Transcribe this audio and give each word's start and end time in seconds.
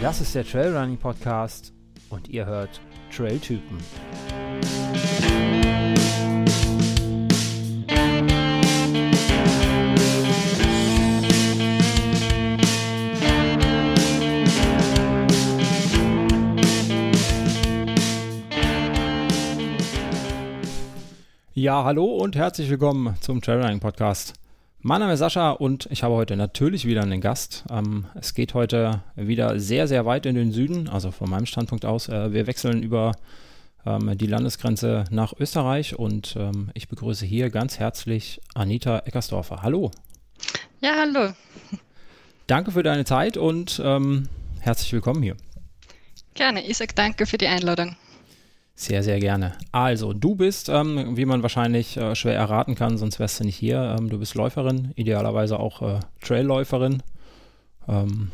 Das 0.00 0.20
ist 0.20 0.32
der 0.32 0.44
Trailrunning 0.44 0.96
Podcast 0.96 1.72
und 2.08 2.28
ihr 2.28 2.46
hört 2.46 2.80
Trailtypen. 3.10 3.78
Ja, 21.54 21.82
hallo 21.82 22.04
und 22.04 22.36
herzlich 22.36 22.70
willkommen 22.70 23.16
zum 23.20 23.42
Trailrunning 23.42 23.80
Podcast. 23.80 24.37
Mein 24.80 25.00
Name 25.00 25.14
ist 25.14 25.18
Sascha 25.18 25.50
und 25.50 25.88
ich 25.90 26.04
habe 26.04 26.14
heute 26.14 26.36
natürlich 26.36 26.84
wieder 26.84 27.02
einen 27.02 27.20
Gast. 27.20 27.64
Ähm, 27.68 28.06
es 28.14 28.32
geht 28.32 28.54
heute 28.54 29.02
wieder 29.16 29.58
sehr, 29.58 29.88
sehr 29.88 30.06
weit 30.06 30.24
in 30.24 30.36
den 30.36 30.52
Süden, 30.52 30.88
also 30.88 31.10
von 31.10 31.28
meinem 31.28 31.46
Standpunkt 31.46 31.84
aus. 31.84 32.08
Äh, 32.08 32.32
wir 32.32 32.46
wechseln 32.46 32.84
über 32.84 33.10
ähm, 33.84 34.16
die 34.16 34.28
Landesgrenze 34.28 35.02
nach 35.10 35.32
Österreich 35.36 35.98
und 35.98 36.36
ähm, 36.38 36.70
ich 36.74 36.86
begrüße 36.86 37.26
hier 37.26 37.50
ganz 37.50 37.80
herzlich 37.80 38.40
Anita 38.54 39.00
Eckersdorfer. 39.00 39.62
Hallo. 39.62 39.90
Ja, 40.80 40.92
hallo. 40.96 41.32
Danke 42.46 42.70
für 42.70 42.84
deine 42.84 43.04
Zeit 43.04 43.36
und 43.36 43.82
ähm, 43.84 44.28
herzlich 44.60 44.92
willkommen 44.92 45.24
hier. 45.24 45.36
Gerne, 46.34 46.64
ich 46.64 46.76
sage 46.76 46.94
danke 46.94 47.26
für 47.26 47.36
die 47.36 47.48
Einladung. 47.48 47.96
Sehr, 48.80 49.02
sehr 49.02 49.18
gerne. 49.18 49.54
Also, 49.72 50.12
du 50.12 50.36
bist, 50.36 50.68
ähm, 50.68 51.16
wie 51.16 51.24
man 51.24 51.42
wahrscheinlich 51.42 51.96
äh, 51.96 52.14
schwer 52.14 52.36
erraten 52.36 52.76
kann, 52.76 52.96
sonst 52.96 53.18
wärst 53.18 53.40
du 53.40 53.44
nicht 53.44 53.56
hier. 53.56 53.96
Ähm, 53.98 54.08
du 54.08 54.20
bist 54.20 54.36
Läuferin, 54.36 54.92
idealerweise 54.94 55.58
auch 55.58 55.82
äh, 55.82 55.98
Trailläuferin. 56.20 57.02
Ähm, 57.88 58.30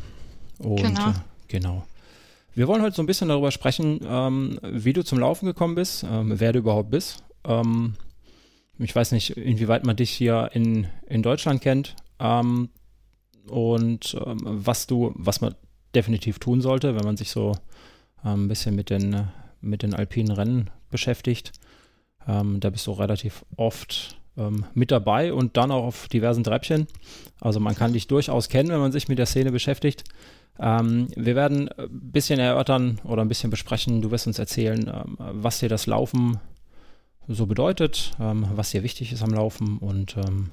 und 0.59 0.75
genau. 0.75 1.09
Äh, 1.09 1.13
genau. 1.47 1.87
Wir 2.53 2.67
wollen 2.67 2.83
heute 2.83 2.95
so 2.95 3.01
ein 3.01 3.07
bisschen 3.07 3.29
darüber 3.29 3.49
sprechen, 3.49 4.01
ähm, 4.07 4.59
wie 4.61 4.93
du 4.93 5.03
zum 5.03 5.17
Laufen 5.17 5.47
gekommen 5.47 5.73
bist, 5.73 6.03
ähm, 6.03 6.39
wer 6.39 6.53
du 6.53 6.59
überhaupt 6.59 6.91
bist. 6.91 7.23
Ähm, 7.43 7.95
ich 8.77 8.95
weiß 8.95 9.13
nicht, 9.13 9.31
inwieweit 9.31 9.83
man 9.83 9.95
dich 9.95 10.11
hier 10.11 10.51
in, 10.53 10.85
in 11.07 11.23
Deutschland 11.23 11.61
kennt 11.61 11.95
und 13.47 14.17
was 14.21 14.85
du, 14.85 15.11
was 15.15 15.41
man 15.41 15.55
definitiv 15.95 16.39
tun 16.39 16.61
sollte, 16.61 16.95
wenn 16.95 17.03
man 17.03 17.17
sich 17.17 17.31
so 17.31 17.57
ein 18.21 18.47
bisschen 18.47 18.75
mit 18.75 18.89
den 18.89 19.27
mit 19.65 19.83
den 19.83 19.93
alpinen 19.93 20.31
Rennen 20.31 20.69
beschäftigt. 20.89 21.51
Ähm, 22.27 22.59
da 22.59 22.69
bist 22.69 22.87
du 22.87 22.91
relativ 22.91 23.45
oft 23.55 24.17
ähm, 24.37 24.65
mit 24.73 24.91
dabei 24.91 25.33
und 25.33 25.57
dann 25.57 25.71
auch 25.71 25.83
auf 25.83 26.07
diversen 26.07 26.43
Treppchen. 26.43 26.87
Also 27.39 27.59
man 27.59 27.75
kann 27.75 27.93
dich 27.93 28.07
durchaus 28.07 28.49
kennen, 28.49 28.69
wenn 28.69 28.79
man 28.79 28.91
sich 28.91 29.07
mit 29.07 29.19
der 29.19 29.25
Szene 29.25 29.51
beschäftigt. 29.51 30.03
Ähm, 30.59 31.07
wir 31.15 31.35
werden 31.35 31.69
ein 31.69 32.11
bisschen 32.11 32.39
erörtern 32.39 32.99
oder 33.03 33.21
ein 33.21 33.27
bisschen 33.27 33.49
besprechen. 33.49 34.01
Du 34.01 34.11
wirst 34.11 34.27
uns 34.27 34.39
erzählen, 34.39 34.87
ähm, 34.87 35.17
was 35.17 35.59
dir 35.59 35.69
das 35.69 35.85
Laufen 35.85 36.39
so 37.27 37.45
bedeutet, 37.45 38.11
ähm, 38.19 38.47
was 38.53 38.71
dir 38.71 38.83
wichtig 38.83 39.11
ist 39.11 39.23
am 39.23 39.33
Laufen 39.33 39.79
und 39.79 40.15
ähm, 40.17 40.51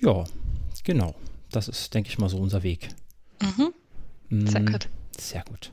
ja, 0.00 0.24
genau. 0.84 1.14
Das 1.50 1.68
ist, 1.68 1.94
denke 1.94 2.10
ich 2.10 2.18
mal, 2.18 2.28
so 2.28 2.38
unser 2.38 2.62
Weg. 2.62 2.88
Mhm. 3.42 3.72
Sehr 4.46 4.60
mm, 4.60 4.66
gut. 4.66 4.88
Sehr 5.16 5.44
gut. 5.48 5.70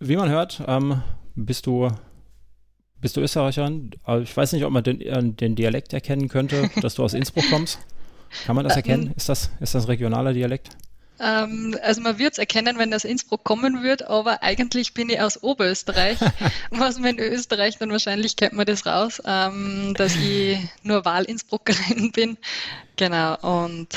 Wie 0.00 0.16
man 0.16 0.28
hört, 0.28 0.62
ähm, 0.66 1.02
bist 1.34 1.66
du, 1.66 1.90
bist 3.00 3.16
du 3.16 3.20
Österreicherin? 3.20 3.90
Also 4.04 4.22
ich 4.22 4.36
weiß 4.36 4.52
nicht, 4.52 4.64
ob 4.64 4.72
man 4.72 4.84
den, 4.84 5.00
äh, 5.00 5.22
den 5.22 5.56
Dialekt 5.56 5.92
erkennen 5.92 6.28
könnte, 6.28 6.70
dass 6.80 6.94
du 6.94 7.04
aus 7.04 7.14
Innsbruck 7.14 7.44
kommst. 7.50 7.78
Kann 8.46 8.56
man 8.56 8.64
das 8.64 8.76
erkennen? 8.76 9.12
Ist 9.16 9.28
das, 9.28 9.50
ist 9.60 9.74
das 9.74 9.88
regionaler 9.88 10.32
Dialekt? 10.32 10.70
Ähm, 11.20 11.76
also 11.82 12.00
man 12.00 12.18
wird 12.18 12.32
es 12.32 12.38
erkennen, 12.38 12.78
wenn 12.78 12.90
das 12.90 13.04
Innsbruck 13.04 13.44
kommen 13.44 13.82
wird, 13.82 14.02
aber 14.02 14.42
eigentlich 14.42 14.92
bin 14.94 15.08
ich 15.08 15.20
aus 15.20 15.42
Oberösterreich. 15.42 16.18
Was 16.70 16.98
man 16.98 17.16
in 17.16 17.20
Österreich 17.20 17.78
dann 17.78 17.90
wahrscheinlich 17.90 18.36
kennt 18.36 18.54
man 18.54 18.66
das 18.66 18.86
raus, 18.86 19.22
ähm, 19.24 19.94
dass 19.96 20.16
ich 20.16 20.58
nur 20.82 21.04
Wahl-Innsbruckerin 21.04 22.10
bin. 22.14 22.38
Genau, 22.96 23.36
und 23.36 23.88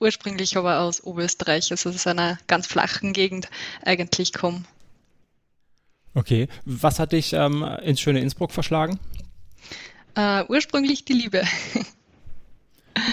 ursprünglich 0.00 0.56
aber 0.56 0.80
aus 0.80 1.02
Oberösterreich, 1.02 1.70
also 1.70 1.90
aus 1.90 2.06
einer 2.06 2.38
ganz 2.48 2.66
flachen 2.66 3.12
Gegend 3.12 3.48
eigentlich 3.84 4.32
komme. 4.32 4.64
Okay, 6.14 6.48
was 6.64 6.98
hat 6.98 7.12
dich 7.12 7.32
ähm, 7.32 7.62
ins 7.82 8.00
schöne 8.00 8.20
Innsbruck 8.20 8.52
verschlagen? 8.52 8.98
Uh, 10.16 10.44
ursprünglich 10.48 11.04
die 11.04 11.14
Liebe. 11.14 11.42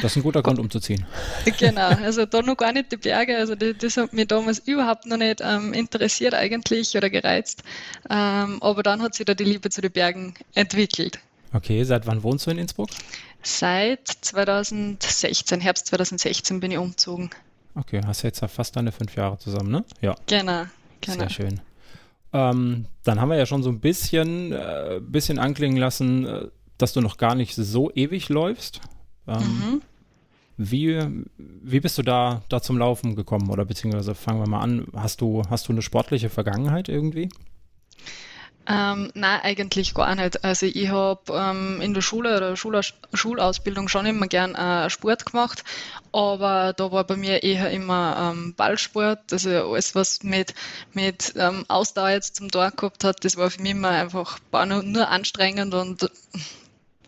Das 0.02 0.12
ist 0.12 0.18
ein 0.18 0.24
guter 0.24 0.44
Grund, 0.44 0.60
umzuziehen. 0.60 1.06
Genau, 1.58 1.88
also 1.88 2.26
da 2.26 2.42
noch 2.42 2.56
gar 2.56 2.72
nicht 2.72 2.92
die 2.92 2.98
Berge, 2.98 3.38
also 3.38 3.56
das, 3.56 3.76
das 3.80 3.98
hat 3.98 4.14
mich 4.14 4.28
damals 4.28 4.60
überhaupt 4.60 5.08
noch 5.08 5.18
nicht 5.18 5.42
ähm, 5.42 5.74
interessiert 5.74 6.36
eigentlich 6.36 6.96
oder 6.96 7.10
gereizt, 7.10 7.64
ähm, 8.10 8.62
aber 8.62 8.84
dann 8.84 9.02
hat 9.02 9.16
sich 9.16 9.26
da 9.26 9.34
die 9.34 9.44
Liebe 9.44 9.70
zu 9.72 9.82
den 9.82 9.92
Bergen 9.92 10.36
entwickelt. 10.54 11.20
Okay, 11.54 11.84
seit 11.84 12.06
wann 12.06 12.22
wohnst 12.22 12.46
du 12.46 12.52
in 12.52 12.60
Innsbruck? 12.60 12.90
Seit 13.42 14.08
2016, 14.08 15.60
Herbst 15.60 15.88
2016 15.88 16.60
bin 16.60 16.72
ich 16.72 16.78
umgezogen. 16.78 17.32
Okay, 17.76 18.02
hast 18.06 18.22
du 18.22 18.28
jetzt 18.28 18.40
fast 18.40 18.76
deine 18.76 18.92
fünf 18.92 19.16
Jahre 19.16 19.40
zusammen, 19.40 19.72
ne? 19.72 19.84
Ja. 20.02 20.16
Genau, 20.28 20.66
genau. 21.02 21.18
Sehr 21.18 21.30
schön. 21.30 21.62
Ähm, 22.34 22.86
dann 23.04 23.20
haben 23.20 23.30
wir 23.30 23.38
ja 23.38 23.46
schon 23.46 23.64
so 23.64 23.70
ein 23.70 23.80
bisschen, 23.80 24.52
äh, 24.52 25.02
bisschen 25.02 25.40
anklingen 25.40 25.78
lassen, 25.78 26.26
äh, 26.26 26.48
dass 26.78 26.94
du 26.94 27.02
noch 27.02 27.18
gar 27.18 27.36
nicht 27.36 27.56
so 27.56 27.92
ewig 27.92 28.30
läufst. 28.30 28.82
Ähm, 29.28 29.38
mhm. 29.38 29.82
Wie, 30.58 31.00
wie 31.38 31.80
bist 31.80 31.98
du 31.98 32.04
da, 32.04 32.44
da 32.50 32.62
zum 32.62 32.78
Laufen 32.78 33.16
gekommen? 33.16 33.50
Oder 33.50 33.66
beziehungsweise 33.66 34.16
fangen 34.16 34.42
wir 34.42 34.50
mal 34.50 34.62
an, 34.62 34.88
hast 34.96 35.22
du, 35.22 35.44
hast 35.50 35.68
du 35.68 35.74
eine 35.74 35.82
sportliche 35.82 36.30
Vergangenheit 36.30 36.88
irgendwie? 36.88 37.30
Ähm, 38.72 39.12
nein, 39.16 39.42
eigentlich 39.42 39.94
gar 39.94 40.16
nicht. 40.16 40.44
Also 40.46 40.66
ich 40.66 40.90
habe 40.90 41.22
ähm, 41.34 41.82
in 41.82 41.94
der 41.94 42.02
Schule 42.02 42.38
oder 42.38 42.56
Schula 42.56 42.82
Schulausbildung 43.14 43.90
schon 43.90 44.06
immer 44.06 44.28
gern 44.28 44.56
äh, 44.56 44.90
Sport 44.90 45.26
gemacht, 45.26 45.64
aber 46.14 46.74
da 46.74 46.92
war 46.92 47.04
bei 47.04 47.18
mir 47.18 47.44
eher 47.44 47.70
immer 47.72 48.34
ähm, 48.34 48.54
Ballsport, 48.56 49.20
also 49.34 49.50
alles, 49.50 49.94
was 49.96 50.24
mit, 50.24 50.54
mit 50.94 51.34
ähm, 51.36 51.66
Ausdauer 51.68 52.12
jetzt 52.12 52.38
zum 52.38 52.50
Tor 52.50 52.72
gehabt 52.72 53.04
hat, 53.04 53.26
das 53.26 53.36
war 53.36 53.52
für 53.52 53.62
mich 53.62 53.72
immer 53.72 53.90
einfach 53.90 54.40
nur, 54.54 54.84
nur 54.84 55.10
anstrengend 55.10 55.74
und 55.74 56.10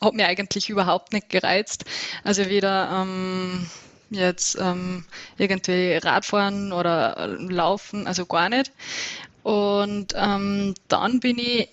hat 0.01 0.13
mir 0.13 0.27
eigentlich 0.27 0.69
überhaupt 0.69 1.13
nicht 1.13 1.29
gereizt. 1.29 1.85
Also 2.23 2.45
weder 2.47 2.89
ähm, 3.03 3.69
jetzt 4.09 4.57
ähm, 4.59 5.05
irgendwie 5.37 5.95
Radfahren 5.95 6.71
oder 6.71 7.27
Laufen, 7.37 8.07
also 8.07 8.25
gar 8.25 8.49
nicht. 8.49 8.71
Und 9.43 10.13
ähm, 10.15 10.73
dann 10.87 11.19
bin 11.19 11.37
ich, 11.37 11.69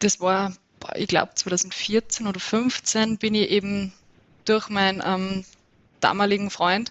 das 0.00 0.20
war, 0.20 0.52
ich 0.96 1.06
glaube 1.06 1.32
2014 1.34 2.26
oder 2.26 2.40
2015, 2.40 3.18
bin 3.18 3.34
ich 3.34 3.50
eben 3.50 3.92
durch 4.44 4.68
meinen 4.68 5.02
ähm, 5.04 5.44
damaligen 6.02 6.50
Freund 6.50 6.90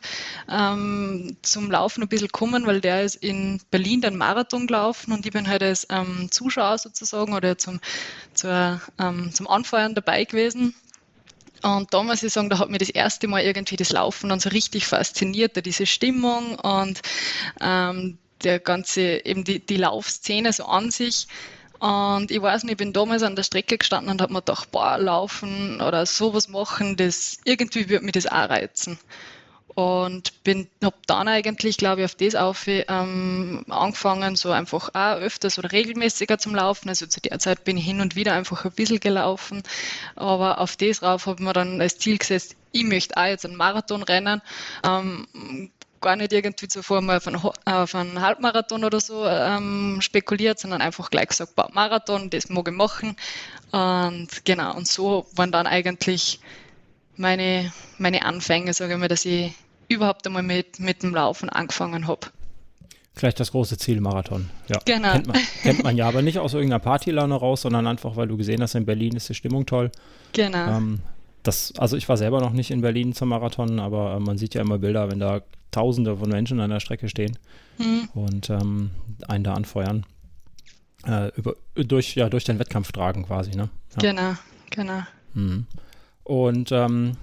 ähm, 0.49 1.37
zum 1.41 1.69
Laufen 1.69 2.01
ein 2.01 2.07
bisschen 2.07 2.27
gekommen, 2.27 2.65
weil 2.65 2.81
der 2.81 3.03
ist 3.03 3.15
in 3.15 3.61
Berlin 3.69 4.01
den 4.01 4.15
Marathon 4.15 4.67
gelaufen 4.67 5.11
und 5.11 5.25
ich 5.25 5.31
bin 5.31 5.47
halt 5.47 5.61
als 5.63 5.85
ähm, 5.89 6.29
Zuschauer 6.31 6.77
sozusagen 6.77 7.33
oder 7.33 7.57
zum, 7.57 7.79
zur, 8.33 8.81
ähm, 8.99 9.33
zum 9.33 9.47
Anfeuern 9.47 9.95
dabei 9.95 10.23
gewesen. 10.23 10.73
Und 11.61 11.93
da 11.93 12.01
muss 12.01 12.23
ich 12.23 12.33
sagen, 12.33 12.49
da 12.49 12.57
hat 12.57 12.69
mir 12.69 12.79
das 12.79 12.89
erste 12.89 13.27
Mal 13.27 13.43
irgendwie 13.43 13.75
das 13.75 13.91
Laufen 13.91 14.29
dann 14.29 14.39
so 14.39 14.49
richtig 14.49 14.87
fasziniert, 14.87 15.63
diese 15.63 15.85
Stimmung 15.85 16.55
und 16.55 17.01
ähm, 17.59 18.17
der 18.43 18.59
ganze, 18.59 19.25
eben 19.25 19.43
die, 19.43 19.59
die 19.59 19.77
Laufszene 19.77 20.53
so 20.53 20.65
an 20.65 20.91
sich. 20.91 21.27
Und 21.81 22.29
ich 22.29 22.39
weiß 22.39 22.63
nicht, 22.63 22.73
ich 22.73 22.77
bin 22.77 22.93
damals 22.93 23.23
an 23.23 23.35
der 23.35 23.41
Strecke 23.41 23.79
gestanden 23.79 24.11
und 24.11 24.21
habe 24.21 24.31
mir 24.31 24.41
gedacht, 24.41 24.71
boah, 24.71 24.99
laufen 24.99 25.81
oder 25.81 26.05
sowas 26.05 26.47
machen, 26.47 26.95
das 26.95 27.39
irgendwie 27.43 27.89
würde 27.89 28.05
mich 28.05 28.13
das 28.13 28.27
auch 28.27 28.49
reizen. 28.49 28.99
Und 29.73 30.43
bin, 30.43 30.67
habe 30.83 30.97
dann 31.07 31.27
eigentlich, 31.27 31.77
glaube 31.77 32.01
ich, 32.01 32.05
auf 32.05 32.15
das 32.15 32.35
auf 32.35 32.67
ähm, 32.67 33.65
angefangen, 33.67 34.35
so 34.35 34.51
einfach 34.51 34.89
auch 34.93 35.15
öfters 35.15 35.57
oder 35.57 35.71
regelmäßiger 35.71 36.37
zum 36.37 36.53
Laufen. 36.53 36.89
Also 36.89 37.07
zu 37.07 37.19
der 37.19 37.39
Zeit 37.39 37.63
bin 37.63 37.77
ich 37.77 37.85
hin 37.85 38.01
und 38.01 38.15
wieder 38.15 38.33
einfach 38.33 38.65
ein 38.65 38.73
bisschen 38.73 38.99
gelaufen. 38.99 39.63
Aber 40.15 40.59
auf 40.59 40.75
das 40.75 40.99
drauf 40.99 41.25
habe 41.25 41.41
ich 41.41 41.47
mir 41.47 41.53
dann 41.53 41.81
als 41.81 41.97
Ziel 41.97 42.19
gesetzt, 42.19 42.55
ich 42.73 42.83
möchte 42.83 43.17
auch 43.17 43.25
jetzt 43.25 43.45
einen 43.45 43.55
Marathon 43.55 44.03
rennen. 44.03 44.41
Ähm, 44.83 45.71
gar 46.01 46.15
nicht 46.15 46.33
irgendwie 46.33 46.67
zuvor 46.67 47.01
mal 47.01 47.17
auf 47.17 47.27
einen, 47.27 47.37
auf 47.37 47.95
einen 47.95 48.21
Halbmarathon 48.21 48.83
oder 48.83 48.99
so 48.99 49.25
ähm, 49.25 49.99
spekuliert, 50.01 50.59
sondern 50.59 50.81
einfach 50.81 51.09
gleich 51.09 51.29
gesagt, 51.29 51.53
Marathon, 51.73 52.29
das 52.29 52.49
mag 52.49 52.67
ich 52.67 52.73
machen. 52.73 53.15
Und 53.71 54.27
genau, 54.43 54.75
und 54.75 54.87
so 54.87 55.27
waren 55.35 55.51
dann 55.51 55.67
eigentlich 55.67 56.39
meine, 57.15 57.71
meine 57.97 58.25
Anfänge, 58.25 58.73
sage 58.73 58.93
ich 58.93 58.99
mal, 58.99 59.07
dass 59.07 59.25
ich 59.25 59.53
überhaupt 59.87 60.25
einmal 60.25 60.43
mit, 60.43 60.79
mit 60.79 61.03
dem 61.03 61.13
Laufen 61.13 61.49
angefangen 61.49 62.07
habe. 62.07 62.27
Gleich 63.15 63.35
das 63.35 63.51
große 63.51 63.77
Ziel, 63.77 63.99
Marathon. 63.99 64.49
Ja, 64.67 64.79
genau. 64.85 65.11
Kennt 65.11 65.27
man, 65.27 65.37
kennt 65.63 65.83
man 65.83 65.97
ja, 65.97 66.07
aber 66.07 66.21
nicht 66.21 66.39
aus 66.39 66.53
irgendeiner 66.53 66.79
Partylaune 66.79 67.35
raus, 67.35 67.61
sondern 67.61 67.85
einfach, 67.85 68.15
weil 68.15 68.27
du 68.27 68.37
gesehen 68.37 68.61
hast, 68.61 68.75
in 68.75 68.85
Berlin 68.85 69.15
ist 69.15 69.29
die 69.29 69.35
Stimmung 69.35 69.65
toll. 69.65 69.91
Genau. 70.33 70.77
Ähm, 70.77 70.99
das, 71.43 71.73
also 71.77 71.97
ich 71.97 72.07
war 72.07 72.17
selber 72.17 72.39
noch 72.39 72.53
nicht 72.53 72.71
in 72.71 72.81
Berlin 72.81 73.13
zum 73.13 73.29
Marathon, 73.29 73.79
aber 73.79 74.15
äh, 74.15 74.19
man 74.19 74.37
sieht 74.37 74.53
ja 74.53 74.61
immer 74.61 74.77
Bilder, 74.77 75.11
wenn 75.11 75.19
da 75.19 75.41
Tausende 75.71 76.17
von 76.17 76.29
Menschen 76.29 76.59
an 76.59 76.69
der 76.69 76.79
Strecke 76.79 77.09
stehen 77.09 77.37
mhm. 77.77 78.09
und 78.13 78.49
ähm, 78.49 78.91
einen 79.27 79.43
da 79.43 79.53
anfeuern. 79.53 80.05
Äh, 81.05 81.29
über, 81.35 81.55
durch, 81.75 82.15
ja, 82.15 82.29
durch 82.29 82.43
den 82.43 82.59
Wettkampf 82.59 82.91
tragen 82.91 83.25
quasi, 83.25 83.51
ne? 83.51 83.69
Ja. 83.95 84.11
Genau, 84.11 84.33
genau. 84.69 85.01
Mhm. 85.33 85.65
Und 86.23 86.71
ähm, 86.71 87.17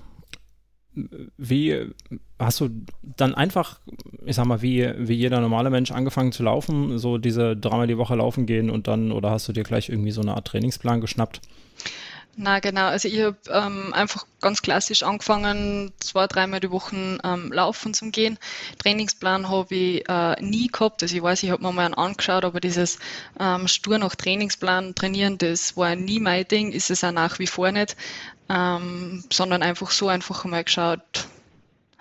wie 1.37 1.93
hast 2.39 2.61
du 2.61 2.71
dann 3.03 3.35
einfach, 3.35 3.81
ich 4.25 4.37
sag 4.37 4.47
mal, 4.47 4.62
wie, 4.62 4.93
wie 4.97 5.15
jeder 5.15 5.41
normale 5.41 5.71
Mensch 5.71 5.93
angefangen 5.93 6.33
zu 6.33 6.43
laufen, 6.43 6.99
so 6.99 7.19
diese 7.19 7.56
dreimal 7.56 7.87
die 7.87 7.99
Woche 7.99 8.17
laufen 8.17 8.47
gehen 8.47 8.71
und 8.71 8.89
dann, 8.89 9.12
oder 9.12 9.31
hast 9.31 9.49
du 9.49 9.53
dir 9.53 9.62
gleich 9.62 9.89
irgendwie 9.89 10.11
so 10.11 10.21
eine 10.21 10.35
Art 10.35 10.47
Trainingsplan 10.49 11.01
geschnappt? 11.01 11.41
Na 12.40 12.61
genau, 12.61 12.87
also 12.87 13.08
ich 13.08 13.20
habe 13.20 13.37
ähm, 13.50 13.93
einfach 13.93 14.25
ganz 14.40 14.62
klassisch 14.62 15.02
angefangen, 15.02 15.93
zwei, 15.99 16.29
dreimal 16.29 16.61
die 16.61 16.70
Woche 16.70 17.19
ähm, 17.25 17.52
laufen 17.52 17.94
zu 17.94 18.12
gehen. 18.12 18.38
Trainingsplan 18.79 19.49
habe 19.49 19.75
ich 19.75 20.08
äh, 20.08 20.40
nie 20.40 20.69
gehabt. 20.69 21.02
Also 21.02 21.17
ich 21.17 21.23
weiß, 21.23 21.43
ich 21.43 21.50
habe 21.50 21.64
mir 21.64 21.73
mal 21.73 21.87
einen 21.87 21.94
angeschaut, 21.94 22.44
aber 22.44 22.61
dieses 22.61 23.00
ähm, 23.40 23.67
stur 23.67 23.99
nach 23.99 24.14
Trainingsplan 24.14 24.94
trainieren, 24.94 25.37
das 25.37 25.76
war 25.76 25.96
nie 25.96 26.20
mein 26.20 26.46
Ding, 26.46 26.70
ist 26.70 26.93
es 26.93 27.02
auch 27.02 27.11
nach 27.11 27.40
wie 27.40 27.49
vor 27.49 27.73
nicht, 27.73 27.96
ähm, 28.49 29.25
sondern 29.32 29.64
einfach 29.64 29.91
so 29.91 30.06
einfach 30.06 30.44
mal 30.44 30.62
geschaut, 30.62 31.26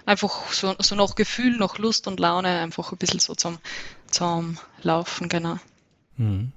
einfach 0.06 0.54
so, 0.54 0.76
so 0.78 0.94
nach 0.94 1.16
Gefühl, 1.16 1.58
nach 1.58 1.80
Lust 1.80 2.06
und 2.06 2.20
Laune, 2.20 2.60
einfach 2.60 2.92
ein 2.92 3.00
bisschen 3.00 3.20
so 3.20 3.34
zum, 3.34 3.58
zum 4.12 4.60
Laufen, 4.84 5.30
genau. 5.30 5.58
Mhm. 6.16 6.52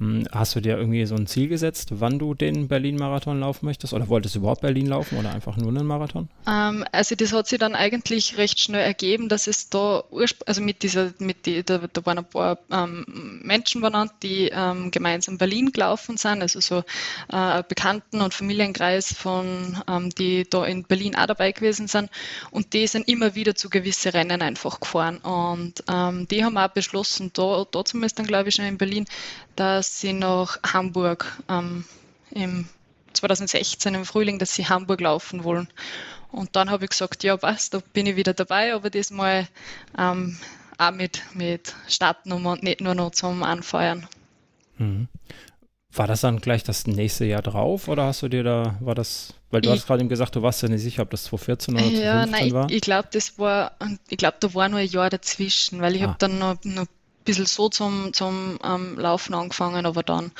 Hm, 0.00 0.26
hast 0.32 0.56
du 0.56 0.60
dir 0.60 0.78
irgendwie 0.78 1.04
so 1.04 1.14
ein 1.14 1.26
Ziel 1.26 1.48
gesetzt, 1.48 1.88
wann 1.90 2.18
du 2.18 2.32
den 2.32 2.68
Berlin-Marathon 2.68 3.38
laufen 3.40 3.66
möchtest? 3.66 3.92
Oder 3.92 4.08
wolltest 4.08 4.34
du 4.34 4.38
überhaupt 4.38 4.62
Berlin 4.62 4.86
laufen 4.86 5.18
oder 5.18 5.30
einfach 5.30 5.58
nur 5.58 5.68
einen 5.68 5.86
Marathon? 5.86 6.26
Ähm, 6.48 6.86
also 6.90 7.14
das 7.14 7.34
hat 7.34 7.46
sich 7.46 7.58
dann 7.58 7.74
eigentlich 7.74 8.38
recht 8.38 8.58
schnell 8.58 8.80
ergeben, 8.80 9.28
dass 9.28 9.46
es 9.46 9.68
da, 9.68 10.02
also 10.46 10.62
mit 10.62 10.82
dieser, 10.82 11.12
mit 11.18 11.44
die, 11.44 11.62
da, 11.62 11.82
da 11.92 12.06
waren 12.06 12.16
ein 12.16 12.24
paar 12.24 12.58
ähm, 12.72 13.40
Menschen 13.44 13.82
benannt, 13.82 14.12
die 14.22 14.48
ähm, 14.48 14.90
gemeinsam 14.90 15.36
Berlin 15.36 15.70
gelaufen 15.70 16.16
sind, 16.16 16.40
also 16.40 16.60
so 16.60 16.82
äh, 17.30 17.62
Bekannten- 17.68 18.22
und 18.22 18.32
Familienkreis 18.32 19.12
von, 19.12 19.82
ähm, 19.86 20.08
die 20.10 20.48
da 20.48 20.64
in 20.64 20.84
Berlin 20.84 21.14
auch 21.14 21.26
dabei 21.26 21.52
gewesen 21.52 21.88
sind. 21.88 22.08
Und 22.50 22.72
die 22.72 22.86
sind 22.86 23.06
immer 23.06 23.34
wieder 23.34 23.54
zu 23.54 23.68
gewissen 23.68 24.12
Rennen 24.12 24.40
einfach 24.40 24.80
gefahren. 24.80 25.18
Und 25.18 25.84
ähm, 25.92 26.26
die 26.28 26.42
haben 26.42 26.56
auch 26.56 26.68
beschlossen, 26.68 27.32
da, 27.34 27.66
da 27.70 27.84
zumindest 27.84 28.18
dann 28.18 28.26
glaube 28.26 28.48
ich 28.48 28.54
schon 28.54 28.64
in 28.64 28.78
Berlin, 28.78 29.04
dass 29.56 30.00
sie 30.00 30.12
nach 30.12 30.58
Hamburg 30.62 31.26
ähm, 31.48 31.84
im 32.30 32.68
2016 33.12 33.94
im 33.94 34.04
Frühling, 34.04 34.38
dass 34.38 34.54
sie 34.54 34.66
Hamburg 34.66 35.00
laufen 35.00 35.44
wollen. 35.44 35.68
Und 36.32 36.54
dann 36.54 36.70
habe 36.70 36.84
ich 36.84 36.90
gesagt, 36.90 37.24
ja, 37.24 37.36
passt, 37.36 37.74
da 37.74 37.80
bin 37.92 38.06
ich 38.06 38.16
wieder 38.16 38.34
dabei, 38.34 38.74
aber 38.74 38.90
diesmal 38.90 39.48
ähm, 39.98 40.38
auch 40.78 40.92
mit, 40.92 41.22
mit 41.34 41.74
Startnummer 41.88 42.52
und 42.52 42.62
nicht 42.62 42.80
nur 42.80 42.94
noch 42.94 43.10
zum 43.10 43.42
Anfeuern. 43.42 44.06
Mhm. 44.78 45.08
War 45.92 46.06
das 46.06 46.20
dann 46.20 46.40
gleich 46.40 46.62
das 46.62 46.86
nächste 46.86 47.24
Jahr 47.24 47.42
drauf 47.42 47.88
oder 47.88 48.04
hast 48.04 48.22
du 48.22 48.28
dir 48.28 48.44
da, 48.44 48.76
war 48.78 48.94
das, 48.94 49.34
weil 49.50 49.60
du 49.60 49.70
ich, 49.70 49.74
hast 49.76 49.86
gerade 49.88 50.00
eben 50.00 50.08
gesagt, 50.08 50.36
du 50.36 50.42
warst 50.42 50.62
ja 50.62 50.68
nicht 50.68 50.82
sicher, 50.82 51.02
ob 51.02 51.10
das 51.10 51.24
2014 51.24 51.74
oder 51.74 51.82
2015 51.82 52.06
ja, 52.06 52.26
nein, 52.26 52.52
war? 52.52 52.70
Ich, 52.70 52.76
ich 52.76 52.80
glaube, 52.82 53.08
das 53.10 53.40
war, 53.40 53.72
ich 54.08 54.16
glaube, 54.16 54.36
da 54.38 54.54
war 54.54 54.68
nur 54.68 54.78
ein 54.78 54.86
Jahr 54.86 55.10
dazwischen, 55.10 55.80
weil 55.80 55.96
ich 55.96 56.04
ah. 56.04 56.08
habe 56.08 56.16
dann 56.20 56.38
noch, 56.38 56.58
noch 56.62 56.86
bisschen 57.30 57.46
so 57.46 57.68
zum, 57.68 58.12
zum 58.12 58.58
ähm, 58.64 58.98
Laufen 58.98 59.34
angefangen, 59.34 59.86
aber 59.86 60.02
dann 60.02 60.32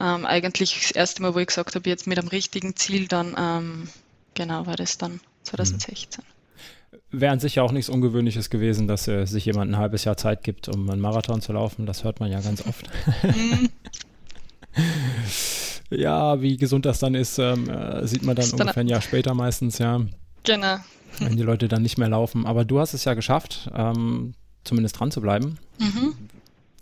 ähm, 0.00 0.26
eigentlich 0.26 0.78
das 0.80 0.90
erste 0.90 1.22
Mal, 1.22 1.34
wo 1.34 1.38
ich 1.38 1.46
gesagt 1.46 1.74
habe, 1.74 1.88
jetzt 1.88 2.06
mit 2.06 2.18
einem 2.18 2.28
richtigen 2.28 2.76
Ziel, 2.76 3.08
dann 3.08 3.34
ähm, 3.38 3.88
genau 4.34 4.66
war 4.66 4.76
das 4.76 4.98
dann 4.98 5.20
2016. 5.44 6.22
Wäre 7.10 7.32
an 7.32 7.40
sich 7.40 7.56
ja 7.56 7.62
auch 7.62 7.72
nichts 7.72 7.88
Ungewöhnliches 7.88 8.50
gewesen, 8.50 8.88
dass 8.88 9.06
äh, 9.08 9.24
sich 9.24 9.44
jemand 9.44 9.70
ein 9.70 9.78
halbes 9.78 10.04
Jahr 10.04 10.16
Zeit 10.16 10.42
gibt, 10.42 10.68
um 10.68 10.90
einen 10.90 11.00
Marathon 11.00 11.40
zu 11.40 11.52
laufen. 11.52 11.86
Das 11.86 12.04
hört 12.04 12.20
man 12.20 12.30
ja 12.30 12.40
ganz 12.40 12.62
oft. 12.66 12.90
Mhm. 13.22 13.68
ja, 15.90 16.40
wie 16.40 16.56
gesund 16.56 16.86
das 16.86 16.98
dann 16.98 17.14
ist, 17.14 17.38
ähm, 17.38 17.70
äh, 17.70 18.06
sieht 18.06 18.22
man 18.22 18.34
dann, 18.34 18.50
dann 18.50 18.60
ungefähr 18.60 18.82
ein 18.82 18.88
Jahr 18.88 19.00
später 19.00 19.34
meistens, 19.34 19.78
ja. 19.78 20.00
Genau. 20.42 20.76
Wenn 21.20 21.36
die 21.36 21.44
Leute 21.44 21.68
dann 21.68 21.82
nicht 21.82 21.96
mehr 21.96 22.08
laufen. 22.08 22.44
Aber 22.44 22.64
du 22.64 22.80
hast 22.80 22.92
es 22.92 23.04
ja 23.04 23.14
geschafft, 23.14 23.70
ähm, 23.72 24.34
zumindest 24.64 24.98
dran 24.98 25.12
zu 25.12 25.20
bleiben. 25.20 25.58
Mhm. 25.78 26.14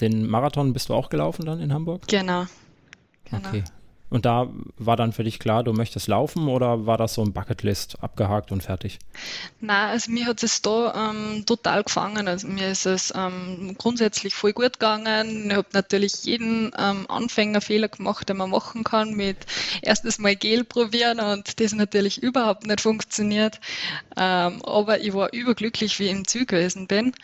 Den 0.02 0.28
Marathon 0.28 0.72
bist 0.72 0.88
du 0.88 0.94
auch 0.94 1.08
gelaufen 1.08 1.46
dann 1.46 1.60
in 1.60 1.72
Hamburg? 1.72 2.08
Genau. 2.08 2.46
genau. 3.24 3.48
Okay. 3.48 3.62
Und 4.10 4.26
da 4.26 4.50
war 4.76 4.96
dann 4.96 5.14
für 5.14 5.24
dich 5.24 5.38
klar, 5.38 5.64
du 5.64 5.72
möchtest 5.72 6.06
laufen 6.06 6.48
oder 6.48 6.84
war 6.84 6.98
das 6.98 7.14
so 7.14 7.22
ein 7.22 7.32
Bucketlist 7.32 8.02
abgehakt 8.02 8.52
und 8.52 8.62
fertig? 8.62 8.98
Na, 9.60 9.86
also 9.86 10.10
mir 10.10 10.26
hat 10.26 10.42
es 10.42 10.60
da 10.60 11.10
ähm, 11.10 11.46
total 11.46 11.82
gefangen. 11.82 12.28
Also 12.28 12.46
mir 12.46 12.68
ist 12.68 12.84
es 12.84 13.10
ähm, 13.16 13.74
grundsätzlich 13.78 14.34
voll 14.34 14.52
gut 14.52 14.74
gegangen. 14.74 15.48
Ich 15.48 15.56
habe 15.56 15.68
natürlich 15.72 16.24
jeden 16.24 16.72
ähm, 16.76 17.06
Anfängerfehler 17.08 17.88
gemacht, 17.88 18.28
den 18.28 18.36
man 18.36 18.50
machen 18.50 18.84
kann, 18.84 19.14
mit 19.14 19.38
erstes 19.80 20.18
Mal 20.18 20.36
Gel 20.36 20.64
probieren 20.64 21.18
und 21.18 21.58
das 21.58 21.72
natürlich 21.72 22.22
überhaupt 22.22 22.66
nicht 22.66 22.82
funktioniert. 22.82 23.60
Ähm, 24.18 24.62
aber 24.62 25.00
ich 25.00 25.14
war 25.14 25.32
überglücklich, 25.32 25.98
wie 25.98 26.04
ich 26.04 26.10
im 26.10 26.26
Ziel 26.26 26.44
gewesen 26.44 26.86
bin 26.86 27.14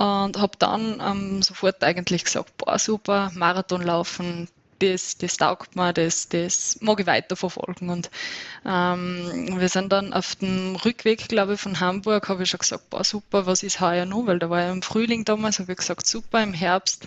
und 0.00 0.38
habe 0.38 0.52
dann 0.58 0.98
ähm, 1.04 1.42
sofort 1.42 1.84
eigentlich 1.84 2.24
gesagt, 2.24 2.56
boah 2.56 2.78
super, 2.78 3.30
Marathon 3.34 3.82
laufen, 3.82 4.48
das, 4.78 5.18
das 5.18 5.36
taugt 5.36 5.76
mir, 5.76 5.92
das, 5.92 6.30
das 6.30 6.78
mag 6.80 7.00
ich 7.00 7.06
weiterverfolgen. 7.06 7.90
Und 7.90 8.10
ähm, 8.64 9.58
wir 9.60 9.68
sind 9.68 9.92
dann 9.92 10.14
auf 10.14 10.36
dem 10.36 10.76
Rückweg, 10.76 11.28
glaube 11.28 11.52
ich, 11.52 11.60
von 11.60 11.80
Hamburg, 11.80 12.30
habe 12.30 12.44
ich 12.44 12.48
schon 12.48 12.60
gesagt, 12.60 12.88
boah, 12.88 13.04
super, 13.04 13.44
was 13.44 13.62
ist 13.62 13.82
heuer 13.82 14.06
noch? 14.06 14.24
Weil 14.24 14.38
da 14.38 14.48
war 14.48 14.62
ja 14.62 14.72
im 14.72 14.80
Frühling 14.80 15.26
damals, 15.26 15.58
habe 15.58 15.72
ich 15.72 15.78
gesagt, 15.78 16.06
super, 16.06 16.42
im 16.42 16.54
Herbst 16.54 17.06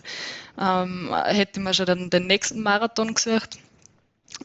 ähm, 0.60 1.10
hätte 1.26 1.62
man 1.62 1.74
schon 1.74 1.88
dann 1.88 2.12
den 2.12 2.28
nächsten 2.28 2.62
Marathon 2.62 3.16
gesucht. 3.16 3.58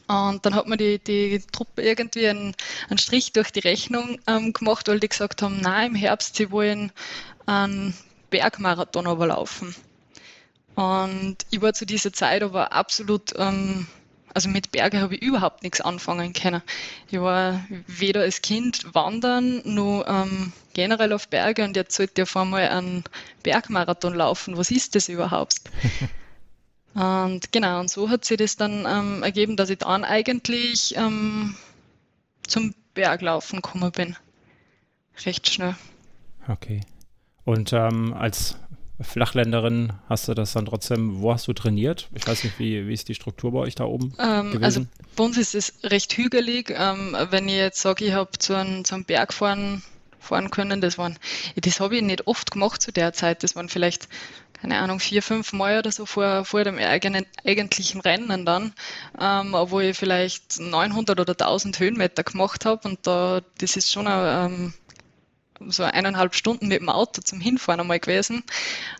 Und 0.07 0.43
dann 0.43 0.55
hat 0.55 0.65
mir 0.65 0.77
die, 0.77 0.97
die 0.97 1.39
Truppe 1.51 1.83
irgendwie 1.83 2.27
einen, 2.27 2.55
einen 2.89 2.97
Strich 2.97 3.31
durch 3.31 3.51
die 3.51 3.59
Rechnung 3.59 4.17
ähm, 4.25 4.53
gemacht, 4.53 4.87
weil 4.87 4.99
die 4.99 5.09
gesagt 5.09 5.43
haben, 5.43 5.61
nein, 5.61 5.91
im 5.91 5.95
Herbst, 5.95 6.35
sie 6.35 6.49
wollen 6.49 6.91
einen 7.45 7.93
Bergmarathon 8.29 9.07
aber 9.07 9.27
laufen. 9.27 9.75
Und 10.75 11.37
ich 11.49 11.61
war 11.61 11.73
zu 11.73 11.85
dieser 11.85 12.13
Zeit 12.13 12.41
aber 12.41 12.71
absolut, 12.71 13.33
ähm, 13.37 13.87
also 14.33 14.47
mit 14.47 14.71
Berge 14.71 15.01
habe 15.01 15.15
ich 15.15 15.21
überhaupt 15.21 15.63
nichts 15.63 15.81
anfangen 15.81 16.33
können. 16.33 16.61
Ich 17.09 17.19
war 17.19 17.65
weder 17.87 18.21
als 18.21 18.41
Kind 18.41 18.93
wandern, 18.93 19.61
noch 19.65 20.05
ähm, 20.07 20.53
generell 20.73 21.11
auf 21.13 21.27
Berge 21.27 21.65
und 21.65 21.75
jetzt 21.75 21.95
sollte 21.95 22.21
ich 22.21 22.23
auf 22.23 22.37
einmal 22.37 22.69
einen 22.69 23.03
Bergmarathon 23.43 24.13
laufen. 24.15 24.57
Was 24.57 24.71
ist 24.71 24.95
das 24.95 25.09
überhaupt? 25.09 25.59
und 26.93 27.51
genau, 27.51 27.81
und 27.81 27.89
so 27.89 28.09
hat 28.09 28.23
sich 28.23 28.37
das 28.37 28.55
dann 28.55 28.85
ähm, 28.87 29.23
ergeben, 29.23 29.57
dass 29.57 29.69
ich 29.69 29.79
dann 29.79 30.05
eigentlich 30.05 30.95
ähm, 30.95 31.55
zum 32.47 32.73
Berglaufen 32.93 33.61
gekommen 33.61 33.91
bin. 33.91 34.15
Recht 35.25 35.49
schnell. 35.49 35.75
Okay. 36.47 36.81
Und 37.45 37.73
ähm, 37.73 38.13
als 38.13 38.57
Flachländerin 39.01 39.93
hast 40.09 40.27
du 40.27 40.33
das 40.33 40.53
dann 40.53 40.65
trotzdem, 40.65 41.21
wo 41.21 41.31
hast 41.31 41.47
du 41.47 41.53
trainiert? 41.53 42.09
Ich 42.13 42.27
weiß 42.27 42.43
nicht, 42.43 42.59
wie, 42.59 42.87
wie 42.87 42.93
ist 42.93 43.07
die 43.07 43.15
Struktur 43.15 43.51
bei 43.51 43.59
euch 43.59 43.75
da 43.75 43.85
oben 43.85 44.13
ähm, 44.19 44.51
gewesen? 44.51 44.63
Also 44.63 44.85
bei 45.15 45.23
uns 45.23 45.37
ist 45.37 45.55
es 45.55 45.73
recht 45.83 46.17
hügelig. 46.17 46.73
Ähm, 46.75 47.15
wenn 47.29 47.47
ich 47.47 47.55
jetzt 47.55 47.81
sage, 47.81 48.05
ich 48.05 48.13
habe 48.13 48.31
zu 48.37 48.55
einem, 48.55 48.83
zu 48.83 48.95
einem 48.95 49.05
Berg 49.05 49.33
fahren, 49.33 49.83
fahren 50.19 50.51
können, 50.51 50.81
das 50.81 50.97
waren, 50.97 51.17
das 51.55 51.79
habe 51.79 51.95
ich 51.95 52.01
nicht 52.01 52.27
oft 52.27 52.51
gemacht 52.51 52.81
zu 52.81 52.91
der 52.91 53.13
Zeit. 53.13 53.41
Das 53.43 53.55
waren 53.55 53.69
vielleicht, 53.69 54.09
keine 54.59 54.77
Ahnung, 54.79 54.99
vier, 54.99 55.23
fünf 55.23 55.53
Mal 55.53 55.79
oder 55.79 55.93
so 55.93 56.05
vor, 56.05 56.43
vor 56.43 56.65
dem 56.65 56.77
eigenen, 56.77 57.25
eigentlichen 57.45 58.01
Rennen 58.01 58.45
dann, 58.45 58.73
ähm, 59.17 59.53
wo 59.53 59.79
ich 59.79 59.97
vielleicht 59.97 60.59
900 60.59 61.17
oder 61.17 61.31
1000 61.31 61.79
Höhenmeter 61.79 62.23
gemacht 62.23 62.65
habe 62.65 62.85
und 62.89 62.99
da, 63.07 63.41
das 63.59 63.77
ist 63.77 63.93
schon 63.93 64.07
ein, 64.07 64.51
ähm, 64.51 64.73
so 65.67 65.83
eineinhalb 65.83 66.35
Stunden 66.35 66.67
mit 66.67 66.81
dem 66.81 66.89
Auto 66.89 67.21
zum 67.21 67.39
Hinfahren 67.39 67.81
einmal 67.81 67.99
gewesen. 67.99 68.43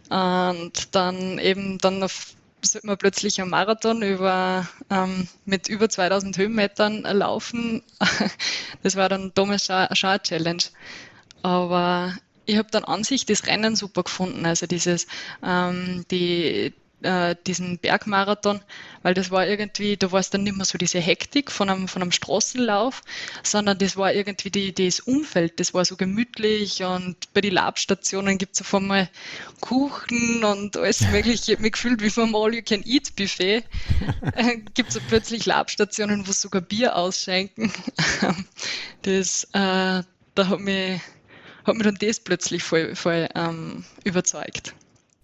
Und 0.10 0.96
dann 0.96 1.40
eben 1.40 1.78
dann 1.80 2.04
auf 2.04 2.36
sollte 2.62 2.88
man 2.88 2.98
plötzlich 2.98 3.40
einen 3.42 3.50
Marathon 3.50 4.02
über, 4.02 4.68
ähm, 4.90 5.28
mit 5.46 5.70
über 5.70 5.90
2000 5.90 6.38
Höhenmetern 6.38 7.04
laufen. 7.04 7.84
Das 8.84 8.96
war 8.96 9.10
dann 9.10 9.32
damals 9.36 9.66
schon, 9.66 9.76
eine 9.76 10.22
Challenge. 10.22 10.64
Aber 11.42 12.16
ich 12.46 12.58
habe 12.58 12.70
dann 12.72 12.84
an 12.84 13.04
sich 13.04 13.26
das 13.26 13.46
Rennen 13.48 13.76
super 13.76 14.04
gefunden. 14.04 14.46
Also 14.46 14.68
dieses, 14.68 15.08
ähm, 15.44 16.06
die, 16.12 16.74
äh, 17.02 17.36
diesen 17.48 17.78
Bergmarathon, 17.78 18.62
weil 19.04 19.14
das 19.14 19.32
war 19.32 19.48
irgendwie, 19.48 19.98
da 19.98 20.12
war 20.12 20.20
es 20.20 20.30
dann 20.30 20.44
nicht 20.44 20.56
mehr 20.56 20.66
so 20.66 20.78
diese 20.78 21.00
Hektik 21.00 21.52
von 21.52 21.70
einem, 21.70 21.88
von 21.88 22.02
einem 22.02 22.12
Straßenlauf, 22.12 23.02
sondern 23.44 23.78
das 23.78 23.98
war 23.98 24.14
irgendwie 24.14 24.50
die, 24.50 24.74
das 24.74 25.00
Umfeld, 25.00 25.60
das 25.60 25.74
war 25.74 25.86
so 25.86 25.96
gemütlich 25.96 26.84
und 26.84 27.16
bei 27.34 27.42
den 27.42 27.54
Labstationen 27.54 28.38
gibt 28.38 28.56
es 28.56 28.62
auf 28.62 28.74
einmal 28.74 29.10
Kuchen 29.62 30.44
und 30.44 30.78
alles 30.78 31.02
mögliche. 31.02 31.52
Ich 31.52 31.58
habe 31.58 31.62
mich 31.64 31.74
gefühlt 31.74 32.02
wie 32.02 32.10
vom 32.10 32.36
All-You-Can-Eat-Buffet. 32.36 33.64
äh, 34.36 34.58
gibt 34.74 34.90
es 34.90 35.00
plötzlich 35.08 35.46
Labstationen, 35.46 36.28
wo 36.28 36.32
sogar 36.32 36.62
Bier 36.62 36.96
ausschenken. 36.96 37.72
das, 39.04 39.46
äh, 39.54 40.04
da 40.36 40.48
hat 40.48 40.60
mich 40.60 41.00
hat 41.66 41.76
mich 41.76 41.84
dann 41.84 41.98
das 42.00 42.20
plötzlich 42.20 42.64
voll, 42.64 42.96
voll 42.96 43.30
ähm, 43.36 43.84
überzeugt. 44.04 44.74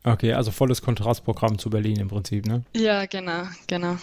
Okay, 0.06 0.34
also 0.34 0.52
volles 0.52 0.84
Kontrastprogramm 0.84 1.58
zu 1.58 1.72
Berlin 1.72 2.00
im 2.00 2.08
Prinzip, 2.10 2.46
ne? 2.46 2.64
Ja, 2.76 3.08
genau, 3.08 3.44
genau. 3.66 3.98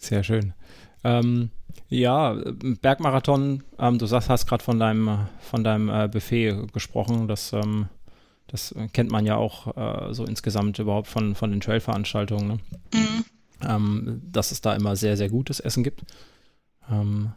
Sehr 0.00 0.24
schön. 0.24 0.54
Ähm, 1.04 1.50
ja, 1.90 2.34
Bergmarathon, 2.80 3.62
ähm, 3.78 3.98
du 3.98 4.06
sagst, 4.06 4.30
hast 4.30 4.46
gerade 4.46 4.64
von 4.64 4.78
deinem, 4.78 5.26
von 5.40 5.62
deinem 5.62 5.90
äh, 5.90 6.08
Buffet 6.08 6.66
gesprochen. 6.72 7.28
Das, 7.28 7.52
ähm, 7.52 7.88
das 8.46 8.74
kennt 8.94 9.10
man 9.10 9.26
ja 9.26 9.36
auch 9.36 9.76
äh, 9.76 10.14
so 10.14 10.24
insgesamt 10.24 10.78
überhaupt 10.78 11.08
von, 11.08 11.34
von 11.34 11.50
den 11.50 11.60
Trail-Veranstaltungen. 11.60 12.48
Ne? 12.48 12.58
Mhm. 12.94 13.24
Ähm, 13.68 14.22
dass 14.24 14.50
es 14.50 14.62
da 14.62 14.74
immer 14.74 14.96
sehr, 14.96 15.18
sehr 15.18 15.28
gutes 15.28 15.60
Essen 15.60 15.84
gibt. 15.84 16.04
Ähm, 16.90 17.32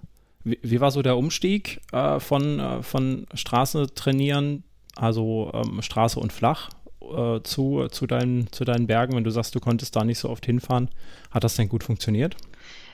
wie, 0.46 0.60
wie, 0.62 0.80
war 0.80 0.92
so 0.92 1.02
der 1.02 1.18
Umstieg 1.18 1.82
äh, 1.92 2.22
von, 2.22 2.60
äh, 2.60 2.84
von 2.84 3.28
Straße 3.34 3.94
trainieren, 3.94 4.64
also 4.96 5.52
ähm, 5.54 5.82
Straße 5.82 6.20
und 6.20 6.32
flach, 6.32 6.70
äh, 7.14 7.44
zu, 7.44 7.88
zu, 7.90 8.08
deinen, 8.08 8.52
zu 8.52 8.66
deinen 8.66 8.88
Bergen, 8.88 9.16
wenn 9.16 9.24
du 9.24 9.32
sagst, 9.32 9.56
du 9.56 9.60
konntest 9.60 9.96
da 9.96 10.04
nicht 10.04 10.20
so 10.20 10.30
oft 10.30 10.46
hinfahren? 10.46 10.90
Hat 11.32 11.44
das 11.44 11.56
denn 11.56 11.70
gut 11.70 11.84
funktioniert 11.84 12.36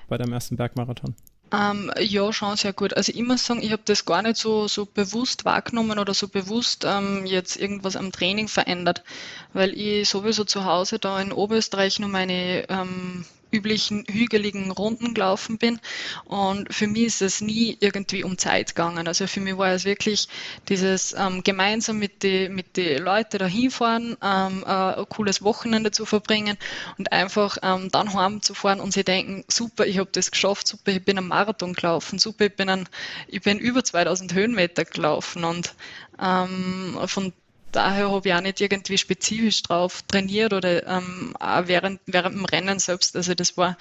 bei 0.07 0.17
deinem 0.17 0.33
ersten 0.33 0.57
Bergmarathon? 0.57 1.15
Ähm, 1.53 1.91
ja, 1.99 2.31
schon 2.31 2.55
sehr 2.55 2.71
gut. 2.71 2.95
Also 2.95 3.11
muss 3.23 3.45
sagen, 3.45 3.61
ich 3.61 3.73
habe 3.73 3.81
das 3.83 4.05
gar 4.05 4.21
nicht 4.21 4.37
so, 4.37 4.67
so 4.67 4.85
bewusst 4.85 5.43
wahrgenommen 5.43 5.99
oder 5.99 6.13
so 6.13 6.29
bewusst 6.29 6.85
ähm, 6.87 7.25
jetzt 7.25 7.57
irgendwas 7.57 7.97
am 7.97 8.11
Training 8.11 8.47
verändert, 8.47 9.03
weil 9.51 9.73
ich 9.73 10.07
sowieso 10.07 10.45
zu 10.45 10.63
Hause 10.63 10.97
da 10.97 11.19
in 11.19 11.33
Oberösterreich 11.33 11.99
nur 11.99 12.09
meine 12.09 12.69
ähm, 12.69 13.25
üblichen 13.51 14.05
hügeligen 14.09 14.71
Runden 14.71 15.13
gelaufen 15.13 15.57
bin. 15.57 15.79
Und 16.25 16.73
für 16.73 16.87
mich 16.87 17.05
ist 17.05 17.21
es 17.21 17.41
nie 17.41 17.77
irgendwie 17.79 18.23
um 18.23 18.37
Zeit 18.37 18.75
gegangen. 18.75 19.07
Also 19.07 19.27
für 19.27 19.39
mich 19.39 19.57
war 19.57 19.69
es 19.69 19.85
wirklich 19.85 20.27
dieses 20.69 21.13
ähm, 21.13 21.43
gemeinsam 21.43 21.99
mit 21.99 22.23
den 22.23 22.55
mit 22.55 22.77
die 22.77 22.95
Leuten 22.95 23.39
da 23.39 23.45
hinfahren, 23.45 24.17
ähm, 24.21 24.63
äh, 24.65 24.69
ein 24.69 25.09
cooles 25.09 25.41
Wochenende 25.41 25.91
zu 25.91 26.05
verbringen 26.05 26.57
und 26.97 27.11
einfach 27.11 27.57
ähm, 27.63 27.89
dann 27.91 28.13
heimzufahren 28.13 28.79
und 28.79 28.93
sie 28.93 29.03
denken, 29.03 29.43
super, 29.47 29.85
ich 29.85 29.97
habe 29.99 30.09
das 30.11 30.31
geschafft, 30.31 30.67
super, 30.67 30.91
ich 30.91 31.03
bin 31.03 31.17
einen 31.17 31.27
Marathon 31.27 31.73
gelaufen, 31.73 32.19
super, 32.19 32.45
ich 32.45 32.55
bin, 32.55 32.69
ein, 32.69 32.87
ich 33.27 33.41
bin 33.41 33.59
über 33.59 33.83
2000 33.83 34.33
Höhenmeter 34.33 34.85
gelaufen 34.85 35.43
und 35.43 35.73
ähm, 36.21 36.97
von 37.05 37.33
daher 37.71 38.11
habe 38.11 38.29
ich 38.29 38.35
auch 38.35 38.41
nicht 38.41 38.61
irgendwie 38.61 38.97
spezifisch 38.97 39.61
drauf 39.63 40.01
trainiert 40.03 40.53
oder 40.53 40.85
ähm, 40.87 41.35
auch 41.39 41.67
während, 41.67 41.99
während 42.05 42.35
dem 42.35 42.45
Rennen 42.45 42.79
selbst. 42.79 43.15
Also 43.15 43.33
das 43.33 43.57
war 43.57 43.77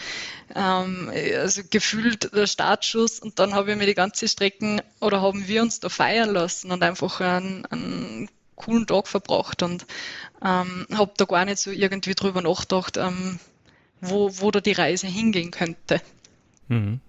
ähm, 0.54 1.10
also 1.36 1.62
gefühlt 1.68 2.32
der 2.34 2.46
Startschuss 2.46 3.20
und 3.20 3.38
dann 3.38 3.54
habe 3.54 3.72
ich 3.72 3.78
mir 3.78 3.86
die 3.86 3.94
ganze 3.94 4.28
Strecken 4.28 4.80
oder 5.00 5.20
haben 5.20 5.46
wir 5.48 5.62
uns 5.62 5.80
da 5.80 5.88
feiern 5.88 6.30
lassen 6.30 6.70
und 6.70 6.82
einfach 6.82 7.20
einen, 7.20 7.66
einen 7.66 8.28
coolen 8.56 8.86
Tag 8.86 9.08
verbracht 9.08 9.62
und 9.62 9.86
ähm, 10.44 10.86
habe 10.92 11.12
da 11.16 11.24
gar 11.24 11.44
nicht 11.44 11.58
so 11.58 11.70
irgendwie 11.70 12.14
drüber 12.14 12.42
nachgedacht, 12.42 12.96
ähm, 12.96 13.38
wo, 14.00 14.30
wo 14.38 14.50
da 14.50 14.60
die 14.60 14.72
Reise 14.72 15.06
hingehen 15.06 15.50
könnte. 15.50 16.00
Mhm. 16.68 17.00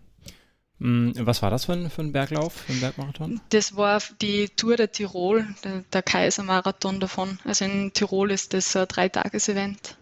Mm, 0.82 1.12
was 1.16 1.44
war 1.44 1.52
das 1.52 1.66
für 1.66 1.74
ein, 1.74 1.92
für 1.92 2.02
ein 2.02 2.12
Berglauf, 2.12 2.54
für 2.54 2.74
ein 2.74 2.80
Bergmarathon? 2.80 3.40
Das 3.50 3.76
war 3.76 4.02
die 4.20 4.50
Tour 4.50 4.78
de 4.78 4.88
Tirol, 4.88 5.46
der, 5.64 5.84
der 5.94 6.02
Kaisermarathon 6.02 7.00
davon. 7.00 7.38
Also 7.46 7.66
in 7.66 7.94
Tirol 7.94 8.32
ist 8.32 8.56
das 8.56 8.76
ein 8.76 8.88
Dreitages-Event. 8.88 9.96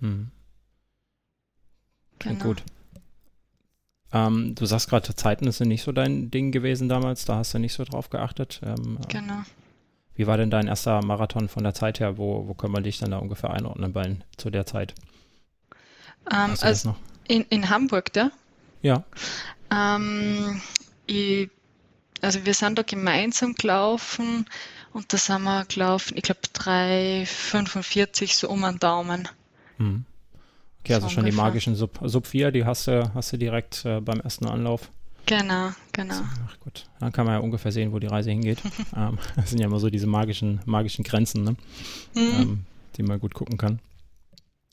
Hm. 0.00 0.30
Genau. 2.18 2.44
Gut. 2.44 2.62
Ähm, 4.12 4.54
du 4.54 4.66
sagst 4.66 4.90
gerade, 4.90 5.14
Zeiten 5.14 5.46
ist 5.46 5.60
nicht 5.60 5.82
so 5.82 5.92
dein 5.92 6.30
Ding 6.30 6.52
gewesen 6.52 6.90
damals, 6.90 7.24
da 7.24 7.36
hast 7.36 7.54
du 7.54 7.58
nicht 7.58 7.72
so 7.72 7.84
drauf 7.84 8.10
geachtet. 8.10 8.60
Ähm, 8.62 8.98
genau. 9.08 9.44
Wie 10.14 10.26
war 10.26 10.36
denn 10.36 10.50
dein 10.50 10.66
erster 10.66 11.02
Marathon 11.02 11.48
von 11.48 11.64
der 11.64 11.72
Zeit 11.72 12.00
her? 12.00 12.18
Wo, 12.18 12.46
wo 12.46 12.52
können 12.52 12.74
wir 12.74 12.82
dich 12.82 12.98
dann 12.98 13.12
da 13.12 13.18
ungefähr 13.18 13.50
einordnen 13.50 13.94
bei, 13.94 14.16
zu 14.36 14.50
der 14.50 14.66
Zeit? 14.66 14.94
Ähm, 16.30 16.54
also 16.60 16.94
in, 17.28 17.44
in 17.48 17.70
Hamburg, 17.70 18.12
der? 18.12 18.30
Ja. 18.82 19.04
Ähm, 19.70 20.60
ich, 21.06 21.50
also 22.20 22.44
wir 22.44 22.54
sind 22.54 22.78
da 22.78 22.82
gemeinsam 22.82 23.54
gelaufen 23.54 24.46
und 24.92 25.12
da 25.12 25.16
sind 25.16 25.42
wir 25.42 25.64
gelaufen, 25.66 26.16
ich 26.16 26.22
glaube 26.22 26.40
3,45 26.54 28.34
so 28.34 28.48
um 28.48 28.62
den 28.62 28.78
Daumen. 28.78 29.28
Hm. 29.76 30.04
Okay, 30.80 30.94
also 30.94 31.08
so 31.08 31.14
schon 31.14 31.24
ungefähr. 31.24 31.30
die 31.30 31.36
magischen 31.36 31.74
Sub, 31.76 31.98
Sub 32.04 32.26
4, 32.26 32.50
die 32.50 32.64
hast 32.64 32.86
du, 32.86 33.12
hast 33.14 33.32
du 33.32 33.36
direkt 33.36 33.84
äh, 33.84 34.00
beim 34.00 34.20
ersten 34.20 34.46
Anlauf. 34.46 34.90
Genau, 35.26 35.72
genau. 35.92 36.22
Ach 36.46 36.58
gut, 36.60 36.86
dann 37.00 37.12
kann 37.12 37.26
man 37.26 37.34
ja 37.34 37.40
ungefähr 37.40 37.70
sehen, 37.70 37.92
wo 37.92 37.98
die 37.98 38.06
Reise 38.06 38.30
hingeht. 38.30 38.58
ähm, 38.96 39.18
das 39.36 39.50
sind 39.50 39.58
ja 39.58 39.66
immer 39.66 39.80
so 39.80 39.90
diese 39.90 40.06
magischen, 40.06 40.60
magischen 40.64 41.04
Grenzen, 41.04 41.44
ne? 41.44 41.56
Mhm. 42.14 42.40
Ähm, 42.40 42.64
die 42.96 43.02
man 43.02 43.20
gut 43.20 43.34
gucken 43.34 43.58
kann. 43.58 43.80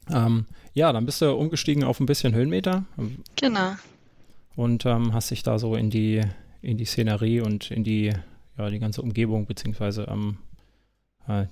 Ähm, 0.09 0.45
ja, 0.73 0.93
dann 0.93 1.05
bist 1.05 1.21
du 1.21 1.33
umgestiegen 1.33 1.83
auf 1.83 1.99
ein 1.99 2.05
bisschen 2.05 2.33
Höhenmeter. 2.33 2.85
Genau 3.35 3.75
und 4.55 4.85
ähm, 4.85 5.13
hast 5.13 5.31
dich 5.31 5.43
da 5.43 5.59
so 5.59 5.75
in 5.75 5.89
die, 5.89 6.21
in 6.61 6.77
die 6.77 6.85
Szenerie 6.85 7.41
und 7.41 7.71
in 7.71 7.83
die, 7.83 8.13
ja, 8.57 8.69
die 8.69 8.79
ganze 8.79 9.01
Umgebung, 9.01 9.45
beziehungsweise 9.45 10.07
ähm, 10.09 10.37
äh, 11.27 11.45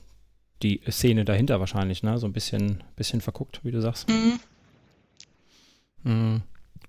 die 0.61 0.81
Szene 0.89 1.25
dahinter 1.25 1.59
wahrscheinlich, 1.59 2.03
ne? 2.03 2.17
So 2.17 2.25
ein 2.25 2.33
bisschen, 2.33 2.83
bisschen 2.95 3.21
verguckt, 3.21 3.59
wie 3.63 3.71
du 3.71 3.81
sagst. 3.81 4.09
Mhm. 4.09 4.39
Mhm. 6.03 6.41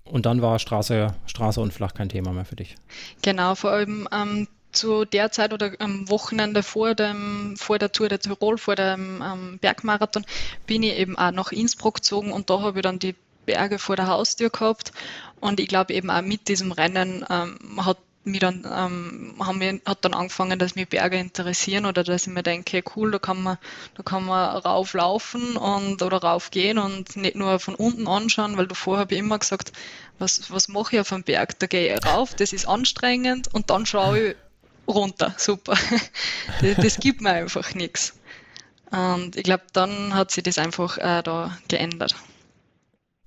Und 0.05 0.25
dann 0.25 0.41
war 0.41 0.59
Straße, 0.59 1.15
Straße 1.25 1.59
und 1.59 1.73
Flach 1.73 1.93
kein 1.93 2.09
Thema 2.09 2.31
mehr 2.31 2.45
für 2.45 2.55
dich. 2.55 2.75
Genau, 3.21 3.55
vor 3.55 3.71
allem 3.71 4.07
ähm, 4.11 4.47
zu 4.71 5.05
der 5.05 5.31
Zeit 5.31 5.51
oder 5.51 5.71
am 5.79 6.07
Wochenende 6.09 6.61
vor, 6.61 6.93
dem, 6.93 7.55
vor 7.57 7.79
der 7.79 7.91
Tour 7.91 8.07
der 8.07 8.19
Tirol, 8.19 8.57
vor 8.57 8.75
dem 8.75 9.23
ähm, 9.25 9.57
Bergmarathon, 9.59 10.25
bin 10.67 10.83
ich 10.83 10.97
eben 10.97 11.17
auch 11.17 11.31
nach 11.31 11.51
Innsbruck 11.51 11.95
gezogen 11.95 12.31
und 12.31 12.49
da 12.49 12.61
habe 12.61 12.79
ich 12.79 12.83
dann 12.83 12.99
die 12.99 13.15
Berge 13.45 13.79
vor 13.79 13.95
der 13.95 14.07
Haustür 14.07 14.49
gehabt. 14.49 14.91
Und 15.39 15.59
ich 15.59 15.67
glaube 15.67 15.93
eben 15.93 16.09
auch 16.09 16.21
mit 16.21 16.47
diesem 16.47 16.71
Rennen 16.71 17.25
ähm, 17.29 17.85
hat 17.85 17.97
mich 18.25 18.39
dann, 18.39 18.65
ähm, 18.65 19.35
haben 19.39 19.61
wir, 19.61 19.79
hat 19.85 20.03
dann 20.03 20.13
angefangen, 20.13 20.57
dass 20.57 20.75
mich 20.75 20.89
Berge 20.89 21.17
interessieren 21.17 21.85
oder 21.85 22.03
dass 22.03 22.27
ich 22.27 22.33
mir 22.33 22.43
denke, 22.43 22.83
cool, 22.95 23.11
da 23.11 23.19
kann 23.19 23.41
man, 23.41 23.57
da 23.95 24.03
kann 24.03 24.25
man 24.25 24.57
rauflaufen 24.57 25.55
und 25.57 26.01
oder 26.01 26.17
raufgehen 26.17 26.77
und 26.77 27.15
nicht 27.15 27.35
nur 27.35 27.59
von 27.59 27.75
unten 27.75 28.07
anschauen, 28.07 28.57
weil 28.57 28.67
davor 28.67 28.97
habe 28.97 29.13
ich 29.13 29.19
immer 29.19 29.39
gesagt, 29.39 29.71
was, 30.17 30.51
was 30.51 30.67
mache 30.67 30.95
ich 30.95 30.99
auf 30.99 31.09
dem 31.09 31.23
Berg? 31.23 31.59
Da 31.59 31.67
gehe 31.67 31.95
ich 31.95 32.05
rauf, 32.05 32.33
das 32.33 32.53
ist 32.53 32.67
anstrengend 32.67 33.53
und 33.53 33.69
dann 33.69 33.85
schaue 33.85 34.29
ich 34.29 34.35
runter. 34.87 35.33
Super. 35.37 35.77
Das, 36.61 36.77
das 36.77 36.97
gibt 36.97 37.21
mir 37.21 37.31
einfach 37.31 37.73
nichts. 37.73 38.13
Und 38.91 39.35
ich 39.35 39.43
glaube, 39.43 39.63
dann 39.73 40.13
hat 40.13 40.31
sich 40.31 40.43
das 40.43 40.57
einfach 40.57 40.97
äh, 40.97 41.21
da 41.21 41.57
geändert. 41.67 42.15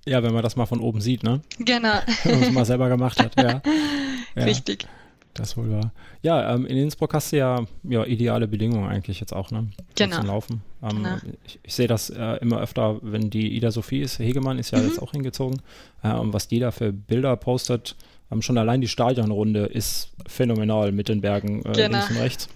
Ja, 0.09 0.23
wenn 0.23 0.33
man 0.33 0.41
das 0.41 0.55
mal 0.55 0.65
von 0.65 0.79
oben 0.79 1.01
sieht, 1.01 1.21
ne? 1.21 1.41
Genau. 1.59 1.99
wenn 2.23 2.39
man 2.39 2.49
es 2.49 2.51
mal 2.51 2.65
selber 2.65 2.89
gemacht 2.89 3.21
hat, 3.21 3.39
ja. 3.39 3.61
ja. 4.35 4.43
Richtig. 4.43 4.87
Das 5.35 5.55
wohl 5.55 5.69
war. 5.69 5.91
Ja, 6.23 6.55
ähm, 6.55 6.65
in 6.65 6.77
Innsbruck 6.77 7.13
hast 7.13 7.31
du 7.31 7.37
ja, 7.37 7.63
ja 7.83 8.03
ideale 8.05 8.47
Bedingungen 8.47 8.89
eigentlich 8.89 9.19
jetzt 9.19 9.33
auch, 9.33 9.51
ne? 9.51 9.67
Genau. 9.95 10.17
Zum 10.17 10.25
Laufen. 10.25 10.61
Ähm, 10.81 10.89
genau. 10.89 11.17
Ich, 11.45 11.59
ich 11.61 11.73
sehe 11.75 11.87
das 11.87 12.09
äh, 12.09 12.37
immer 12.41 12.59
öfter, 12.59 12.97
wenn 13.03 13.29
die 13.29 13.55
Ida 13.55 13.69
Sophie 13.69 14.01
ist, 14.01 14.17
Hegemann 14.17 14.57
ist 14.57 14.71
ja 14.71 14.79
mhm. 14.79 14.87
jetzt 14.87 14.99
auch 14.99 15.11
hingezogen. 15.11 15.61
Äh, 16.01 16.13
und 16.13 16.33
was 16.33 16.47
die 16.47 16.59
da 16.59 16.71
für 16.71 16.91
Bilder 16.91 17.35
postet, 17.37 17.95
ähm, 18.31 18.41
schon 18.41 18.57
allein 18.57 18.81
die 18.81 18.87
Stadionrunde 18.87 19.65
ist 19.65 20.11
phänomenal 20.27 20.91
mit 20.91 21.07
den 21.07 21.21
Bergen 21.21 21.59
äh, 21.59 21.73
genau. 21.73 21.97
links 21.97 22.09
und 22.09 22.17
rechts. 22.17 22.49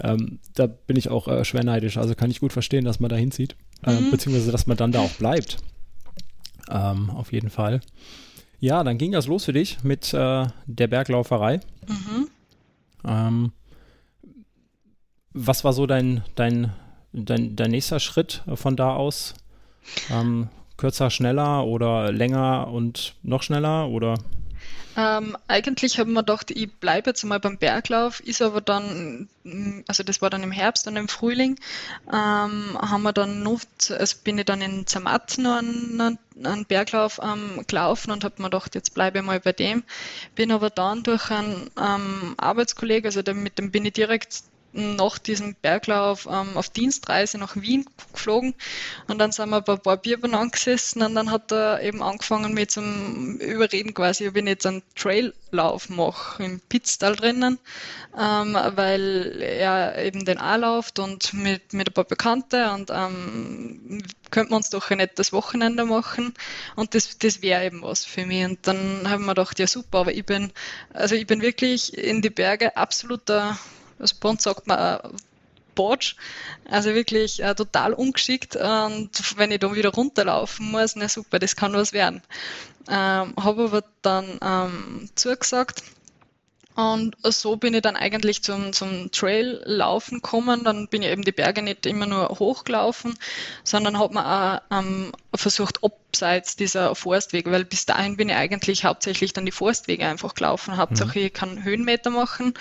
Ähm, 0.00 0.38
da 0.54 0.66
bin 0.66 0.96
ich 0.96 1.10
auch 1.10 1.28
äh, 1.28 1.44
schwer 1.44 1.64
neidisch. 1.64 1.98
Also 1.98 2.14
kann 2.14 2.30
ich 2.30 2.40
gut 2.40 2.54
verstehen, 2.54 2.86
dass 2.86 2.98
man 2.98 3.10
da 3.10 3.16
hinzieht. 3.16 3.56
Äh, 3.84 4.00
mhm. 4.00 4.10
Beziehungsweise, 4.10 4.50
dass 4.50 4.66
man 4.66 4.78
dann 4.78 4.92
da 4.92 5.00
auch 5.00 5.12
bleibt 5.12 5.58
ähm, 6.70 7.10
auf 7.10 7.32
jeden 7.32 7.50
Fall. 7.50 7.80
Ja, 8.60 8.82
dann 8.82 8.98
ging 8.98 9.12
das 9.12 9.26
los 9.26 9.44
für 9.44 9.52
dich 9.52 9.82
mit 9.84 10.12
äh, 10.12 10.46
der 10.66 10.86
Berglauferei. 10.88 11.60
Mhm. 11.86 12.28
Ähm, 13.04 13.52
was 15.32 15.62
war 15.64 15.72
so 15.72 15.86
dein, 15.86 16.22
dein, 16.34 16.72
dein, 17.12 17.54
dein 17.54 17.70
nächster 17.70 18.00
Schritt 18.00 18.42
von 18.54 18.76
da 18.76 18.94
aus? 18.96 19.34
Ähm, 20.10 20.48
kürzer, 20.76 21.10
schneller 21.10 21.64
oder 21.64 22.12
länger 22.12 22.68
und 22.68 23.14
noch 23.22 23.42
schneller 23.42 23.88
oder? 23.88 24.14
Ähm, 24.98 25.36
eigentlich 25.46 26.00
haben 26.00 26.12
wir 26.14 26.22
gedacht, 26.24 26.50
ich 26.50 26.72
bleibe 26.80 27.10
jetzt 27.10 27.22
mal 27.22 27.38
beim 27.38 27.56
Berglauf, 27.56 28.18
ist 28.18 28.42
aber 28.42 28.60
dann, 28.60 29.28
also 29.86 30.02
das 30.02 30.20
war 30.20 30.28
dann 30.28 30.42
im 30.42 30.50
Herbst 30.50 30.88
und 30.88 30.96
im 30.96 31.06
Frühling, 31.06 31.56
ähm, 32.08 32.76
haben 32.76 33.02
wir 33.02 33.12
dann 33.12 33.44
noch, 33.44 33.60
also 33.90 34.16
bin 34.24 34.38
ich 34.38 34.46
dann 34.46 34.60
in 34.60 34.88
Zermatt 34.88 35.38
noch 35.38 35.58
einen, 35.58 36.18
einen 36.42 36.64
Berglauf 36.64 37.20
ähm, 37.22 37.62
gelaufen 37.68 38.10
und 38.10 38.24
habe 38.24 38.42
mir 38.42 38.50
gedacht, 38.50 38.74
jetzt 38.74 38.92
bleibe 38.92 39.20
ich 39.20 39.24
mal 39.24 39.38
bei 39.38 39.52
dem. 39.52 39.84
Bin 40.34 40.50
aber 40.50 40.68
dann 40.68 41.04
durch 41.04 41.30
einen 41.30 41.70
ähm, 41.80 42.34
Arbeitskollegen, 42.36 43.06
also 43.06 43.22
mit 43.34 43.56
dem 43.56 43.70
bin 43.70 43.84
ich 43.84 43.92
direkt 43.92 44.42
nach 44.72 45.18
diesem 45.18 45.54
Berglauf 45.54 46.26
ähm, 46.30 46.56
auf 46.56 46.68
Dienstreise 46.68 47.38
nach 47.38 47.56
Wien 47.56 47.86
geflogen. 48.12 48.54
Und 49.06 49.18
dann 49.18 49.32
sind 49.32 49.50
wir 49.50 49.60
bei 49.60 49.74
ein 49.74 49.80
paar 49.80 49.96
Bier 49.96 50.18
gesessen 50.18 51.02
und 51.02 51.14
dann 51.14 51.30
hat 51.30 51.52
er 51.52 51.82
eben 51.82 52.02
angefangen 52.02 52.54
mit 52.54 52.70
zum 52.70 53.38
Überreden 53.38 53.94
quasi, 53.94 54.28
ob 54.28 54.36
ich 54.36 54.44
jetzt 54.44 54.66
einen 54.66 54.82
Traillauf 54.94 55.88
mache 55.88 56.42
im 56.42 56.60
Pitztal 56.60 57.16
drinnen, 57.16 57.58
ähm, 58.18 58.54
weil 58.74 59.40
er 59.42 60.04
eben 60.04 60.24
den 60.24 60.38
auch 60.38 60.58
läuft 60.58 60.98
und 60.98 61.32
mit, 61.32 61.72
mit 61.72 61.88
ein 61.88 61.94
paar 61.94 62.04
Bekannte 62.04 62.70
und 62.72 62.90
ähm, 62.90 64.02
könnten 64.30 64.52
wir 64.52 64.56
uns 64.56 64.70
doch 64.70 64.90
ein 64.90 64.98
nettes 64.98 65.32
Wochenende 65.32 65.84
machen. 65.84 66.34
Und 66.76 66.94
das, 66.94 67.18
das 67.18 67.42
wäre 67.42 67.64
eben 67.64 67.82
was 67.82 68.04
für 68.04 68.26
mich. 68.26 68.44
Und 68.44 68.66
dann 68.66 69.08
haben 69.08 69.24
wir 69.24 69.34
gedacht, 69.34 69.58
ja 69.58 69.66
super, 69.66 70.00
aber 70.00 70.12
ich 70.12 70.26
bin, 70.26 70.52
also 70.92 71.14
ich 71.14 71.26
bin 71.26 71.40
wirklich 71.40 71.96
in 71.96 72.20
die 72.22 72.30
Berge 72.30 72.76
absoluter 72.76 73.58
bei 74.20 74.28
uns 74.28 74.42
sagt 74.42 74.66
man 74.66 74.78
äh, 74.78 75.08
Botsch, 75.74 76.16
also 76.68 76.92
wirklich 76.94 77.42
äh, 77.42 77.54
total 77.54 77.92
ungeschickt. 77.92 78.56
Und 78.56 79.10
wenn 79.36 79.52
ich 79.52 79.60
dann 79.60 79.74
wieder 79.74 79.90
runterlaufen 79.90 80.70
muss, 80.70 80.96
na 80.96 81.08
super, 81.08 81.38
das 81.38 81.54
kann 81.54 81.72
was 81.72 81.92
werden. 81.92 82.22
Ähm, 82.88 83.34
Habe 83.36 83.64
aber 83.64 83.84
dann 84.02 84.38
ähm, 84.42 85.08
zugesagt 85.14 85.82
und 86.78 87.16
so 87.24 87.56
bin 87.56 87.74
ich 87.74 87.82
dann 87.82 87.96
eigentlich 87.96 88.44
zum, 88.44 88.72
zum 88.72 89.10
Trail-Laufen 89.10 90.18
gekommen. 90.22 90.62
Dann 90.62 90.86
bin 90.86 91.02
ich 91.02 91.08
eben 91.08 91.22
die 91.22 91.32
Berge 91.32 91.60
nicht 91.60 91.86
immer 91.86 92.06
nur 92.06 92.28
hochgelaufen, 92.28 93.18
sondern 93.64 93.98
habe 93.98 94.14
mir 94.14 94.24
auch 94.24 94.78
ähm, 94.78 95.10
versucht, 95.34 95.82
abseits 95.82 96.54
dieser 96.54 96.94
Forstwege, 96.94 97.50
weil 97.50 97.64
bis 97.64 97.84
dahin 97.84 98.16
bin 98.16 98.28
ich 98.28 98.36
eigentlich 98.36 98.84
hauptsächlich 98.84 99.32
dann 99.32 99.44
die 99.44 99.50
Forstwege 99.50 100.06
einfach 100.06 100.36
gelaufen. 100.36 100.76
Hauptsache, 100.76 101.18
mhm. 101.18 101.24
ich 101.24 101.32
kann 101.32 101.64
Höhenmeter 101.64 102.10
machen 102.10 102.54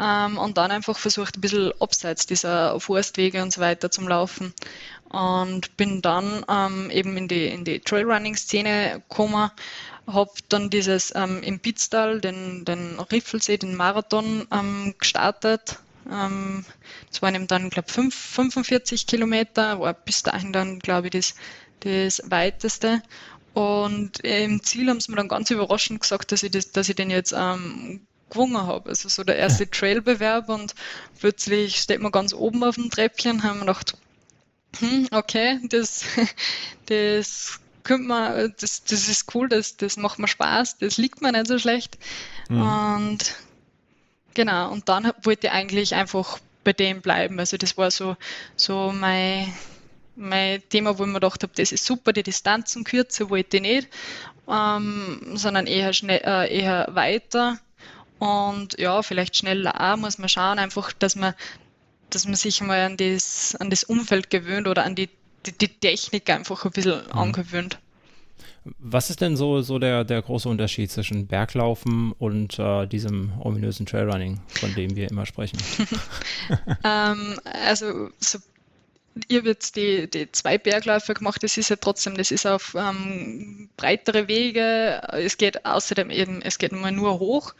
ähm, 0.00 0.38
und 0.38 0.56
dann 0.56 0.70
einfach 0.70 0.96
versucht, 0.96 1.36
ein 1.36 1.42
bisschen 1.42 1.72
abseits 1.80 2.24
dieser 2.24 2.80
Forstwege 2.80 3.42
und 3.42 3.52
so 3.52 3.60
weiter 3.60 3.90
zum 3.90 4.08
Laufen. 4.08 4.54
Und 5.10 5.76
bin 5.76 6.00
dann 6.00 6.46
ähm, 6.48 6.90
eben 6.90 7.14
in 7.18 7.28
die, 7.28 7.46
in 7.48 7.66
die 7.66 7.80
Trailrunning-Szene 7.80 9.02
gekommen 9.06 9.50
habe 10.12 10.30
dann 10.48 10.70
dieses 10.70 11.12
ähm, 11.14 11.42
im 11.42 11.60
Pitztal, 11.60 12.20
den, 12.20 12.64
den 12.64 12.98
Riffelsee, 12.98 13.58
den 13.58 13.74
Marathon 13.74 14.46
ähm, 14.52 14.94
gestartet. 14.98 15.78
Ähm, 16.10 16.64
das 17.10 17.22
waren 17.22 17.34
eben 17.34 17.46
dann, 17.46 17.70
glaube 17.70 17.88
ich, 17.88 18.14
45 18.14 19.06
Kilometer, 19.06 19.80
war 19.80 19.94
bis 19.94 20.22
dahin 20.22 20.52
dann, 20.52 20.78
glaube 20.78 21.08
ich, 21.08 21.12
das, 21.12 21.34
das 21.80 22.30
weiteste. 22.30 23.02
Und 23.54 24.20
im 24.20 24.62
Ziel 24.62 24.88
haben 24.88 25.00
sie 25.00 25.10
mir 25.10 25.16
dann 25.16 25.28
ganz 25.28 25.50
überraschend 25.50 26.00
gesagt, 26.00 26.32
dass 26.32 26.42
ich, 26.42 26.52
das, 26.52 26.70
dass 26.72 26.88
ich 26.88 26.96
den 26.96 27.10
jetzt 27.10 27.34
ähm, 27.36 28.06
gewonnen 28.30 28.56
habe. 28.56 28.88
Also 28.90 29.08
so 29.08 29.24
der 29.24 29.36
erste 29.36 29.68
Trailbewerb 29.68 30.48
und 30.48 30.74
plötzlich 31.18 31.76
steht 31.76 32.00
man 32.00 32.12
ganz 32.12 32.32
oben 32.32 32.62
auf 32.64 32.76
dem 32.76 32.90
Treppchen, 32.90 33.42
haben 33.42 33.58
wir 33.58 33.66
gedacht, 33.66 33.96
hm, 34.78 35.08
okay, 35.10 35.58
das, 35.68 36.04
das 36.86 37.60
könnte 37.82 38.08
man, 38.08 38.54
das, 38.60 38.84
das 38.84 39.08
ist 39.08 39.34
cool, 39.34 39.48
das, 39.48 39.76
das 39.76 39.96
macht 39.96 40.18
mir 40.18 40.28
Spaß, 40.28 40.78
das 40.78 40.96
liegt 40.96 41.22
mir 41.22 41.32
nicht 41.32 41.46
so 41.46 41.58
schlecht. 41.58 41.98
Mhm. 42.48 42.62
Und 42.62 43.34
genau, 44.34 44.70
und 44.70 44.88
dann 44.88 45.12
wollte 45.22 45.48
ich 45.48 45.52
eigentlich 45.52 45.94
einfach 45.94 46.38
bei 46.64 46.72
dem 46.72 47.00
bleiben. 47.00 47.38
Also 47.38 47.56
das 47.56 47.76
war 47.76 47.90
so, 47.90 48.16
so 48.56 48.92
mein, 48.92 49.52
mein 50.16 50.62
Thema, 50.68 50.98
wo 50.98 51.04
ich 51.04 51.08
mir 51.08 51.14
gedacht 51.14 51.42
habe, 51.42 51.52
das 51.56 51.72
ist 51.72 51.84
super, 51.84 52.12
die 52.12 52.22
Distanzen 52.22 52.84
kürzer 52.84 53.30
wollte 53.30 53.56
ich 53.56 53.62
nicht, 53.62 53.88
ähm, 54.48 55.32
sondern 55.34 55.66
eher, 55.66 55.92
schnell, 55.92 56.20
äh, 56.24 56.54
eher 56.54 56.88
weiter. 56.90 57.58
Und 58.18 58.78
ja, 58.78 59.02
vielleicht 59.02 59.36
schneller 59.36 59.80
auch, 59.80 59.96
muss 59.96 60.18
man 60.18 60.28
schauen, 60.28 60.58
einfach, 60.58 60.92
dass 60.92 61.16
man, 61.16 61.34
dass 62.10 62.26
man 62.26 62.34
sich 62.34 62.60
mal 62.60 62.80
an 62.80 62.96
das, 62.98 63.56
an 63.56 63.70
das 63.70 63.84
Umfeld 63.84 64.28
gewöhnt 64.28 64.68
oder 64.68 64.84
an 64.84 64.94
die 64.94 65.08
die, 65.46 65.52
die 65.52 65.68
Technik 65.68 66.28
einfach 66.30 66.64
ein 66.64 66.70
bisschen 66.70 67.02
mhm. 67.06 67.18
angewöhnt. 67.18 67.78
Was 68.78 69.08
ist 69.08 69.22
denn 69.22 69.36
so, 69.36 69.62
so 69.62 69.78
der, 69.78 70.04
der 70.04 70.20
große 70.20 70.48
Unterschied 70.48 70.90
zwischen 70.90 71.26
Berglaufen 71.26 72.12
und 72.12 72.58
äh, 72.58 72.86
diesem 72.86 73.32
ominösen 73.40 73.86
Trailrunning, 73.86 74.40
von 74.48 74.74
dem 74.74 74.96
wir 74.96 75.10
immer 75.10 75.24
sprechen? 75.24 75.58
ähm, 76.84 77.40
also 77.44 78.10
so 78.18 78.38
habe 79.16 79.48
jetzt 79.48 79.76
die, 79.76 80.08
die 80.08 80.30
zwei 80.30 80.56
Bergläufe 80.56 81.14
gemacht, 81.14 81.42
das 81.42 81.56
ist 81.56 81.68
ja 81.68 81.76
trotzdem, 81.76 82.16
das 82.16 82.30
ist 82.30 82.46
auf 82.46 82.74
ähm, 82.78 83.68
breitere 83.76 84.28
Wege, 84.28 85.02
es 85.12 85.36
geht 85.36 85.64
außerdem 85.64 86.10
eben, 86.10 86.42
es 86.42 86.58
geht 86.58 86.72
immer 86.72 86.90
nur 86.90 87.18
hoch, 87.18 87.54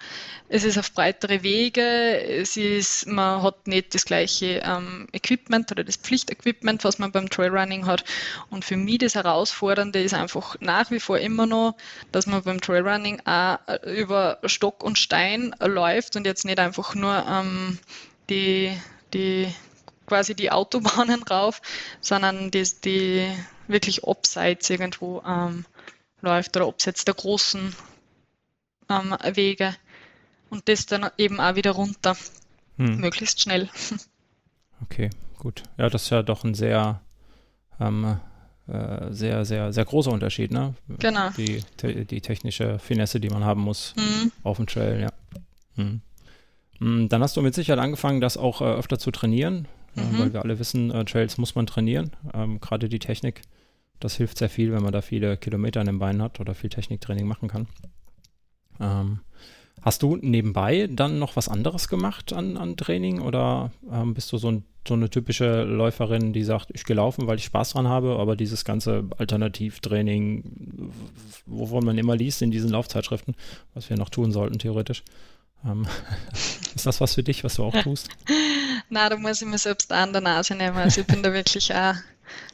es 0.48 0.64
ist 0.64 0.78
auf 0.78 0.92
breitere 0.92 1.42
Wege, 1.42 1.82
es 1.82 2.56
ist, 2.56 3.06
man 3.06 3.42
hat 3.42 3.66
nicht 3.66 3.94
das 3.94 4.04
gleiche 4.04 4.62
ähm, 4.64 5.08
Equipment 5.12 5.70
oder 5.72 5.82
das 5.82 5.96
Pflichtequipment, 5.96 6.84
was 6.84 6.98
man 6.98 7.12
beim 7.12 7.28
Trailrunning 7.28 7.86
hat. 7.86 8.04
Und 8.50 8.64
für 8.64 8.76
mich 8.76 8.98
das 8.98 9.14
Herausfordernde 9.14 10.02
ist 10.02 10.14
einfach 10.14 10.56
nach 10.60 10.90
wie 10.90 11.00
vor 11.00 11.18
immer 11.18 11.46
noch, 11.46 11.76
dass 12.12 12.26
man 12.26 12.42
beim 12.42 12.60
Trailrunning 12.60 13.20
auch 13.26 13.58
über 13.84 14.38
Stock 14.44 14.84
und 14.84 14.98
Stein 14.98 15.54
läuft 15.60 16.16
und 16.16 16.26
jetzt 16.26 16.44
nicht 16.44 16.58
einfach 16.58 16.94
nur 16.94 17.24
ähm, 17.28 17.78
die, 18.28 18.76
die 19.12 19.52
quasi 20.10 20.34
die 20.34 20.50
Autobahnen 20.50 21.22
rauf, 21.22 21.62
sondern 22.00 22.50
die, 22.50 22.64
die 22.84 23.32
wirklich 23.68 24.04
abseits 24.04 24.68
irgendwo 24.68 25.22
ähm, 25.24 25.64
läuft 26.20 26.56
oder 26.56 26.66
abseits 26.66 27.04
der 27.04 27.14
großen 27.14 27.72
ähm, 28.90 29.16
Wege 29.34 29.76
und 30.50 30.68
das 30.68 30.86
dann 30.86 31.08
eben 31.16 31.38
auch 31.38 31.54
wieder 31.54 31.70
runter, 31.70 32.16
hm. 32.76 32.96
möglichst 32.96 33.40
schnell. 33.40 33.68
Okay, 34.82 35.10
gut. 35.38 35.62
Ja, 35.78 35.88
das 35.88 36.04
ist 36.04 36.10
ja 36.10 36.22
doch 36.22 36.42
ein 36.42 36.54
sehr, 36.54 37.02
ähm, 37.78 38.18
äh, 38.66 39.12
sehr, 39.12 39.44
sehr, 39.44 39.72
sehr 39.72 39.84
großer 39.84 40.10
Unterschied, 40.10 40.50
ne? 40.50 40.74
Genau. 40.98 41.30
Die, 41.36 41.62
die 42.06 42.20
technische 42.20 42.78
Finesse, 42.80 43.20
die 43.20 43.28
man 43.28 43.44
haben 43.44 43.60
muss 43.60 43.94
mhm. 43.96 44.32
auf 44.42 44.56
dem 44.56 44.66
Trail, 44.66 45.00
ja. 45.02 45.12
Mhm. 45.76 46.00
Dann 47.10 47.22
hast 47.22 47.36
du 47.36 47.42
mit 47.42 47.54
Sicherheit 47.54 47.78
angefangen, 47.78 48.22
das 48.22 48.38
auch 48.38 48.62
äh, 48.62 48.64
öfter 48.64 48.98
zu 48.98 49.10
trainieren 49.10 49.68
mhm. 49.94 50.18
weil 50.18 50.32
wir 50.32 50.42
alle 50.42 50.58
wissen, 50.58 50.90
äh, 50.90 51.04
Trails 51.04 51.38
muss 51.38 51.54
man 51.54 51.66
trainieren. 51.66 52.10
Ähm, 52.34 52.60
Gerade 52.60 52.88
die 52.88 52.98
Technik, 52.98 53.42
das 53.98 54.16
hilft 54.16 54.38
sehr 54.38 54.50
viel, 54.50 54.72
wenn 54.72 54.82
man 54.82 54.92
da 54.92 55.02
viele 55.02 55.36
Kilometer 55.36 55.80
an 55.80 55.86
den 55.86 55.98
Beinen 55.98 56.22
hat 56.22 56.40
oder 56.40 56.54
viel 56.54 56.70
Techniktraining 56.70 57.26
machen 57.26 57.48
kann. 57.48 57.66
Ähm, 58.80 59.20
hast 59.82 60.02
du 60.02 60.16
nebenbei 60.16 60.88
dann 60.90 61.18
noch 61.18 61.36
was 61.36 61.48
anderes 61.48 61.88
gemacht 61.88 62.32
an, 62.32 62.56
an 62.56 62.76
Training 62.76 63.20
oder 63.20 63.70
ähm, 63.90 64.14
bist 64.14 64.32
du 64.32 64.38
so, 64.38 64.50
ein, 64.50 64.64
so, 64.86 64.94
eine 64.94 65.10
typische 65.10 65.64
Läuferin, 65.64 66.32
die 66.32 66.44
sagt, 66.44 66.70
ich 66.72 66.84
gehe 66.84 66.96
laufen, 66.96 67.26
weil 67.26 67.38
ich 67.38 67.44
Spaß 67.44 67.70
dran 67.70 67.88
habe, 67.88 68.18
aber 68.18 68.36
dieses 68.36 68.64
ganze 68.64 69.04
Alternativtraining, 69.18 70.92
wovon 71.46 71.84
man 71.84 71.98
immer 71.98 72.16
liest 72.16 72.42
in 72.42 72.50
diesen 72.50 72.70
Laufzeitschriften, 72.70 73.34
was 73.74 73.90
wir 73.90 73.96
noch 73.96 74.10
tun 74.10 74.32
sollten 74.32 74.58
theoretisch, 74.58 75.02
ähm, 75.64 75.86
ist 76.74 76.86
das 76.86 77.00
was 77.00 77.14
für 77.14 77.22
dich, 77.22 77.44
was 77.44 77.56
du 77.56 77.64
auch 77.64 77.82
tust? 77.82 78.08
Nein, 78.90 79.10
da 79.10 79.16
muss 79.16 79.40
ich 79.40 79.48
mir 79.48 79.58
selbst 79.58 79.92
an 79.92 80.12
der 80.12 80.20
Nase 80.20 80.54
nehmen. 80.54 80.76
Also 80.76 81.00
ich 81.02 81.06
bin 81.06 81.22
da 81.22 81.32
wirklich 81.32 81.72
auch 81.74 81.94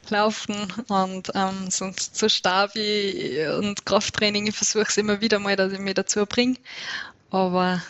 laufen 0.09 0.55
und 0.87 1.31
ähm, 1.35 1.69
sonst 1.69 2.15
so 2.15 2.29
Stabi 2.29 3.45
und 3.57 3.85
Krafttraining, 3.85 4.47
ich 4.47 4.55
versuche 4.55 4.85
es 4.87 4.97
immer 4.97 5.21
wieder 5.21 5.39
mal, 5.39 5.55
dass 5.55 5.73
ich 5.73 5.79
mich 5.79 5.95
dazu 5.95 6.25
bringe. 6.25 6.55
Aber 7.29 7.81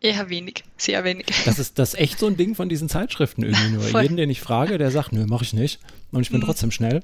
eher 0.00 0.30
wenig, 0.30 0.64
sehr 0.76 1.04
wenig. 1.04 1.26
Das 1.44 1.58
ist 1.58 1.78
das 1.78 1.94
ist 1.94 2.00
echt 2.00 2.18
so 2.18 2.26
ein 2.26 2.36
Ding 2.36 2.54
von 2.54 2.68
diesen 2.68 2.88
Zeitschriften 2.88 3.42
irgendwie 3.42 3.70
nur. 3.70 3.82
Voll. 3.82 4.02
Jeden, 4.02 4.16
den 4.16 4.30
ich 4.30 4.40
frage, 4.40 4.78
der 4.78 4.90
sagt, 4.90 5.12
nö, 5.12 5.26
mache 5.26 5.44
ich 5.44 5.52
nicht. 5.52 5.80
Und 6.12 6.22
ich 6.22 6.30
bin 6.30 6.40
mhm. 6.40 6.44
trotzdem 6.44 6.70
schnell. 6.70 7.02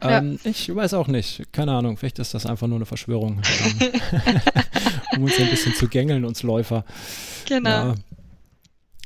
Ähm, 0.00 0.38
ja. 0.42 0.50
Ich 0.50 0.74
weiß 0.74 0.94
auch 0.94 1.08
nicht. 1.08 1.52
Keine 1.52 1.72
Ahnung. 1.72 1.96
Vielleicht 1.96 2.18
ist 2.20 2.34
das 2.34 2.46
einfach 2.46 2.68
nur 2.68 2.78
eine 2.78 2.86
Verschwörung. 2.86 3.42
Um 5.16 5.24
uns 5.24 5.38
ein 5.38 5.50
bisschen 5.50 5.74
zu 5.74 5.88
gängeln, 5.88 6.24
uns 6.24 6.42
Läufer. 6.42 6.84
Genau. 7.46 7.70
Ja, 7.70 7.94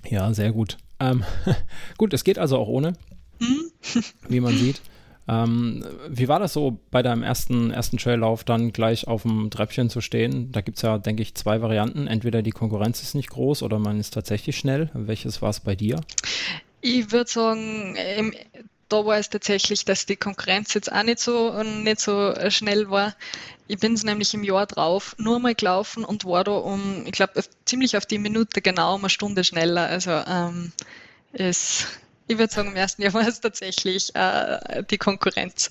ja 0.08 0.34
sehr 0.34 0.52
gut. 0.52 0.76
Ähm, 1.02 1.24
gut, 1.98 2.14
es 2.14 2.24
geht 2.24 2.38
also 2.38 2.58
auch 2.58 2.68
ohne, 2.68 2.94
hm? 3.40 3.70
wie 4.28 4.40
man 4.40 4.56
sieht. 4.56 4.80
Ähm, 5.28 5.84
wie 6.08 6.28
war 6.28 6.40
das 6.40 6.52
so 6.52 6.78
bei 6.90 7.02
deinem 7.02 7.22
ersten, 7.22 7.70
ersten 7.70 7.96
Traillauf 7.96 8.42
dann 8.42 8.72
gleich 8.72 9.06
auf 9.06 9.22
dem 9.22 9.50
Treppchen 9.50 9.88
zu 9.88 10.00
stehen? 10.00 10.50
Da 10.50 10.60
gibt 10.60 10.78
es 10.78 10.82
ja, 10.82 10.98
denke 10.98 11.22
ich, 11.22 11.34
zwei 11.34 11.62
Varianten. 11.62 12.06
Entweder 12.08 12.42
die 12.42 12.50
Konkurrenz 12.50 13.02
ist 13.02 13.14
nicht 13.14 13.30
groß 13.30 13.62
oder 13.62 13.78
man 13.78 14.00
ist 14.00 14.14
tatsächlich 14.14 14.56
schnell. 14.56 14.90
Welches 14.94 15.40
war 15.40 15.50
es 15.50 15.60
bei 15.60 15.76
dir? 15.76 16.00
Ich 16.80 17.12
würde 17.12 17.30
sagen, 17.30 17.96
im 18.18 18.34
da 18.92 19.06
war 19.06 19.16
es 19.16 19.30
tatsächlich, 19.30 19.84
dass 19.84 20.06
die 20.06 20.16
Konkurrenz 20.16 20.74
jetzt 20.74 20.92
auch 20.92 21.02
nicht 21.02 21.18
so, 21.18 21.62
nicht 21.62 22.00
so 22.00 22.34
schnell 22.50 22.90
war. 22.90 23.14
Ich 23.66 23.78
bin 23.78 23.94
es 23.94 24.04
nämlich 24.04 24.34
im 24.34 24.44
Jahr 24.44 24.66
drauf 24.66 25.16
nur 25.18 25.38
mal 25.38 25.54
gelaufen 25.54 26.04
und 26.04 26.24
war 26.26 26.44
da 26.44 26.52
um, 26.52 27.06
ich 27.06 27.12
glaube, 27.12 27.42
ziemlich 27.64 27.96
auf 27.96 28.04
die 28.04 28.18
Minute 28.18 28.60
genau 28.60 28.94
um 28.94 29.00
eine 29.00 29.08
Stunde 29.08 29.44
schneller. 29.44 29.86
Also 29.86 30.10
ähm, 30.10 30.72
es, 31.32 31.86
ich 32.28 32.36
würde 32.36 32.52
sagen, 32.52 32.68
im 32.68 32.76
ersten 32.76 33.02
Jahr 33.02 33.14
war 33.14 33.26
es 33.26 33.40
tatsächlich 33.40 34.14
äh, 34.14 34.82
die 34.90 34.98
Konkurrenz. 34.98 35.70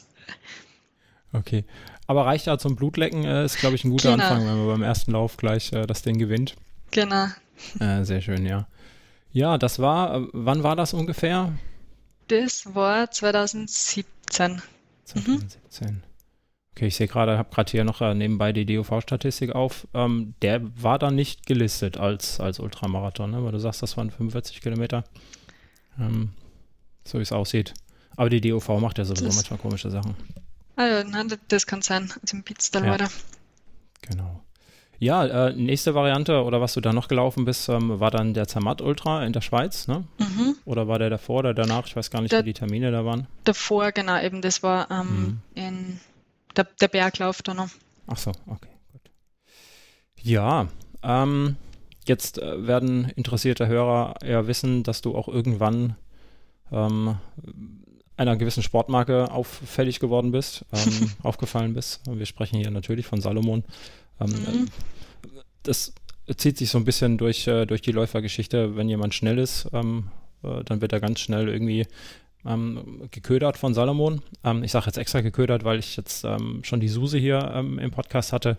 Okay. 1.31 1.63
Aber 2.07 2.25
reicht 2.25 2.47
ja 2.47 2.57
zum 2.57 2.75
Blutlecken, 2.75 3.23
äh, 3.23 3.45
ist, 3.45 3.59
glaube 3.59 3.75
ich, 3.75 3.85
ein 3.85 3.91
guter 3.91 4.11
genau. 4.11 4.23
Anfang, 4.23 4.47
wenn 4.47 4.57
man 4.57 4.67
beim 4.67 4.83
ersten 4.83 5.11
Lauf 5.11 5.37
gleich 5.37 5.71
äh, 5.71 5.85
das 5.85 6.01
Ding 6.01 6.17
gewinnt. 6.17 6.55
Genau. 6.89 7.27
Äh, 7.79 8.03
sehr 8.03 8.21
schön, 8.21 8.45
ja. 8.45 8.67
Ja, 9.31 9.57
das 9.57 9.79
war, 9.79 10.27
wann 10.33 10.63
war 10.63 10.75
das 10.75 10.93
ungefähr? 10.93 11.53
Das 12.31 12.73
war 12.73 13.11
2017. 13.11 14.61
2017. 15.03 15.87
Mhm. 15.87 16.01
Okay, 16.73 16.87
ich 16.87 16.95
sehe 16.95 17.09
gerade, 17.09 17.37
habe 17.37 17.53
gerade 17.53 17.69
hier 17.69 17.83
noch 17.83 17.99
äh, 17.99 18.13
nebenbei 18.13 18.53
die 18.53 18.65
DOV-Statistik 18.65 19.51
auf. 19.53 19.85
Ähm, 19.93 20.33
der 20.41 20.61
war 20.81 20.97
dann 20.97 21.13
nicht 21.15 21.45
gelistet 21.45 21.97
als, 21.97 22.39
als 22.39 22.61
Ultramarathon, 22.61 23.31
ne? 23.31 23.43
weil 23.43 23.51
du 23.51 23.59
sagst, 23.59 23.81
das 23.81 23.97
waren 23.97 24.11
45 24.11 24.61
Kilometer. 24.61 25.03
Ähm, 25.99 26.29
so 27.05 27.17
wie 27.17 27.23
es 27.23 27.33
aussieht. 27.33 27.73
Aber 28.15 28.29
die 28.29 28.39
DOV 28.39 28.79
macht 28.79 28.97
ja 28.97 29.03
sowieso 29.03 29.25
das, 29.25 29.35
manchmal 29.35 29.59
komische 29.59 29.91
Sachen. 29.91 30.15
Ah 30.77 30.85
ja, 30.85 31.03
nein, 31.03 31.33
das 31.49 31.67
kann 31.67 31.81
sein. 31.81 32.13
Also 32.21 32.37
im 32.37 32.43
Pitztal 32.43 32.85
ja. 32.85 32.91
weiter. 32.91 33.09
Genau. 34.03 34.41
Ja, 35.01 35.25
äh, 35.25 35.53
nächste 35.55 35.95
Variante 35.95 36.43
oder 36.43 36.61
was 36.61 36.75
du 36.75 36.79
da 36.79 36.93
noch 36.93 37.07
gelaufen 37.07 37.43
bist, 37.43 37.67
ähm, 37.69 37.99
war 37.99 38.11
dann 38.11 38.35
der 38.35 38.47
Zermatt 38.47 38.83
Ultra 38.83 39.25
in 39.25 39.33
der 39.33 39.41
Schweiz, 39.41 39.87
ne? 39.87 40.03
Mhm. 40.19 40.55
Oder 40.63 40.87
war 40.87 40.99
der 40.99 41.09
davor 41.09 41.39
oder 41.39 41.55
danach? 41.55 41.87
Ich 41.87 41.95
weiß 41.95 42.11
gar 42.11 42.21
nicht, 42.21 42.31
der, 42.31 42.41
wie 42.41 42.53
die 42.53 42.53
Termine 42.53 42.91
da 42.91 43.03
waren. 43.03 43.25
Davor, 43.43 43.93
genau, 43.93 44.21
eben, 44.21 44.43
das 44.43 44.61
war 44.61 44.91
ähm, 44.91 45.07
mhm. 45.07 45.39
in 45.55 45.99
der, 46.55 46.67
der 46.79 46.87
Berglauf 46.87 47.41
da 47.41 47.55
noch. 47.55 47.69
Ach 48.05 48.17
so, 48.17 48.31
okay, 48.45 48.69
gut. 48.91 49.01
Ja, 50.21 50.67
ähm, 51.01 51.55
jetzt 52.05 52.37
äh, 52.37 52.67
werden 52.67 53.11
interessierte 53.15 53.65
Hörer 53.65 54.17
ja 54.23 54.45
wissen, 54.45 54.83
dass 54.83 55.01
du 55.01 55.15
auch 55.15 55.27
irgendwann 55.27 55.95
ähm, 56.71 57.17
einer 58.17 58.35
gewissen 58.35 58.61
Sportmarke 58.61 59.31
auffällig 59.31 59.99
geworden 59.99 60.31
bist, 60.31 60.63
ähm, 60.71 61.11
aufgefallen 61.23 61.73
bist. 61.73 62.01
Wir 62.07 62.27
sprechen 62.27 62.59
hier 62.59 62.69
natürlich 62.69 63.07
von 63.07 63.19
Salomon. 63.19 63.63
Ähm, 64.21 64.29
mhm. 64.29 64.67
Das 65.63 65.93
zieht 66.37 66.57
sich 66.57 66.69
so 66.69 66.77
ein 66.77 66.85
bisschen 66.85 67.17
durch, 67.17 67.47
äh, 67.47 67.65
durch 67.65 67.81
die 67.81 67.91
Läufergeschichte. 67.91 68.75
Wenn 68.75 68.89
jemand 68.89 69.13
schnell 69.13 69.37
ist, 69.37 69.67
ähm, 69.73 70.07
äh, 70.43 70.63
dann 70.63 70.81
wird 70.81 70.93
er 70.93 70.99
ganz 70.99 71.19
schnell 71.19 71.49
irgendwie 71.49 71.85
ähm, 72.45 73.07
geködert 73.11 73.57
von 73.57 73.73
Salomon. 73.73 74.21
Ähm, 74.43 74.63
ich 74.63 74.71
sage 74.71 74.87
jetzt 74.87 74.97
extra 74.97 75.21
geködert, 75.21 75.63
weil 75.63 75.79
ich 75.79 75.97
jetzt 75.97 76.23
ähm, 76.23 76.61
schon 76.63 76.79
die 76.79 76.87
Suse 76.87 77.17
hier 77.17 77.51
ähm, 77.53 77.79
im 77.79 77.91
Podcast 77.91 78.33
hatte. 78.33 78.57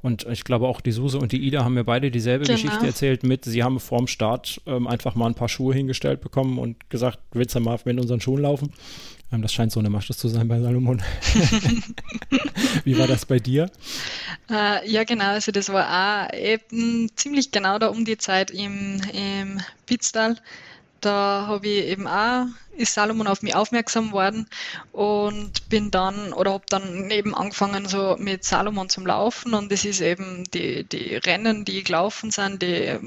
Und 0.00 0.26
ich 0.30 0.44
glaube 0.44 0.68
auch 0.68 0.80
die 0.80 0.92
Suse 0.92 1.18
und 1.18 1.32
die 1.32 1.44
Ida 1.44 1.64
haben 1.64 1.74
mir 1.74 1.84
beide 1.84 2.10
dieselbe 2.10 2.44
genau. 2.44 2.56
Geschichte 2.56 2.86
erzählt 2.86 3.24
mit, 3.24 3.44
sie 3.44 3.64
haben 3.64 3.80
vorm 3.80 4.06
Start 4.06 4.60
ähm, 4.66 4.86
einfach 4.86 5.16
mal 5.16 5.26
ein 5.26 5.34
paar 5.34 5.48
Schuhe 5.48 5.74
hingestellt 5.74 6.20
bekommen 6.20 6.58
und 6.58 6.88
gesagt, 6.88 7.18
willst 7.32 7.56
du 7.56 7.60
mal 7.60 7.78
mit 7.84 8.00
unseren 8.00 8.20
Schuhen 8.20 8.42
laufen? 8.42 8.72
Ähm, 9.32 9.42
das 9.42 9.52
scheint 9.52 9.72
so 9.72 9.80
eine 9.80 9.90
Masche 9.90 10.14
zu 10.14 10.28
sein 10.28 10.48
bei 10.48 10.60
Salomon. 10.60 11.02
Wie 12.84 12.98
war 12.98 13.06
das 13.06 13.26
bei 13.26 13.38
dir? 13.38 13.70
Äh, 14.50 14.90
ja, 14.90 15.04
genau. 15.04 15.26
Also 15.26 15.52
das 15.52 15.68
war 15.68 16.28
auch 16.28 16.34
eben 16.34 17.10
ziemlich 17.16 17.50
genau 17.50 17.78
da 17.78 17.88
um 17.88 18.04
die 18.04 18.18
Zeit 18.18 18.50
im, 18.50 19.00
im 19.12 19.60
Pitztal 19.86 20.36
da 21.00 21.44
habe 21.46 21.68
ich 21.68 21.86
eben 21.86 22.06
auch, 22.06 22.46
ist 22.76 22.94
Salomon 22.94 23.26
auf 23.26 23.42
mich 23.42 23.54
aufmerksam 23.54 24.12
worden 24.12 24.46
und 24.92 25.68
bin 25.68 25.90
dann 25.90 26.32
oder 26.32 26.52
habe 26.52 26.64
dann 26.68 27.10
eben 27.10 27.34
angefangen 27.34 27.86
so 27.86 28.16
mit 28.18 28.44
Salomon 28.44 28.88
zum 28.88 29.06
Laufen 29.06 29.54
und 29.54 29.70
das 29.70 29.84
ist 29.84 30.00
eben 30.00 30.44
die, 30.52 30.84
die 30.84 31.16
Rennen, 31.16 31.64
die 31.64 31.84
gelaufen 31.84 32.30
sind, 32.30 32.62
die 32.62 32.98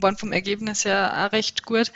waren 0.00 0.16
vom 0.16 0.32
Ergebnis 0.32 0.84
her 0.84 1.26
auch 1.26 1.32
recht 1.32 1.64
gut 1.64 1.92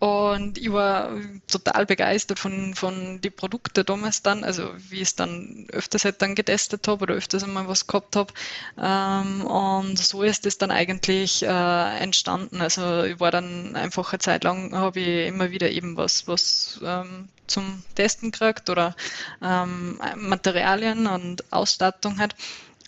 und 0.00 0.56
ich 0.56 0.72
war 0.72 1.10
total 1.46 1.84
begeistert 1.84 2.38
von, 2.38 2.74
von 2.74 3.20
den 3.20 3.36
Produkten 3.36 3.84
damals 3.84 4.22
dann, 4.22 4.44
also 4.44 4.70
wie 4.88 4.96
ich 4.96 5.02
es 5.02 5.14
dann 5.14 5.66
öfters 5.72 6.06
halt 6.06 6.22
dann 6.22 6.34
getestet 6.34 6.88
habe 6.88 7.02
oder 7.02 7.14
öfters 7.16 7.44
einmal 7.44 7.68
was 7.68 7.86
gehabt 7.86 8.16
habe. 8.16 8.32
Ähm, 8.80 9.44
und 9.44 9.98
so 9.98 10.22
ist 10.22 10.46
es 10.46 10.56
dann 10.56 10.70
eigentlich 10.70 11.42
äh, 11.42 11.98
entstanden. 11.98 12.62
Also 12.62 13.04
ich 13.04 13.20
war 13.20 13.30
dann 13.30 13.76
einfach 13.76 14.10
eine 14.14 14.20
Zeit 14.20 14.42
lang, 14.42 14.74
habe 14.74 15.00
ich 15.00 15.28
immer 15.28 15.50
wieder 15.50 15.70
eben 15.70 15.98
was, 15.98 16.26
was 16.26 16.80
ähm, 16.82 17.28
zum 17.46 17.82
Testen 17.94 18.30
gekriegt 18.30 18.70
oder 18.70 18.96
ähm, 19.42 20.00
Materialien 20.16 21.08
und 21.08 21.52
Ausstattung 21.52 22.18
halt. 22.18 22.34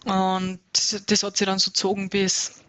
Und 0.06 0.60
das 0.72 1.22
hat 1.22 1.36
sich 1.36 1.46
dann 1.46 1.58
so 1.58 1.72
gezogen 1.72 2.08
bis 2.08 2.62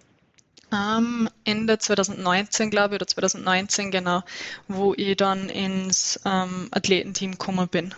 ähm, 0.74 1.30
Ende 1.44 1.78
2019, 1.78 2.70
glaube 2.70 2.96
ich, 2.96 3.02
oder 3.02 3.08
2019 3.08 3.92
genau, 3.92 4.24
wo 4.68 4.94
ich 4.96 5.16
dann 5.18 5.50
ins 5.50 6.20
ähm, 6.26 6.70
Athletenteam 6.72 7.32
gekommen 7.34 7.68
bin. 7.68 7.94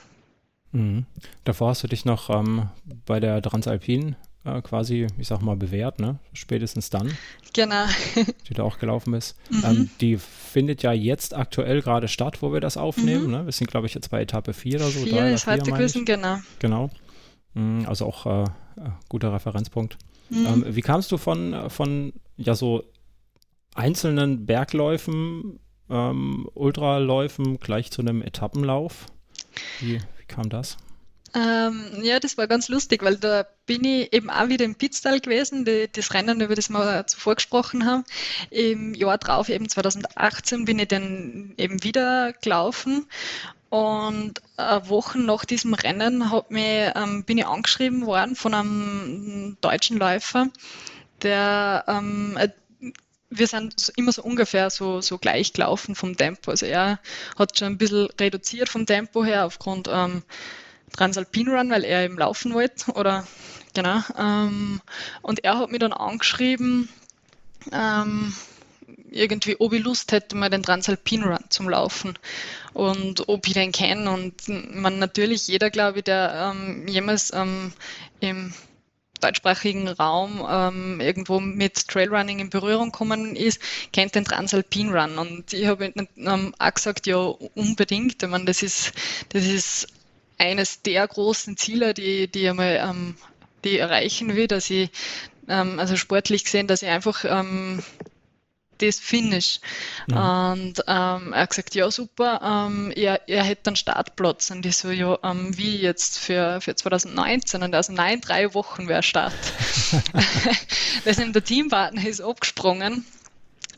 Mhm. 0.71 1.05
Davor 1.45 1.69
hast 1.69 1.83
du 1.83 1.87
dich 1.87 2.05
noch 2.05 2.29
ähm, 2.29 2.69
bei 3.05 3.19
der 3.19 3.41
Transalpin 3.41 4.15
äh, 4.43 4.61
quasi, 4.61 5.07
ich 5.17 5.27
sag 5.27 5.41
mal, 5.41 5.55
bewährt, 5.55 5.99
ne? 5.99 6.19
Spätestens 6.33 6.89
dann. 6.89 7.17
Genau. 7.53 7.85
die 8.49 8.53
da 8.53 8.63
auch 8.63 8.77
gelaufen 8.77 9.13
ist. 9.13 9.35
Mhm. 9.49 9.63
Ähm, 9.65 9.89
die 10.01 10.17
findet 10.17 10.83
ja 10.83 10.91
jetzt 10.91 11.33
aktuell 11.33 11.81
gerade 11.81 12.07
statt, 12.07 12.41
wo 12.41 12.53
wir 12.53 12.59
das 12.59 12.77
aufnehmen. 12.77 13.25
Mhm. 13.25 13.31
Ne? 13.31 13.45
Wir 13.45 13.51
sind, 13.53 13.67
glaube 13.67 13.87
ich, 13.87 13.93
jetzt 13.93 14.09
bei 14.11 14.21
Etappe 14.21 14.53
4 14.53 14.75
oder 14.75 14.89
so. 14.89 14.99
Vier 15.05 15.27
ist 15.29 15.47
heute 15.47 15.71
gewesen, 15.71 16.05
genau. 16.05 16.37
Genau. 16.59 16.89
Mhm, 17.53 17.85
also 17.87 18.05
auch 18.05 18.25
äh, 18.25 18.43
äh, 18.43 18.89
guter 19.09 19.33
Referenzpunkt. 19.33 19.97
Mhm. 20.29 20.45
Ähm, 20.45 20.65
wie 20.67 20.81
kamst 20.81 21.11
du 21.11 21.17
von, 21.17 21.69
von 21.69 22.13
ja 22.37 22.55
so 22.55 22.83
einzelnen 23.73 24.45
Bergläufen, 24.45 25.59
ähm, 25.89 26.49
Ultraläufen 26.53 27.59
gleich 27.59 27.91
zu 27.91 28.01
einem 28.01 28.21
Etappenlauf? 28.21 29.05
Wie, 29.79 29.99
wie 29.99 30.25
kam 30.27 30.49
das? 30.49 30.77
Ähm, 31.35 31.99
ja, 32.01 32.21
das 32.21 32.37
war 32.37 32.47
ganz 32.47 32.69
lustig, 32.69 33.03
weil 33.03 33.17
da 33.17 33.45
bin 33.65 33.83
ich 33.83 34.13
eben 34.13 34.29
auch 34.29 34.47
wieder 34.47 34.63
im 34.63 34.75
Pitztal 34.75 35.19
gewesen, 35.19 35.65
die, 35.65 35.89
das 35.91 36.13
Rennen, 36.13 36.39
über 36.39 36.55
das 36.55 36.69
wir 36.69 37.05
zuvor 37.07 37.35
gesprochen 37.35 37.85
haben. 37.85 38.05
Im 38.51 38.93
Jahr 38.93 39.17
drauf, 39.17 39.49
eben 39.49 39.67
2018, 39.67 40.63
bin 40.63 40.79
ich 40.79 40.87
dann 40.87 41.53
eben 41.57 41.83
wieder 41.83 42.31
gelaufen 42.41 43.05
und 43.69 44.41
äh, 44.57 44.79
Wochen 44.87 45.25
nach 45.25 45.45
diesem 45.45 45.73
Rennen 45.73 46.31
hat 46.31 46.51
mich, 46.51 46.91
ähm, 46.95 47.23
bin 47.23 47.37
ich 47.37 47.47
angeschrieben 47.47 48.05
worden 48.05 48.35
von 48.35 48.53
einem 48.53 49.57
deutschen 49.61 49.97
Läufer, 49.97 50.47
der 51.21 51.83
ähm, 51.87 52.37
wir 53.29 53.47
sind 53.47 53.91
immer 53.95 54.11
so 54.11 54.23
ungefähr 54.23 54.69
so, 54.69 55.01
so 55.01 55.17
gleich 55.17 55.53
gelaufen 55.53 55.95
vom 55.95 56.15
Tempo. 56.15 56.51
Also 56.51 56.65
er 56.65 56.99
hat 57.37 57.57
schon 57.57 57.73
ein 57.73 57.77
bisschen 57.77 58.07
reduziert 58.19 58.69
vom 58.69 58.85
Tempo 58.85 59.23
her 59.23 59.45
aufgrund 59.45 59.89
ähm, 59.91 60.23
Transalpin 60.95 61.49
Run, 61.49 61.69
weil 61.69 61.83
er 61.83 62.05
eben 62.05 62.17
laufen 62.17 62.53
wollte. 62.53 62.91
Oder 62.93 63.27
genau. 63.73 64.01
Ähm, 64.17 64.81
und 65.21 65.43
er 65.43 65.57
hat 65.57 65.71
mich 65.71 65.79
dann 65.79 65.93
angeschrieben, 65.93 66.89
ähm, 67.71 68.33
irgendwie, 69.15 69.55
ob 69.59 69.73
ich 69.73 69.83
Lust 69.83 70.11
hätte, 70.11 70.35
mal 70.35 70.49
den 70.49 70.63
Transalpin 70.63 71.23
Run 71.23 71.43
zum 71.49 71.69
Laufen 71.69 72.17
und 72.73 73.27
ob 73.29 73.47
ich 73.47 73.53
den 73.53 73.71
kenne. 73.71 74.11
Und 74.11 74.33
man 74.47 74.99
natürlich 74.99 75.47
jeder, 75.47 75.69
glaube 75.69 75.99
ich, 75.99 76.03
der 76.03 76.53
ähm, 76.53 76.87
jemals 76.87 77.31
ähm, 77.33 77.71
im 78.19 78.53
deutschsprachigen 79.21 79.87
Raum 79.87 80.45
ähm, 80.47 80.99
irgendwo 80.99 81.39
mit 81.39 81.87
Trailrunning 81.87 82.39
in 82.39 82.49
Berührung 82.49 82.91
kommen 82.91 83.35
ist, 83.35 83.59
kennt 83.93 84.15
den 84.15 84.25
Transalpin 84.25 84.93
Run. 84.93 85.17
Und 85.17 85.53
ich 85.53 85.65
habe 85.65 85.93
ähm, 86.17 86.53
auch 86.59 86.73
gesagt, 86.73 87.07
ja, 87.07 87.17
unbedingt. 87.17 88.21
Ich 88.21 88.29
meine, 88.29 88.45
das 88.45 88.61
ist, 88.61 88.91
das 89.29 89.45
ist 89.45 89.87
eines 90.37 90.81
der 90.81 91.07
großen 91.07 91.57
Ziele, 91.57 91.93
die, 91.93 92.27
die 92.27 92.43
ich 92.43 92.49
einmal 92.49 92.79
ähm, 92.81 93.15
die 93.63 93.79
erreichen 93.79 94.35
will, 94.35 94.47
dass 94.47 94.69
ich, 94.69 94.89
ähm, 95.47 95.79
also 95.79 95.95
sportlich 95.95 96.43
gesehen, 96.43 96.67
dass 96.67 96.81
ich 96.83 96.89
einfach 96.89 97.25
ähm, 97.25 97.81
das 98.79 98.99
Finish. 98.99 99.59
Mhm. 100.07 100.17
Und 100.17 100.83
ähm, 100.87 101.33
er 101.33 101.41
hat 101.41 101.49
gesagt, 101.49 101.75
ja 101.75 101.89
super, 101.91 102.41
ähm, 102.43 102.91
er, 102.95 103.27
er 103.27 103.43
hätte 103.43 103.69
einen 103.69 103.75
Startplatz. 103.75 104.51
Und 104.51 104.65
ich 104.65 104.77
so, 104.77 104.91
ja, 104.91 105.17
ähm, 105.23 105.57
wie 105.57 105.77
jetzt 105.77 106.19
für, 106.19 106.61
für 106.61 106.75
2019? 106.75 107.63
Und 107.63 107.75
also 107.75 107.93
nein, 107.93 108.21
drei 108.21 108.53
Wochen 108.53 108.87
wäre 108.87 109.03
Start. 109.03 109.33
das 111.05 111.17
ist 111.17 111.35
der 111.35 111.43
Teampartner 111.43 112.07
ist 112.07 112.21
abgesprungen 112.21 113.05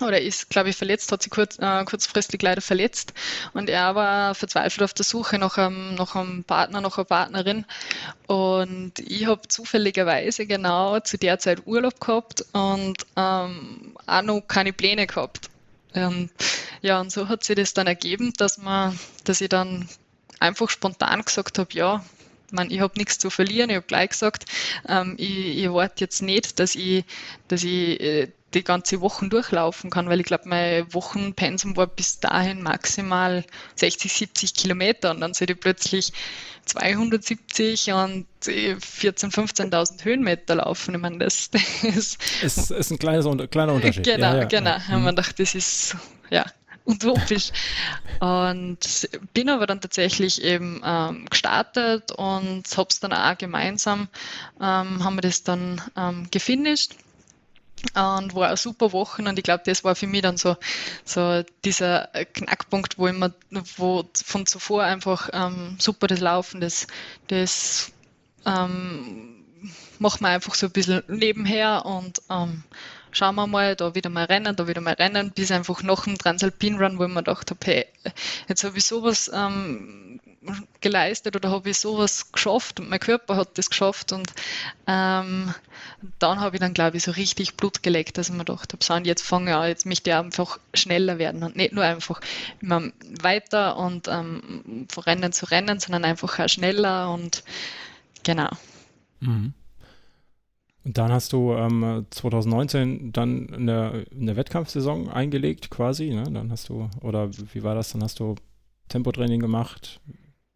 oder 0.04 0.22
ist, 0.22 0.50
glaube 0.50 0.70
ich, 0.70 0.76
verletzt, 0.76 1.12
hat 1.12 1.24
sich 1.24 1.32
kurz, 1.32 1.58
äh, 1.60 1.84
kurzfristig 1.86 2.42
leider 2.42 2.62
verletzt 2.62 3.14
und 3.54 3.70
er 3.70 3.96
war 3.96 4.36
verzweifelt 4.36 4.84
auf 4.84 4.94
der 4.94 5.06
Suche 5.06 5.38
nach 5.38 5.58
einem, 5.58 5.96
nach 5.96 6.16
einem 6.16 6.44
Partner, 6.44 6.82
nach 6.82 6.98
einer 6.98 7.06
Partnerin 7.06 7.66
und 8.28 9.00
ich 9.00 9.26
habe 9.26 9.48
zufälligerweise 9.48 10.46
genau 10.46 11.00
zu 11.00 11.18
der 11.18 11.40
Zeit 11.40 11.66
Urlaub 11.66 12.00
gehabt 12.00 12.46
und 12.54 13.06
ähm, 13.16 13.96
auch 14.06 14.22
noch 14.22 14.42
keine 14.42 14.74
Pläne 14.74 15.08
gehabt. 15.08 15.50
Ähm, 15.94 16.30
ja, 16.82 17.00
und 17.00 17.12
so 17.12 17.28
hat 17.28 17.44
sich 17.44 17.56
das 17.56 17.74
dann 17.74 17.88
ergeben, 17.88 18.34
dass 18.38 18.58
man, 18.58 18.98
dass 19.24 19.42
ich 19.42 19.50
dann 19.50 19.88
einfach 20.40 20.70
spontan 20.70 21.24
gesagt 21.24 21.58
habe, 21.60 21.74
ja, 21.74 22.04
man, 22.52 22.72
ich 22.72 22.80
habe 22.80 22.98
nichts 22.98 23.18
zu 23.18 23.30
verlieren. 23.30 23.70
Ich 23.70 23.76
habe 23.76 23.86
gleich 23.86 24.10
gesagt, 24.10 24.46
ähm, 24.88 25.16
ich, 25.18 25.58
ich 25.64 25.72
warte 25.72 26.04
jetzt 26.04 26.22
nicht, 26.22 26.60
dass 26.60 26.76
ich, 26.76 27.04
dass 27.48 27.64
ich 27.64 28.00
äh, 28.00 28.32
die 28.54 28.64
ganze 28.64 29.02
Woche 29.02 29.28
durchlaufen 29.28 29.90
kann, 29.90 30.10
weil 30.10 30.20
ich 30.20 30.26
glaube, 30.26 30.48
mein 30.48 30.94
Wochenpensum 30.94 31.76
war 31.76 31.88
bis 31.88 32.20
dahin 32.20 32.62
maximal 32.62 33.46
60, 33.76 34.12
70 34.12 34.54
Kilometer 34.54 35.12
und 35.12 35.20
dann 35.20 35.34
sehe 35.34 35.48
ich 35.50 35.60
plötzlich 35.60 36.14
270 36.66 37.92
und 37.94 38.26
14.000, 38.42 39.34
15.000 39.34 40.06
Höhenmeter 40.06 40.56
laufen. 40.56 40.96
Ich 40.96 41.02
meine, 41.02 41.18
das, 41.20 41.50
das 41.52 41.84
ist, 41.84 42.72
ist 42.72 42.92
ein 42.92 43.00
kleines, 43.00 43.26
kleiner 43.50 43.74
Unterschied. 43.74 44.06
Genau, 44.06 44.34
ja, 44.34 44.38
ja, 44.40 44.44
genau. 44.46 44.78
Ja. 44.88 44.96
Und 44.96 45.04
man 45.04 45.16
dachte, 45.16 45.44
das 45.44 45.56
ist, 45.56 45.96
ja, 46.30 46.46
utopisch. 46.86 47.52
Und 48.20 49.10
bin 49.34 49.50
aber 49.50 49.68
dann 49.68 49.82
tatsächlich 49.82 50.42
eben 50.42 50.82
ähm, 50.86 51.26
gestartet 51.30 52.12
und 52.14 52.64
habe 52.78 52.88
es 52.90 53.00
dann 53.00 53.14
auch 53.14 53.38
gemeinsam, 53.38 54.08
ähm, 54.62 55.04
haben 55.04 55.16
wir 55.16 55.22
das 55.22 55.44
dann 55.44 55.82
ähm, 55.98 56.28
gefinisht 56.32 56.94
und 57.96 58.36
war 58.36 58.48
eine 58.48 58.58
super 58.58 58.92
Woche. 58.92 59.22
Und 59.22 59.38
ich 59.38 59.44
glaube, 59.44 59.64
das 59.66 59.84
war 59.84 59.96
für 59.96 60.08
mich 60.08 60.22
dann 60.22 60.38
so, 60.38 60.56
so 61.06 61.44
dieser 61.64 62.08
Knackpunkt, 62.34 62.98
wo 62.98 63.08
immer, 63.08 63.32
wo 63.78 64.04
von 64.14 64.46
zuvor 64.46 64.84
einfach 64.84 65.30
ähm, 65.34 65.78
super 65.80 66.08
das 66.08 66.20
Laufen, 66.20 66.62
das, 66.62 66.88
das 67.28 67.92
ähm, 68.46 69.44
machen 70.00 70.22
wir 70.22 70.30
einfach 70.30 70.56
so 70.56 70.68
ein 70.68 70.72
bisschen 70.72 71.04
nebenher. 71.08 71.86
Und 71.86 72.22
ähm, 72.30 72.64
schauen 73.12 73.36
wir 73.36 73.48
mal, 73.48 73.76
da 73.76 73.96
wieder 73.96 74.10
mal 74.10 74.26
rennen, 74.26 74.56
da 74.56 74.68
wieder 74.68 74.82
mal 74.82 74.94
rennen, 74.94 75.32
bis 75.32 75.52
einfach 75.52 75.84
nach 75.84 76.04
dem 76.04 76.18
Transalpin 76.18 76.78
Run, 76.78 77.00
wo 77.00 77.04
ich 77.04 77.10
mir 77.10 77.24
gedacht 77.24 77.50
habe, 77.52 77.60
hey, 77.66 77.86
jetzt 78.48 78.64
habe 78.64 78.78
ich 78.78 78.86
sowas 78.86 79.32
ähm, 79.34 80.20
geleistet 80.82 81.36
oder 81.36 81.52
habe 81.52 81.70
ich 81.70 81.80
sowas 81.80 82.32
geschafft 82.32 82.80
und 82.80 82.90
mein 82.90 83.00
Körper 83.00 83.36
hat 83.36 83.58
das 83.58 83.70
geschafft 83.70 84.12
und 84.12 84.32
ähm, 84.88 85.54
dann 86.20 86.40
habe 86.40 86.56
ich 86.56 86.60
dann, 86.60 86.74
glaube 86.74 86.98
ich, 86.98 87.04
so 87.04 87.12
richtig 87.12 87.56
Blut 87.56 87.84
gelegt, 87.84 88.18
dass 88.18 88.30
ich 88.30 88.34
mir 88.34 88.46
gedacht 88.46 88.74
habe, 88.74 88.84
so, 88.84 88.94
und 88.94 89.08
jetzt 89.08 89.24
fange 89.24 89.52
ich 89.52 89.56
an, 89.56 89.68
jetzt 89.68 89.86
möchte 89.86 90.10
ich 90.10 90.16
einfach 90.16 90.60
schneller 90.74 91.18
werden 91.18 91.44
und 91.44 91.56
nicht 91.56 91.74
nur 91.74 91.84
einfach 91.84 92.22
immer 92.62 92.84
weiter 93.22 93.78
und 93.78 94.08
ähm, 94.08 94.88
von 94.90 95.04
Rennen 95.04 95.34
zu 95.34 95.46
Rennen, 95.46 95.80
sondern 95.80 96.06
einfach 96.06 96.40
auch 96.40 96.48
schneller 96.48 97.14
und 97.14 97.44
genau. 98.24 98.50
Mhm. 99.20 99.54
Und 100.88 100.98
dann 100.98 101.12
hast 101.12 101.34
du 101.34 101.52
ähm, 101.52 102.06
2019 102.12 103.12
dann 103.12 103.54
eine, 103.54 104.06
eine 104.10 104.38
Wettkampfsaison 104.38 105.10
eingelegt 105.10 105.70
quasi, 105.70 106.12
ne? 106.12 106.24
Dann 106.32 106.50
hast 106.50 106.70
du, 106.70 106.90
oder 107.02 107.30
wie 107.54 107.62
war 107.62 107.76
das? 107.76 107.92
Dann 107.92 108.02
hast 108.02 108.22
du 108.22 108.36
Tempotraining 108.88 109.42
gemacht. 109.42 110.00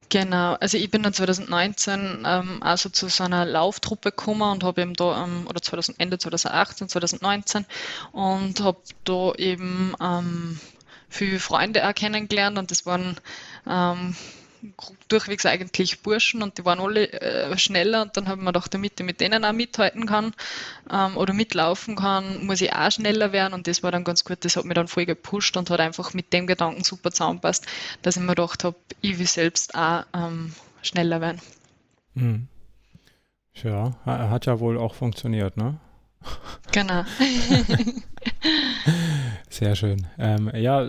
Genau, 0.08 0.54
also 0.54 0.78
ich 0.78 0.90
bin 0.90 1.04
dann 1.04 1.12
2019 1.12 2.24
ähm, 2.26 2.64
also 2.64 2.88
zu 2.88 3.10
so 3.10 3.26
einer 3.26 3.44
Lauftruppe 3.44 4.12
gekommen 4.12 4.50
und 4.54 4.64
habe 4.64 4.84
eben 4.84 4.94
da, 4.94 5.26
ähm, 5.26 5.48
oder 5.50 5.62
2000, 5.62 6.00
Ende 6.00 6.18
2018, 6.18 6.88
2019 6.88 7.66
und 8.14 8.62
habe 8.62 8.80
da 9.04 9.34
eben 9.34 9.96
ähm, 10.02 10.62
viele 11.10 11.40
Freunde 11.40 11.86
auch 11.86 11.94
kennengelernt 11.94 12.58
und 12.58 12.72
das 12.72 12.86
waren 12.86 13.18
ähm, 13.70 14.16
durchwegs 15.08 15.46
eigentlich 15.46 16.02
Burschen 16.02 16.44
und 16.44 16.58
die 16.58 16.66
waren 16.66 16.80
alle 16.80 17.12
äh, 17.12 17.58
schneller 17.58 18.02
und 18.04 18.16
dann 18.18 18.28
habe 18.28 18.40
ich 18.40 18.44
mir 18.44 18.52
gedacht, 18.52 18.74
damit 18.74 19.00
ich 19.00 19.06
mit 19.06 19.20
denen 19.22 19.46
auch 19.46 19.54
mithalten 19.54 20.06
kann 20.06 20.34
ähm, 20.92 21.18
oder 21.18 21.34
mitlaufen 21.34 21.96
kann, 21.96 22.46
muss 22.46 22.62
ich 22.62 22.74
auch 22.74 22.92
schneller 22.92 23.32
werden 23.32 23.54
und 23.54 23.68
das 23.68 23.84
war 23.84 23.92
dann 23.92 24.04
ganz 24.04 24.24
gut, 24.24 24.44
das 24.46 24.56
hat 24.56 24.66
mich 24.66 24.76
dann 24.76 24.88
voll 24.88 25.06
gepusht 25.06 25.58
und 25.58 25.70
hat 25.70 25.80
einfach 25.80 26.14
mit 26.14 26.34
dem 26.34 26.48
Gedanken 26.48 26.84
super 26.84 27.12
zusammenpasst, 27.12 27.66
dass 28.02 28.16
ich 28.16 28.22
mir 28.22 28.30
gedacht 28.30 28.64
habe, 28.64 28.76
ich 29.02 29.20
will 29.20 29.28
selbst 29.28 29.76
auch 29.76 30.04
ähm, 30.14 30.54
schneller 30.82 31.22
werden. 31.22 31.42
Mhm. 32.14 32.48
Ja, 33.64 33.96
hat 34.06 34.46
ja 34.46 34.60
wohl 34.60 34.78
auch 34.78 34.96
funktioniert, 34.96 35.58
ne? 35.58 35.78
Genau. 36.72 37.04
Sehr 39.52 39.76
schön. 39.76 40.08
Ähm, 40.18 40.50
ja, 40.56 40.88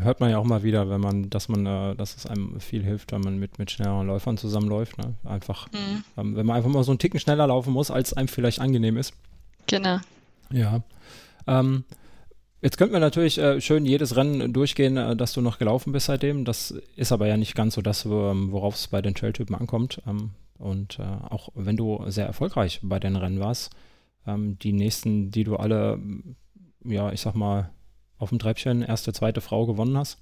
hört 0.00 0.20
man 0.20 0.30
ja 0.30 0.38
auch 0.38 0.44
mal 0.44 0.62
wieder, 0.62 0.88
wenn 0.88 1.02
man, 1.02 1.28
dass 1.28 1.50
man, 1.50 1.66
äh, 1.66 1.94
dass 1.94 2.16
es 2.16 2.24
einem 2.24 2.58
viel 2.58 2.82
hilft, 2.82 3.12
wenn 3.12 3.20
man 3.20 3.38
mit, 3.38 3.58
mit 3.58 3.70
schnelleren 3.70 4.06
Läufern 4.06 4.38
zusammenläuft. 4.38 4.96
Ne? 4.96 5.14
Einfach, 5.24 5.70
mhm. 5.72 6.02
ähm, 6.16 6.36
wenn 6.36 6.46
man 6.46 6.56
einfach 6.56 6.70
mal 6.70 6.84
so 6.84 6.92
einen 6.92 6.98
Ticken 6.98 7.20
schneller 7.20 7.46
laufen 7.46 7.70
muss, 7.70 7.90
als 7.90 8.14
einem 8.14 8.28
vielleicht 8.28 8.60
angenehm 8.60 8.96
ist. 8.96 9.12
Genau. 9.66 9.98
Ja. 10.50 10.82
Ähm, 11.46 11.84
jetzt 12.62 12.78
könnten 12.78 12.94
wir 12.94 13.00
natürlich 13.00 13.36
äh, 13.36 13.60
schön 13.60 13.84
jedes 13.84 14.16
Rennen 14.16 14.54
durchgehen, 14.54 14.96
äh, 14.96 15.14
dass 15.14 15.34
du 15.34 15.42
noch 15.42 15.58
gelaufen 15.58 15.92
bist 15.92 16.06
seitdem. 16.06 16.46
Das 16.46 16.70
ist 16.96 17.12
aber 17.12 17.26
ja 17.26 17.36
nicht 17.36 17.54
ganz 17.54 17.74
so 17.74 17.82
das, 17.82 18.08
worauf 18.08 18.74
es 18.76 18.88
bei 18.88 19.02
den 19.02 19.14
Trailtypen 19.14 19.54
ankommt. 19.54 20.00
Ähm, 20.06 20.30
und 20.56 20.98
äh, 20.98 21.02
auch 21.28 21.50
wenn 21.54 21.76
du 21.76 22.02
sehr 22.06 22.26
erfolgreich 22.26 22.80
bei 22.82 22.98
den 22.98 23.16
Rennen 23.16 23.38
warst, 23.38 23.70
ähm, 24.26 24.58
die 24.60 24.72
nächsten, 24.72 25.30
die 25.30 25.44
du 25.44 25.56
alle, 25.56 26.00
ja, 26.84 27.12
ich 27.12 27.20
sag 27.20 27.34
mal, 27.34 27.70
auf 28.22 28.28
dem 28.28 28.38
Treppchen 28.38 28.82
erste, 28.82 29.12
zweite 29.12 29.40
Frau 29.40 29.66
gewonnen 29.66 29.98
hast. 29.98 30.18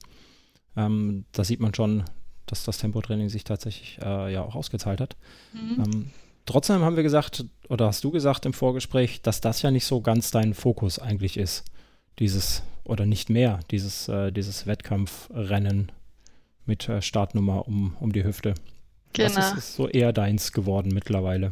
Ähm, 0.76 1.26
da 1.32 1.44
sieht 1.44 1.60
man 1.60 1.74
schon, 1.74 2.04
dass 2.46 2.64
das 2.64 2.78
Tempotraining 2.78 3.28
sich 3.28 3.44
tatsächlich 3.44 3.98
äh, 4.02 4.32
ja 4.32 4.42
auch 4.42 4.54
ausgezahlt 4.54 5.00
hat. 5.00 5.16
Mhm. 5.52 5.84
Ähm, 5.84 6.10
trotzdem 6.46 6.80
haben 6.80 6.96
wir 6.96 7.02
gesagt, 7.02 7.44
oder 7.68 7.86
hast 7.86 8.02
du 8.02 8.10
gesagt 8.10 8.46
im 8.46 8.54
Vorgespräch, 8.54 9.20
dass 9.20 9.42
das 9.42 9.60
ja 9.60 9.70
nicht 9.70 9.84
so 9.84 10.00
ganz 10.00 10.30
dein 10.30 10.54
Fokus 10.54 10.98
eigentlich 10.98 11.36
ist. 11.36 11.64
Dieses, 12.18 12.62
oder 12.84 13.04
nicht 13.04 13.28
mehr, 13.28 13.60
dieses, 13.70 14.08
äh, 14.08 14.32
dieses 14.32 14.66
Wettkampfrennen 14.66 15.92
mit 16.64 16.88
äh, 16.88 17.02
Startnummer 17.02 17.68
um, 17.68 17.96
um 18.00 18.12
die 18.12 18.24
Hüfte. 18.24 18.54
Genau. 19.12 19.34
Das 19.34 19.52
ist, 19.52 19.58
ist 19.58 19.74
so 19.74 19.88
eher 19.88 20.12
deins 20.12 20.52
geworden 20.52 20.90
mittlerweile. 20.94 21.50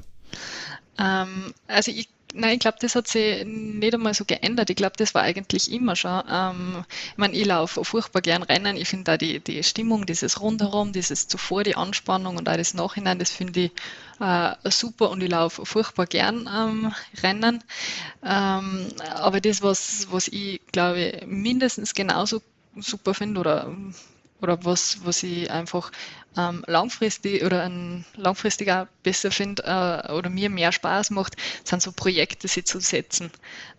Ähm, 0.98 1.52
also 1.66 1.90
ich 1.90 2.08
Nein, 2.34 2.54
ich 2.54 2.60
glaube, 2.60 2.76
das 2.80 2.94
hat 2.94 3.08
sich 3.08 3.44
nicht 3.46 3.94
einmal 3.94 4.12
so 4.12 4.24
geändert. 4.26 4.68
Ich 4.68 4.76
glaube, 4.76 4.94
das 4.98 5.14
war 5.14 5.22
eigentlich 5.22 5.72
immer 5.72 5.96
schon. 5.96 6.22
Ähm, 6.30 6.84
ich 7.12 7.16
meine, 7.16 7.34
ich 7.34 7.46
laufe 7.46 7.82
furchtbar 7.84 8.20
gern 8.20 8.42
Rennen. 8.42 8.76
Ich 8.76 8.88
finde 8.88 9.04
da 9.04 9.16
die, 9.16 9.40
die 9.40 9.62
Stimmung, 9.62 10.04
dieses 10.04 10.40
Rundherum, 10.40 10.92
dieses 10.92 11.26
zuvor, 11.28 11.64
die 11.64 11.74
Anspannung 11.76 12.36
und 12.36 12.44
das 12.46 12.74
Nachhinein, 12.74 13.18
das 13.18 13.30
finde 13.30 13.60
ich 13.60 13.72
äh, 14.20 14.54
super 14.70 15.10
und 15.10 15.22
ich 15.22 15.30
laufe 15.30 15.64
furchtbar 15.64 16.06
gern 16.06 16.48
ähm, 16.54 16.92
Rennen. 17.22 17.64
Ähm, 18.22 18.88
aber 19.14 19.40
das, 19.40 19.62
was, 19.62 20.08
was 20.10 20.28
ich 20.28 20.60
glaube, 20.70 21.22
mindestens 21.26 21.94
genauso 21.94 22.42
super 22.76 23.14
finde 23.14 23.40
oder 23.40 23.74
oder 24.40 24.64
was, 24.64 24.98
was 25.04 25.22
ich 25.22 25.50
einfach 25.50 25.90
ähm, 26.36 26.62
langfristig 26.66 27.42
oder 27.44 27.64
ein, 27.64 28.04
langfristig 28.16 28.70
auch 28.70 28.86
besser 29.02 29.30
finde 29.30 29.62
äh, 29.64 30.12
oder 30.12 30.30
mir 30.30 30.50
mehr 30.50 30.72
Spaß 30.72 31.10
macht, 31.10 31.36
sind 31.64 31.82
so 31.82 31.92
Projekte, 31.92 32.46
sie 32.48 32.64
zu 32.64 32.80
setzen. 32.80 33.30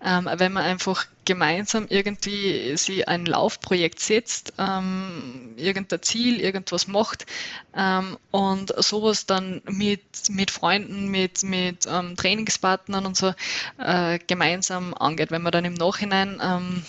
Ähm, 0.04 0.30
wenn 0.32 0.54
man 0.54 0.64
einfach 0.64 1.06
gemeinsam 1.26 1.86
irgendwie 1.90 2.76
sie 2.76 3.08
ein 3.08 3.26
Laufprojekt 3.26 4.00
setzt, 4.00 4.54
ähm, 4.58 5.54
irgendein 5.58 6.02
Ziel, 6.02 6.42
irgendwas 6.42 6.88
macht 6.88 7.26
ähm, 7.76 8.18
und 8.32 8.74
sowas 8.84 9.26
dann 9.26 9.62
mit, 9.66 10.02
mit 10.30 10.52
Freunden, 10.52 11.08
mit, 11.08 11.44
mit 11.44 11.86
ähm, 11.88 12.16
Trainingspartnern 12.18 13.06
und 13.06 13.16
so 13.16 13.34
äh, 13.78 14.20
gemeinsam 14.28 14.94
angeht. 14.96 15.32
Wenn 15.32 15.44
man 15.44 15.52
dann 15.52 15.66
im 15.66 15.76
Nachhinein 15.76 16.42
ähm, 16.44 16.84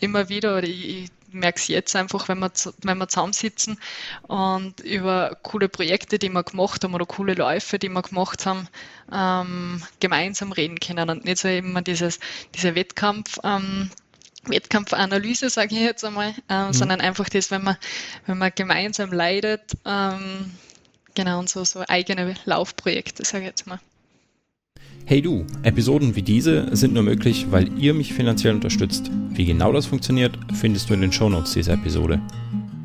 immer 0.00 0.28
wieder, 0.28 0.58
oder 0.58 0.66
ich, 0.66 1.10
merke 1.34 1.58
es 1.58 1.68
jetzt 1.68 1.94
einfach, 1.96 2.28
wenn 2.28 2.38
wir, 2.38 2.50
wenn 2.82 2.98
wir 2.98 3.08
zusammensitzen 3.08 3.78
und 4.22 4.80
über 4.80 5.36
coole 5.42 5.68
Projekte, 5.68 6.18
die 6.18 6.30
wir 6.30 6.42
gemacht 6.42 6.84
haben 6.84 6.94
oder 6.94 7.06
coole 7.06 7.34
Läufe, 7.34 7.78
die 7.78 7.88
wir 7.88 8.02
gemacht 8.02 8.46
haben, 8.46 8.68
ähm, 9.12 9.82
gemeinsam 10.00 10.52
reden 10.52 10.80
können 10.80 11.10
und 11.10 11.24
nicht 11.24 11.38
so 11.38 11.48
immer 11.48 11.82
dieses, 11.82 12.18
dieser 12.54 12.74
Wettkampf. 12.74 13.38
Ähm, 13.44 13.90
Wettkampfanalyse, 14.46 15.48
sage 15.48 15.74
ich 15.74 15.80
jetzt 15.80 16.04
einmal, 16.04 16.34
äh, 16.50 16.66
mhm. 16.66 16.72
sondern 16.74 17.00
einfach 17.00 17.28
das, 17.28 17.50
wenn 17.50 17.64
man, 17.64 17.76
wenn 18.26 18.36
man 18.36 18.52
gemeinsam 18.54 19.10
leidet, 19.10 19.62
ähm, 19.86 20.52
genau, 21.14 21.38
und 21.38 21.48
so, 21.48 21.64
so 21.64 21.82
eigene 21.88 22.34
Laufprojekte, 22.44 23.24
sage 23.24 23.44
ich 23.44 23.48
jetzt 23.48 23.66
mal. 23.66 23.80
Hey 25.06 25.20
du, 25.20 25.44
Episoden 25.62 26.16
wie 26.16 26.22
diese 26.22 26.74
sind 26.74 26.94
nur 26.94 27.02
möglich, 27.02 27.48
weil 27.50 27.78
ihr 27.78 27.92
mich 27.92 28.14
finanziell 28.14 28.54
unterstützt. 28.54 29.10
Wie 29.34 29.44
genau 29.44 29.70
das 29.70 29.84
funktioniert, 29.84 30.38
findest 30.54 30.88
du 30.88 30.94
in 30.94 31.02
den 31.02 31.12
Shownotes 31.12 31.52
dieser 31.52 31.74
Episode. 31.74 32.22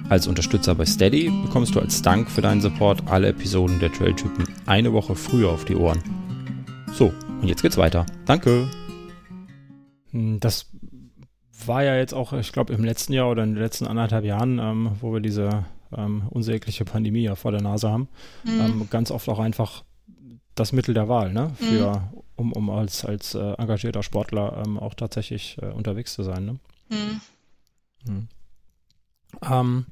Als 0.09 0.27
Unterstützer 0.27 0.75
bei 0.75 0.85
Steady 0.85 1.31
bekommst 1.43 1.75
du 1.75 1.79
als 1.79 2.01
Dank 2.01 2.29
für 2.29 2.41
deinen 2.41 2.59
Support 2.59 3.07
alle 3.07 3.29
Episoden 3.29 3.79
der 3.79 3.93
Trailtypen 3.93 4.45
eine 4.65 4.91
Woche 4.91 5.15
früher 5.15 5.49
auf 5.49 5.63
die 5.63 5.77
Ohren. 5.77 6.03
So, 6.91 7.13
und 7.41 7.47
jetzt 7.47 7.61
geht's 7.61 7.77
weiter. 7.77 8.05
Danke! 8.25 8.69
Hm, 10.11 10.41
das 10.41 10.65
war 11.65 11.85
ja 11.85 11.95
jetzt 11.95 12.13
auch, 12.13 12.33
ich 12.33 12.51
glaube, 12.51 12.73
im 12.73 12.83
letzten 12.83 13.13
Jahr 13.13 13.31
oder 13.31 13.45
in 13.45 13.53
den 13.53 13.63
letzten 13.63 13.87
anderthalb 13.87 14.25
Jahren, 14.25 14.59
ähm, 14.59 14.91
wo 14.99 15.13
wir 15.13 15.21
diese 15.21 15.63
ähm, 15.95 16.23
unsägliche 16.29 16.83
Pandemie 16.83 17.23
ja 17.23 17.35
vor 17.35 17.53
der 17.53 17.61
Nase 17.61 17.89
haben, 17.89 18.09
mhm. 18.43 18.59
ähm, 18.59 18.87
ganz 18.89 19.09
oft 19.09 19.29
auch 19.29 19.39
einfach 19.39 19.85
das 20.59 20.71
Mittel 20.71 20.93
der 20.93 21.07
Wahl, 21.07 21.31
ne? 21.31 21.51
Für, 21.55 21.99
mhm. 21.99 22.21
um, 22.35 22.53
um 22.53 22.69
als, 22.69 23.05
als 23.05 23.35
äh, 23.35 23.53
engagierter 23.53 24.03
Sportler 24.03 24.63
ähm, 24.65 24.77
auch 24.79 24.93
tatsächlich 24.93 25.57
äh, 25.61 25.67
unterwegs 25.67 26.13
zu 26.13 26.23
sein, 26.23 26.45
ne? 26.45 26.59
Mhm. 26.89 27.21
Mhm. 28.05 28.27
Ähm, 29.49 29.85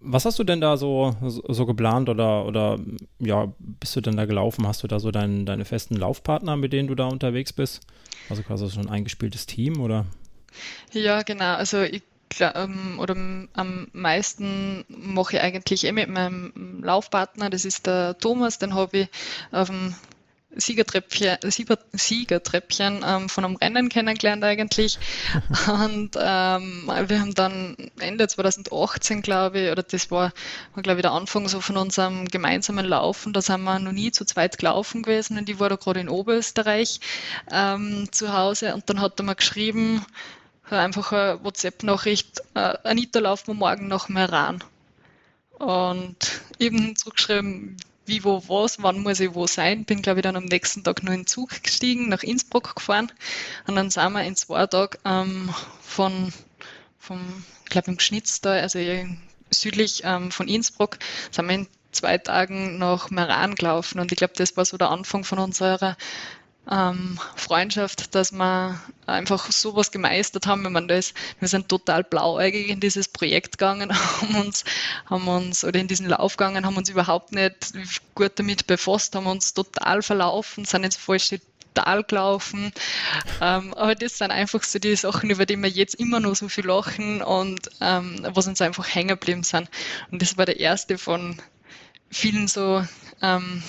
was 0.00 0.24
hast 0.24 0.38
du 0.38 0.44
denn 0.44 0.60
da 0.60 0.76
so, 0.76 1.16
so, 1.22 1.42
so, 1.52 1.66
geplant 1.66 2.08
oder, 2.08 2.46
oder 2.46 2.78
ja, 3.18 3.52
bist 3.58 3.94
du 3.96 4.00
denn 4.00 4.16
da 4.16 4.24
gelaufen? 4.24 4.66
Hast 4.66 4.82
du 4.82 4.88
da 4.88 4.98
so 5.00 5.10
dein, 5.10 5.44
deine 5.44 5.64
festen 5.64 5.96
Laufpartner, 5.96 6.56
mit 6.56 6.72
denen 6.72 6.88
du 6.88 6.94
da 6.94 7.06
unterwegs 7.06 7.52
bist? 7.52 7.80
Also 8.30 8.42
quasi 8.42 8.68
so 8.68 8.80
ein 8.80 8.88
eingespieltes 8.88 9.46
Team 9.46 9.80
oder? 9.80 10.06
Ja, 10.92 11.22
genau. 11.22 11.54
Also 11.54 11.82
ich 11.82 12.02
oder 12.40 13.16
am 13.54 13.88
meisten 13.92 14.84
mache 14.88 15.36
ich 15.36 15.42
eigentlich 15.42 15.84
eh 15.84 15.92
mit 15.92 16.08
meinem 16.08 16.82
Laufpartner, 16.82 17.50
das 17.50 17.64
ist 17.64 17.86
der 17.86 18.18
Thomas, 18.18 18.58
den 18.58 18.74
habe 18.74 18.98
ich 18.98 19.08
auf 19.50 19.68
dem 19.68 19.94
Siegertreppchen, 20.54 21.38
Siegertreppchen 21.92 23.04
ähm, 23.06 23.28
von 23.28 23.44
einem 23.44 23.56
Rennen 23.56 23.88
kennengelernt 23.88 24.44
eigentlich. 24.44 24.98
Und 25.66 26.16
ähm, 26.20 26.90
wir 27.06 27.20
haben 27.20 27.34
dann 27.34 27.76
Ende 27.98 28.28
2018, 28.28 29.22
glaube 29.22 29.60
ich, 29.60 29.72
oder 29.72 29.82
das 29.82 30.10
war, 30.10 30.32
war 30.74 30.82
glaube 30.82 30.98
ich, 30.98 31.02
der 31.02 31.12
Anfang 31.12 31.48
so 31.48 31.60
von 31.60 31.76
unserem 31.76 32.26
gemeinsamen 32.26 32.84
Laufen. 32.84 33.32
Da 33.32 33.40
sind 33.40 33.62
wir 33.62 33.78
noch 33.78 33.92
nie 33.92 34.12
zu 34.12 34.24
zweit 34.24 34.58
gelaufen 34.58 35.02
gewesen 35.02 35.38
und 35.38 35.48
ich 35.48 35.58
war 35.58 35.70
da 35.70 35.76
gerade 35.76 36.00
in 36.00 36.08
Oberösterreich 36.08 37.00
ähm, 37.50 38.08
zu 38.10 38.32
Hause 38.32 38.74
und 38.74 38.88
dann 38.90 39.00
hat 39.00 39.18
er 39.20 39.24
mir 39.24 39.36
geschrieben, 39.36 40.04
einfach 40.78 41.12
eine 41.12 41.44
WhatsApp-Nachricht, 41.44 42.40
äh, 42.54 42.76
Anita, 42.84 43.20
laufen 43.20 43.48
wir 43.48 43.54
morgen 43.54 43.88
nach 43.88 44.08
Meran. 44.08 44.62
Und 45.58 46.42
eben 46.58 46.96
zurückgeschrieben, 46.96 47.76
wie, 48.06 48.24
wo, 48.24 48.42
was, 48.48 48.82
wann 48.82 49.00
muss 49.00 49.20
ich 49.20 49.34
wo 49.34 49.46
sein. 49.46 49.84
Bin, 49.84 50.02
glaube 50.02 50.20
ich, 50.20 50.22
dann 50.24 50.36
am 50.36 50.44
nächsten 50.44 50.82
Tag 50.82 51.02
nur 51.02 51.14
in 51.14 51.20
den 51.20 51.26
Zug 51.26 51.62
gestiegen, 51.62 52.08
nach 52.08 52.22
Innsbruck 52.22 52.74
gefahren. 52.74 53.12
Und 53.66 53.76
dann 53.76 53.90
sind 53.90 54.12
wir 54.12 54.24
in 54.24 54.36
zwei 54.36 54.66
Tagen 54.66 54.98
ähm, 55.04 55.54
von, 55.80 56.32
vom, 56.98 57.44
ich 57.64 57.70
glaube, 57.70 57.90
im 57.90 57.96
Geschnitztal, 57.96 58.60
also 58.60 58.78
südlich 59.50 60.02
ähm, 60.04 60.30
von 60.30 60.48
Innsbruck, 60.48 60.98
sind 61.30 61.46
wir 61.46 61.54
in 61.54 61.68
zwei 61.92 62.18
Tagen 62.18 62.78
nach 62.78 63.10
Meran 63.10 63.54
gelaufen. 63.54 64.00
Und 64.00 64.10
ich 64.10 64.18
glaube, 64.18 64.34
das 64.36 64.56
war 64.56 64.64
so 64.64 64.76
der 64.76 64.90
Anfang 64.90 65.24
von 65.24 65.38
unserer 65.38 65.96
ähm, 66.70 67.18
Freundschaft, 67.34 68.14
dass 68.14 68.32
wir 68.32 68.80
einfach 69.06 69.50
sowas 69.50 69.90
gemeistert 69.90 70.46
haben. 70.46 70.64
Ich 70.64 70.70
meine, 70.70 70.86
das, 70.86 71.12
wir 71.40 71.48
sind 71.48 71.68
total 71.68 72.04
blauäugig 72.04 72.68
in 72.68 72.80
dieses 72.80 73.08
Projekt 73.08 73.58
gegangen, 73.58 73.92
haben 74.20 74.36
uns, 74.36 74.64
haben 75.06 75.26
uns, 75.28 75.64
oder 75.64 75.80
in 75.80 75.88
diesen 75.88 76.08
Lauf 76.08 76.36
gegangen, 76.36 76.64
haben 76.64 76.76
uns 76.76 76.88
überhaupt 76.88 77.32
nicht 77.32 77.72
gut 78.14 78.32
damit 78.36 78.66
befasst, 78.66 79.14
haben 79.16 79.26
uns 79.26 79.54
total 79.54 80.02
verlaufen, 80.02 80.64
sind 80.64 80.84
ins 80.84 80.96
falsche 80.96 81.40
Tal 81.74 82.04
gelaufen. 82.04 82.70
Ähm, 83.40 83.72
aber 83.74 83.94
das 83.94 84.18
sind 84.18 84.30
einfach 84.30 84.62
so 84.62 84.78
die 84.78 84.94
Sachen, 84.94 85.30
über 85.30 85.46
die 85.46 85.56
wir 85.56 85.70
jetzt 85.70 85.94
immer 85.94 86.20
noch 86.20 86.36
so 86.36 86.48
viel 86.48 86.66
lachen 86.66 87.22
und 87.22 87.70
ähm, 87.80 88.26
was 88.30 88.46
uns 88.46 88.60
einfach 88.60 88.94
hängen 88.94 89.08
geblieben 89.08 89.42
sind. 89.42 89.70
Und 90.10 90.20
das 90.20 90.36
war 90.36 90.44
der 90.44 90.60
erste 90.60 90.98
von 90.98 91.40
vielen 92.10 92.46
so 92.46 92.84
ähm, 93.22 93.62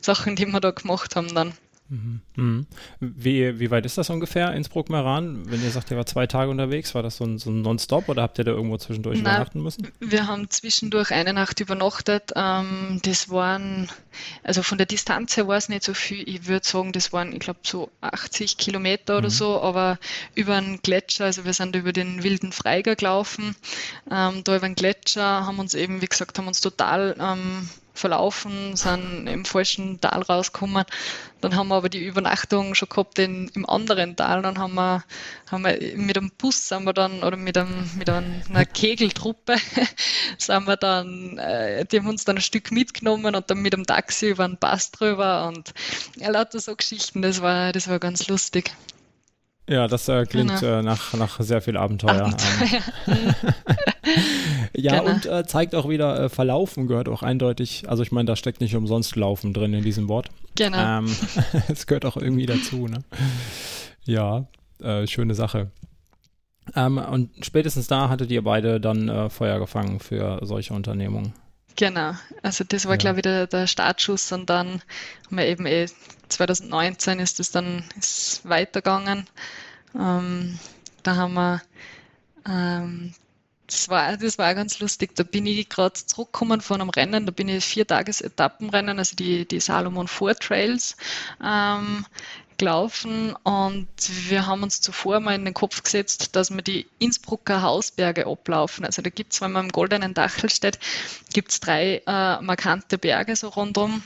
Sachen, 0.00 0.36
die 0.36 0.46
wir 0.46 0.60
da 0.60 0.72
gemacht 0.72 1.16
haben 1.16 1.32
dann. 1.34 1.54
Mhm. 1.88 2.20
Mhm. 2.34 2.66
Wie, 3.00 3.60
wie 3.60 3.70
weit 3.70 3.86
ist 3.86 3.96
das 3.96 4.10
ungefähr, 4.10 4.52
Innsbruck-Meran? 4.52 5.48
Wenn 5.50 5.62
ihr 5.62 5.70
sagt, 5.70 5.90
ihr 5.90 5.96
war 5.96 6.06
zwei 6.06 6.26
Tage 6.26 6.50
unterwegs, 6.50 6.94
war 6.94 7.02
das 7.02 7.16
so 7.16 7.24
ein, 7.24 7.38
so 7.38 7.50
ein 7.50 7.62
Non-Stop 7.62 8.08
oder 8.08 8.22
habt 8.22 8.38
ihr 8.38 8.44
da 8.44 8.52
irgendwo 8.52 8.76
zwischendurch 8.76 9.20
Na, 9.22 9.30
übernachten 9.30 9.62
müssen? 9.62 9.88
Wir 10.00 10.26
haben 10.26 10.50
zwischendurch 10.50 11.12
eine 11.12 11.32
Nacht 11.32 11.60
übernachtet. 11.60 12.32
Ähm, 12.34 13.00
das 13.04 13.30
waren, 13.30 13.88
also 14.42 14.62
von 14.62 14.78
der 14.78 14.86
Distanz 14.86 15.36
her 15.36 15.46
war 15.46 15.56
es 15.56 15.68
nicht 15.68 15.84
so 15.84 15.94
viel. 15.94 16.28
Ich 16.28 16.46
würde 16.46 16.66
sagen, 16.66 16.92
das 16.92 17.12
waren, 17.12 17.32
ich 17.32 17.40
glaube, 17.40 17.60
so 17.62 17.90
80 18.00 18.56
Kilometer 18.56 19.18
oder 19.18 19.28
mhm. 19.28 19.34
so, 19.34 19.60
aber 19.60 19.98
über 20.34 20.56
einen 20.56 20.80
Gletscher, 20.82 21.26
also 21.26 21.44
wir 21.44 21.52
sind 21.52 21.76
über 21.76 21.92
den 21.92 22.24
wilden 22.24 22.52
Freiger 22.52 22.96
gelaufen, 22.96 23.54
ähm, 24.10 24.42
da 24.42 24.56
über 24.56 24.68
den 24.68 24.74
Gletscher, 24.74 25.46
haben 25.46 25.58
uns 25.60 25.74
eben, 25.74 26.02
wie 26.02 26.06
gesagt, 26.06 26.38
haben 26.38 26.48
uns 26.48 26.60
total 26.60 27.16
ähm, 27.20 27.68
verlaufen, 27.96 28.76
sind 28.76 29.26
im 29.26 29.44
falschen 29.44 30.00
Tal 30.00 30.22
rausgekommen. 30.22 30.84
Dann 31.40 31.56
haben 31.56 31.68
wir 31.68 31.76
aber 31.76 31.88
die 31.88 32.04
Übernachtung 32.04 32.74
schon 32.74 32.88
gehabt 32.88 33.18
in, 33.18 33.48
im 33.54 33.68
anderen 33.68 34.16
Tal. 34.16 34.42
Dann 34.42 34.58
haben 34.58 34.74
wir, 34.74 35.04
haben 35.50 35.64
wir 35.64 35.78
mit 35.96 36.16
einem 36.16 36.30
Bus 36.38 36.68
sind 36.68 36.84
wir 36.84 36.92
dann, 36.92 37.22
oder 37.22 37.36
mit, 37.36 37.58
einem, 37.58 37.90
mit 37.98 38.08
einer 38.08 38.64
Kegeltruppe 38.64 39.56
sind 40.38 40.66
wir 40.66 40.76
dann, 40.76 41.38
äh, 41.38 41.84
die 41.84 41.98
haben 41.98 42.08
uns 42.08 42.24
dann 42.24 42.36
ein 42.36 42.42
Stück 42.42 42.72
mitgenommen 42.72 43.34
und 43.34 43.50
dann 43.50 43.58
mit 43.58 43.72
dem 43.72 43.84
Taxi 43.86 44.30
über 44.30 44.46
den 44.46 44.56
Pass 44.56 44.90
drüber 44.90 45.48
und 45.48 45.74
ja, 46.16 46.30
lauter 46.30 46.58
so 46.58 46.74
Geschichten. 46.74 47.22
Das 47.22 47.42
war, 47.42 47.72
das 47.72 47.88
war 47.88 47.98
ganz 47.98 48.28
lustig. 48.28 48.72
Ja, 49.68 49.88
das 49.88 50.08
äh, 50.08 50.24
klingt 50.26 50.60
genau. 50.60 50.78
äh, 50.78 50.82
nach, 50.82 51.12
nach 51.14 51.40
sehr 51.40 51.60
viel 51.60 51.76
Abenteuer. 51.76 52.26
Abenteuer. 52.26 52.82
ja, 54.76 55.00
genau. 55.00 55.12
und 55.12 55.26
äh, 55.26 55.44
zeigt 55.44 55.74
auch 55.74 55.88
wieder, 55.88 56.24
äh, 56.24 56.28
Verlaufen 56.28 56.86
gehört 56.86 57.08
auch 57.08 57.24
eindeutig, 57.24 57.88
also 57.88 58.04
ich 58.04 58.12
meine, 58.12 58.26
da 58.26 58.36
steckt 58.36 58.60
nicht 58.60 58.76
umsonst 58.76 59.16
Laufen 59.16 59.52
drin 59.52 59.74
in 59.74 59.82
diesem 59.82 60.08
Wort. 60.08 60.28
Genau. 60.54 60.98
Ähm, 60.98 61.16
es 61.68 61.88
gehört 61.88 62.04
auch 62.04 62.16
irgendwie 62.16 62.46
dazu, 62.46 62.86
ne? 62.86 63.02
Ja, 64.04 64.46
äh, 64.80 65.06
schöne 65.08 65.34
Sache. 65.34 65.72
Ähm, 66.74 66.98
und 66.98 67.30
spätestens 67.44 67.88
da 67.88 68.08
hattet 68.08 68.30
ihr 68.30 68.42
beide 68.42 68.80
dann 68.80 69.08
äh, 69.08 69.30
Feuer 69.30 69.58
gefangen 69.58 69.98
für 69.98 70.40
solche 70.42 70.74
Unternehmungen. 70.74 71.32
Genau, 71.76 72.12
also 72.42 72.64
das 72.66 72.86
war, 72.86 72.94
ja. 72.94 72.96
glaube 72.96 73.18
ich, 73.18 73.22
der, 73.22 73.46
der, 73.46 73.66
Startschuss 73.66 74.32
und 74.32 74.48
dann 74.48 74.80
haben 75.26 75.36
wir 75.36 75.46
eben 75.46 75.66
eh 75.66 75.86
2019 76.28 77.18
ist 77.20 77.40
es 77.40 77.50
dann 77.50 77.84
ist 77.98 78.42
weitergegangen. 78.44 79.26
Ähm, 79.94 80.58
da 81.02 81.16
haben 81.16 81.34
wir, 81.34 81.62
ähm, 82.46 83.14
das, 83.66 83.88
war, 83.88 84.16
das 84.16 84.38
war 84.38 84.54
ganz 84.54 84.78
lustig, 84.80 85.14
da 85.14 85.22
bin 85.22 85.46
ich 85.46 85.68
gerade 85.68 85.94
zurückgekommen 85.94 86.60
von 86.60 86.80
einem 86.80 86.90
Rennen, 86.90 87.26
da 87.26 87.32
bin 87.32 87.48
ich 87.48 87.64
vier 87.64 87.86
Tages 87.86 88.20
Etappenrennen, 88.20 88.98
also 88.98 89.16
die, 89.16 89.46
die 89.46 89.60
Salomon 89.60 90.08
Four 90.08 90.34
Trails 90.34 90.96
ähm, 91.42 92.04
gelaufen 92.58 93.34
und 93.42 93.88
wir 94.28 94.46
haben 94.46 94.62
uns 94.62 94.80
zuvor 94.80 95.20
mal 95.20 95.34
in 95.34 95.44
den 95.44 95.54
Kopf 95.54 95.82
gesetzt, 95.82 96.34
dass 96.36 96.50
wir 96.50 96.62
die 96.62 96.86
Innsbrucker 96.98 97.62
Hausberge 97.62 98.26
ablaufen. 98.26 98.84
Also 98.84 99.02
da 99.02 99.10
gibt 99.10 99.32
es, 99.32 99.40
wenn 99.40 99.52
man 99.52 99.66
im 99.66 99.72
Goldenen 99.72 100.14
Dachel 100.14 100.50
steht, 100.50 100.78
gibt 101.32 101.50
es 101.50 101.60
drei 101.60 102.02
äh, 102.06 102.40
markante 102.40 102.98
Berge 102.98 103.36
so 103.36 103.48
rundum. 103.48 104.02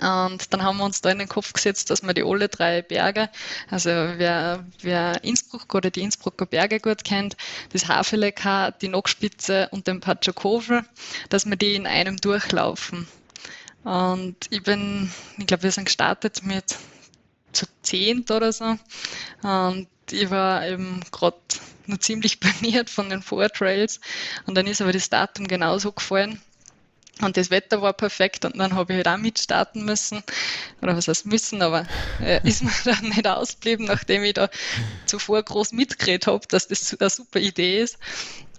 Und 0.00 0.52
dann 0.52 0.62
haben 0.62 0.78
wir 0.78 0.84
uns 0.84 1.00
da 1.00 1.10
in 1.10 1.18
den 1.18 1.28
Kopf 1.28 1.52
gesetzt, 1.52 1.90
dass 1.90 2.02
wir 2.02 2.14
die 2.14 2.22
alle 2.22 2.48
drei 2.48 2.82
Berge, 2.82 3.28
also 3.68 3.90
wer, 3.90 4.64
wer 4.80 5.22
Innsbruck 5.22 5.74
oder 5.74 5.90
die 5.90 6.02
Innsbrucker 6.02 6.46
Berge 6.46 6.80
gut 6.80 7.04
kennt, 7.04 7.36
das 7.72 7.88
Havelekar, 7.88 8.72
die 8.72 8.88
Nockspitze 8.88 9.68
und 9.70 9.86
den 9.86 10.00
Patschakovel, 10.00 10.84
dass 11.28 11.46
wir 11.46 11.56
die 11.56 11.74
in 11.74 11.86
einem 11.86 12.16
durchlaufen. 12.16 13.06
Und 13.84 14.36
ich 14.50 14.62
bin, 14.62 15.10
ich 15.38 15.46
glaube, 15.46 15.64
wir 15.64 15.72
sind 15.72 15.86
gestartet 15.86 16.42
mit 16.44 16.76
zu 17.52 17.66
zehnt 17.82 18.30
oder 18.30 18.52
so. 18.52 18.78
Und 19.42 19.88
ich 20.10 20.30
war 20.30 20.66
eben 20.66 21.00
gerade 21.10 21.36
nur 21.86 22.00
ziemlich 22.00 22.40
baniert 22.40 22.90
von 22.90 23.10
den 23.10 23.22
Vortrails. 23.22 24.00
Und 24.46 24.54
dann 24.54 24.66
ist 24.66 24.80
aber 24.80 24.92
das 24.92 25.10
Datum 25.10 25.48
genauso 25.48 25.92
gefallen. 25.92 26.40
Und 27.20 27.36
das 27.36 27.50
Wetter 27.50 27.82
war 27.82 27.92
perfekt 27.92 28.44
und 28.44 28.58
dann 28.58 28.74
habe 28.74 28.92
ich 28.92 28.96
halt 28.96 29.08
auch 29.08 29.22
mitstarten 29.22 29.84
müssen. 29.84 30.22
Oder 30.80 30.96
was 30.96 31.08
heißt 31.08 31.26
müssen, 31.26 31.62
aber 31.62 31.86
äh, 32.20 32.40
ist 32.48 32.62
mir 32.62 32.72
dann 32.84 33.10
nicht 33.10 33.26
ausgeblieben, 33.26 33.86
nachdem 33.86 34.24
ich 34.24 34.34
da 34.34 34.48
zuvor 35.06 35.42
groß 35.42 35.72
mitgeredet 35.72 36.26
habe, 36.26 36.46
dass 36.48 36.68
das 36.68 36.96
eine 36.98 37.10
super 37.10 37.38
Idee 37.38 37.80
ist. 37.80 37.98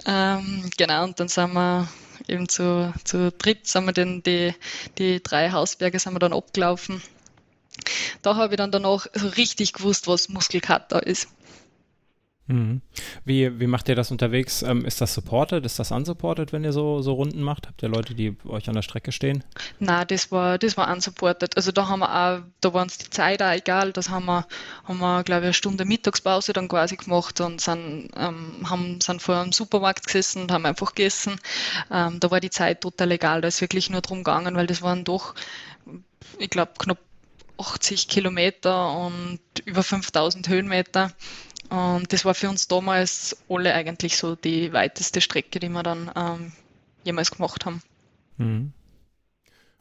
Ähm, 0.06 0.70
genau, 0.78 1.04
und 1.04 1.20
dann 1.20 1.28
sind 1.28 1.54
wir 1.54 1.90
eben 2.28 2.48
zu, 2.48 2.94
zu 3.04 3.32
dritt, 3.32 3.68
sind 3.68 3.86
wir 3.86 3.94
den, 3.94 4.24
die, 4.24 4.54
die 4.98 5.22
drei 5.22 5.52
Hausberge 5.52 6.00
sind 6.00 6.14
wir 6.14 6.20
dann 6.20 6.34
abgelaufen 6.34 7.02
da 8.22 8.36
habe 8.36 8.54
ich 8.54 8.58
dann 8.58 8.72
danach 8.72 9.08
so 9.14 9.28
richtig 9.30 9.74
gewusst, 9.74 10.08
was 10.08 10.30
Muskelkater 10.30 11.06
ist. 11.06 11.28
Mhm. 12.48 12.82
Wie, 13.24 13.60
wie 13.60 13.68
macht 13.68 13.88
ihr 13.88 13.96
das 13.96 14.12
unterwegs? 14.12 14.64
Ähm, 14.64 14.84
ist 14.84 15.00
das 15.00 15.14
supported? 15.14 15.66
Ist 15.66 15.80
das 15.80 15.92
unsupported, 15.92 16.52
wenn 16.52 16.66
ihr 16.66 16.74
so, 16.74 17.02
so 17.02 17.14
Runden 17.14 17.42
macht? 17.42 17.68
Habt 17.68 17.82
ihr 17.84 17.90
Leute, 17.90 18.16
die 18.16 18.36
euch 18.46 18.68
an 18.68 18.76
der 18.76 18.82
Strecke 18.82 19.14
stehen? 19.14 19.46
Nein, 19.80 20.06
das 20.10 20.30
war, 20.30 20.58
das 20.58 20.76
war 20.76 20.92
unsupported. 20.92 21.56
Also 21.56 21.72
da 21.72 21.88
haben 21.88 22.00
wir 22.00 22.10
auch, 22.10 22.42
da 22.60 22.74
war 22.74 22.82
uns 22.82 22.98
die 22.98 23.10
Zeit 23.10 23.42
auch 23.42 23.52
egal. 23.52 23.94
Das 23.94 24.10
haben 24.10 24.26
wir, 24.26 24.46
haben 24.84 25.00
wir, 25.00 25.24
glaube 25.24 25.42
ich, 25.42 25.46
eine 25.46 25.54
Stunde 25.54 25.86
Mittagspause 25.86 26.52
dann 26.52 26.68
quasi 26.68 26.98
gemacht 26.98 27.40
und 27.40 27.62
sind, 27.62 28.10
ähm, 28.18 28.70
haben, 28.70 29.00
sind 29.00 29.22
vor 29.22 29.38
einem 29.38 29.54
Supermarkt 29.54 30.06
gesessen 30.06 30.44
und 30.44 30.52
haben 30.52 30.66
einfach 30.66 30.94
gegessen. 30.94 31.40
Ähm, 31.90 32.20
da 32.20 32.30
war 32.30 32.42
die 32.42 32.50
Zeit 32.50 32.82
total 32.82 33.12
egal. 33.12 33.40
Da 33.40 33.48
ist 33.48 33.62
wirklich 33.62 33.90
nur 33.90 34.02
drum 34.02 34.18
gegangen, 34.18 34.56
weil 34.56 34.68
das 34.68 34.82
waren 34.82 35.06
doch, 35.06 35.34
ich 36.40 36.50
glaube, 36.50 36.74
knapp 36.78 36.98
80 37.58 38.08
Kilometer 38.08 38.98
und 38.98 39.40
über 39.64 39.84
5000 39.84 40.50
Höhenmeter. 40.50 41.12
Und 41.74 42.14
das 42.14 42.24
war 42.24 42.36
für 42.36 42.50
uns 42.50 42.68
damals 42.68 43.36
alle 43.50 43.74
eigentlich 43.74 44.16
so 44.16 44.36
die 44.36 44.72
weiteste 44.74 45.22
Strecke, 45.22 45.60
die 45.60 45.70
wir 45.70 45.82
dann 45.82 46.12
ähm, 46.16 46.52
jemals 47.04 47.32
gemacht 47.32 47.66
haben. 47.66 47.82
Mhm. 48.38 48.74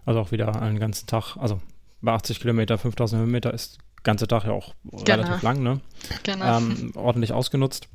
Also 0.07 0.21
auch 0.21 0.33
wieder 0.33 0.63
einen 0.63 0.79
ganzen 0.79 1.07
Tag, 1.07 1.37
also 1.37 1.61
bei 2.01 2.13
80 2.13 2.41
Kilometer, 2.41 2.79
5000 2.79 3.21
Höhenmeter 3.21 3.53
ist 3.53 3.77
der 3.77 4.03
ganze 4.05 4.27
Tag 4.27 4.45
ja 4.45 4.53
auch 4.53 4.75
genau. 4.85 5.05
relativ 5.05 5.43
lang, 5.43 5.63
ne? 5.63 5.81
Genau. 6.23 6.59
Ähm, 6.59 6.93
ordentlich 6.95 7.33
ausgenutzt. 7.33 7.89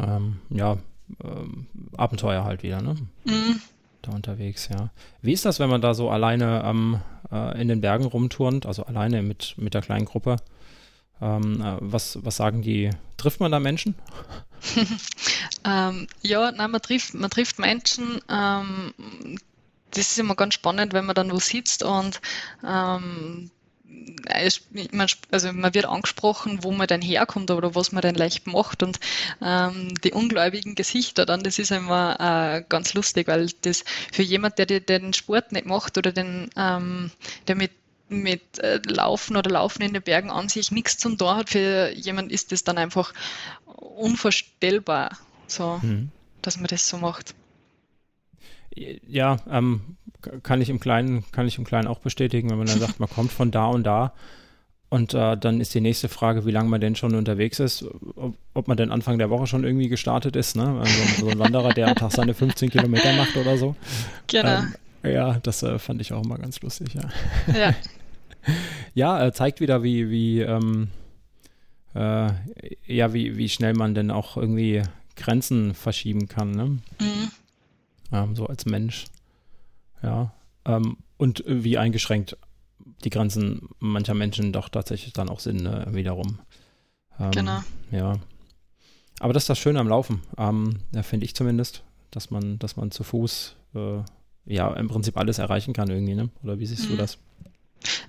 Ähm, 0.00 0.40
ja, 0.50 0.78
ähm, 1.22 1.68
Abenteuer 1.96 2.42
halt 2.42 2.64
wieder, 2.64 2.82
ne? 2.82 2.96
Mhm 3.24 3.62
da 4.02 4.12
unterwegs, 4.12 4.68
ja. 4.68 4.90
Wie 5.20 5.32
ist 5.32 5.44
das, 5.44 5.60
wenn 5.60 5.70
man 5.70 5.80
da 5.80 5.94
so 5.94 6.10
alleine 6.10 6.62
ähm, 6.64 7.00
äh, 7.30 7.60
in 7.60 7.68
den 7.68 7.80
Bergen 7.80 8.04
rumturnt, 8.04 8.66
also 8.66 8.84
alleine 8.84 9.22
mit, 9.22 9.54
mit 9.56 9.74
der 9.74 9.80
kleinen 9.80 10.04
Gruppe? 10.04 10.36
Ähm, 11.22 11.62
äh, 11.62 11.76
was, 11.80 12.18
was 12.22 12.36
sagen 12.36 12.62
die? 12.62 12.90
Trifft 13.16 13.38
man 13.40 13.52
da 13.52 13.60
Menschen? 13.60 13.94
ähm, 15.64 16.08
ja, 16.22 16.50
nein, 16.50 16.70
man 16.70 16.82
trifft, 16.82 17.14
man 17.14 17.30
trifft 17.30 17.58
Menschen, 17.58 18.20
ähm, 18.28 18.92
das 19.92 20.10
ist 20.10 20.18
immer 20.18 20.34
ganz 20.34 20.54
spannend, 20.54 20.92
wenn 20.92 21.06
man 21.06 21.14
dann 21.14 21.30
wo 21.30 21.38
sitzt 21.38 21.82
und 21.82 22.20
ähm, 22.66 23.50
also 24.26 24.60
man 25.52 25.74
wird 25.74 25.84
angesprochen, 25.84 26.60
wo 26.62 26.72
man 26.72 26.86
denn 26.86 27.02
herkommt 27.02 27.50
oder 27.50 27.74
was 27.74 27.92
man 27.92 28.02
denn 28.02 28.14
leicht 28.14 28.46
macht 28.46 28.82
und 28.82 28.98
ähm, 29.40 29.94
die 30.02 30.12
ungläubigen 30.12 30.74
Gesichter 30.74 31.26
dann, 31.26 31.42
das 31.42 31.58
ist 31.58 31.70
immer 31.70 32.16
äh, 32.18 32.64
ganz 32.68 32.94
lustig, 32.94 33.28
weil 33.28 33.48
das 33.62 33.84
für 34.12 34.22
jemand, 34.22 34.58
der, 34.58 34.66
der 34.66 34.80
den 34.80 35.12
Sport 35.12 35.52
nicht 35.52 35.66
macht 35.66 35.98
oder 35.98 36.12
den, 36.12 36.50
ähm, 36.56 37.10
der 37.46 37.56
mit 37.56 37.72
mit 38.12 38.58
äh, 38.58 38.80
Laufen 38.86 39.36
oder 39.36 39.50
Laufen 39.50 39.82
in 39.82 39.92
den 39.92 40.02
Bergen 40.02 40.30
an 40.30 40.48
sich 40.48 40.70
nichts 40.70 40.98
zum 40.98 41.18
tun 41.18 41.36
hat, 41.36 41.50
für 41.50 41.92
jemand 41.94 42.32
ist 42.32 42.52
das 42.52 42.64
dann 42.64 42.78
einfach 42.78 43.12
unvorstellbar, 43.64 45.16
so, 45.46 45.80
mhm. 45.82 46.10
dass 46.42 46.56
man 46.56 46.66
das 46.66 46.88
so 46.88 46.98
macht. 46.98 47.34
Ja, 48.74 49.36
ähm, 49.50 49.96
kann 50.42 50.60
ich 50.60 50.70
im 50.70 50.80
Kleinen, 50.80 51.24
kann 51.32 51.46
ich 51.46 51.58
im 51.58 51.64
Kleinen 51.64 51.88
auch 51.88 51.98
bestätigen, 51.98 52.50
wenn 52.50 52.58
man 52.58 52.66
dann 52.66 52.80
sagt, 52.80 53.00
man 53.00 53.10
kommt 53.14 53.32
von 53.32 53.50
da 53.50 53.66
und 53.66 53.84
da. 53.84 54.12
Und 54.88 55.14
äh, 55.14 55.38
dann 55.38 55.62
ist 55.62 55.74
die 55.74 55.80
nächste 55.80 56.10
Frage, 56.10 56.44
wie 56.44 56.50
lange 56.50 56.68
man 56.68 56.80
denn 56.80 56.94
schon 56.94 57.14
unterwegs 57.14 57.60
ist, 57.60 57.82
ob, 58.14 58.36
ob, 58.52 58.68
man 58.68 58.76
denn 58.76 58.90
Anfang 58.90 59.16
der 59.16 59.30
Woche 59.30 59.46
schon 59.46 59.64
irgendwie 59.64 59.88
gestartet 59.88 60.36
ist. 60.36 60.54
Ne? 60.54 60.80
Also 60.80 61.20
so 61.20 61.28
ein 61.30 61.38
Wanderer, 61.38 61.72
der 61.72 61.88
am 61.88 61.94
Tag 61.94 62.12
seine 62.12 62.34
15 62.34 62.68
Kilometer 62.68 63.10
macht 63.14 63.34
oder 63.36 63.56
so. 63.56 63.74
Genau. 64.26 64.58
Ähm, 64.58 64.74
ja, 65.02 65.38
das 65.42 65.62
äh, 65.62 65.78
fand 65.78 66.02
ich 66.02 66.12
auch 66.12 66.22
immer 66.22 66.36
ganz 66.36 66.60
lustig, 66.60 66.94
ja. 66.94 67.08
Ja, 67.58 67.74
ja 68.94 69.24
äh, 69.24 69.32
zeigt 69.32 69.60
wieder, 69.60 69.82
wie, 69.82 70.10
wie, 70.10 70.40
ähm, 70.40 70.88
äh, 71.94 72.30
ja, 72.86 73.12
wie, 73.12 73.36
wie 73.36 73.48
schnell 73.48 73.74
man 73.74 73.94
denn 73.94 74.10
auch 74.10 74.36
irgendwie 74.36 74.82
Grenzen 75.16 75.74
verschieben 75.74 76.28
kann, 76.28 76.52
ne? 76.52 76.64
Mhm. 76.66 77.30
Ähm, 78.12 78.36
so 78.36 78.46
als 78.46 78.66
Mensch. 78.66 79.06
Ja. 80.02 80.32
Ähm, 80.64 80.96
und 81.16 81.44
wie 81.46 81.78
eingeschränkt 81.78 82.36
die 83.04 83.10
Grenzen 83.10 83.68
mancher 83.78 84.14
Menschen 84.14 84.52
doch 84.52 84.68
tatsächlich 84.68 85.12
dann 85.12 85.28
auch 85.28 85.40
sind, 85.40 85.62
ne, 85.62 85.86
wiederum. 85.90 86.38
Ähm, 87.18 87.30
genau. 87.30 87.60
Ja. 87.90 88.18
Aber 89.20 89.32
das 89.32 89.44
ist 89.44 89.50
das 89.50 89.58
Schöne 89.58 89.78
am 89.78 89.88
Laufen, 89.88 90.20
ähm, 90.36 90.80
ja, 90.94 91.02
finde 91.02 91.24
ich 91.24 91.34
zumindest, 91.34 91.84
dass 92.10 92.30
man, 92.30 92.58
dass 92.58 92.76
man 92.76 92.90
zu 92.90 93.04
Fuß 93.04 93.56
äh, 93.74 94.00
ja 94.46 94.72
im 94.74 94.88
Prinzip 94.88 95.16
alles 95.16 95.38
erreichen 95.38 95.72
kann 95.72 95.88
irgendwie, 95.88 96.14
ne? 96.14 96.30
Oder 96.42 96.58
wie 96.58 96.66
siehst 96.66 96.86
mhm. 96.86 96.92
du 96.92 96.96
das? 96.96 97.18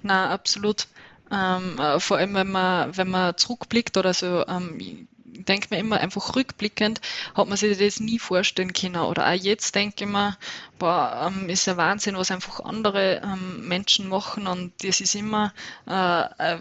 Na, 0.01 0.29
absolut. 0.29 0.87
Ähm, 1.31 1.79
äh, 1.79 1.99
vor 1.99 2.17
allem, 2.17 2.33
wenn 2.35 2.51
man, 2.51 2.95
wenn 2.95 3.09
man 3.09 3.37
zurückblickt 3.37 3.97
oder 3.97 4.13
so, 4.13 4.45
ähm, 4.47 5.07
denke 5.41 5.67
mir 5.71 5.79
immer 5.79 5.99
einfach 5.99 6.35
rückblickend, 6.35 7.01
hat 7.35 7.47
man 7.47 7.57
sich 7.57 7.77
das 7.77 7.99
nie 7.99 8.19
vorstellen 8.19 8.73
können. 8.73 8.97
Oder 8.97 9.27
auch 9.27 9.33
jetzt 9.33 9.75
denke 9.75 10.05
ich 10.05 10.09
mir, 10.09 10.37
boah, 10.79 11.27
ähm, 11.27 11.49
ist 11.49 11.65
ja 11.65 11.77
Wahnsinn, 11.77 12.17
was 12.17 12.31
einfach 12.31 12.59
andere 12.61 13.21
ähm, 13.23 13.67
Menschen 13.67 14.09
machen 14.09 14.47
und 14.47 14.73
das 14.83 15.01
ist 15.01 15.15
immer, 15.15 15.53
äh, 15.87 16.23
äh, 16.37 16.57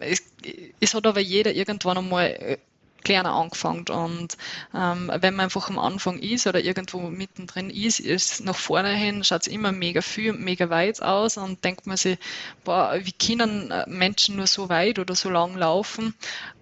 es, 0.00 0.22
es, 0.80 0.94
hat 0.94 1.06
aber 1.06 1.20
jeder 1.20 1.52
irgendwann 1.52 1.98
einmal 1.98 2.26
äh, 2.26 2.58
kleiner 3.02 3.32
angefangen 3.32 3.86
und 3.88 4.36
ähm, 4.74 5.10
wenn 5.14 5.34
man 5.34 5.44
einfach 5.44 5.68
am 5.68 5.78
Anfang 5.78 6.18
ist 6.18 6.46
oder 6.46 6.60
irgendwo 6.60 7.00
mittendrin 7.00 7.70
ist, 7.70 8.00
ist 8.00 8.44
nach 8.44 8.56
vorne 8.56 8.90
hin 8.94 9.24
schaut 9.24 9.42
es 9.42 9.46
immer 9.48 9.72
mega 9.72 10.02
viel, 10.02 10.32
mega 10.32 10.70
weit 10.70 11.02
aus 11.02 11.36
und 11.36 11.64
denkt 11.64 11.86
man 11.86 11.96
sich, 11.96 12.18
boah, 12.64 12.98
wie 13.02 13.12
können 13.12 13.70
äh, 13.70 13.84
Menschen 13.88 14.36
nur 14.36 14.46
so 14.46 14.68
weit 14.68 14.98
oder 14.98 15.14
so 15.14 15.30
lang 15.30 15.56
laufen 15.56 16.14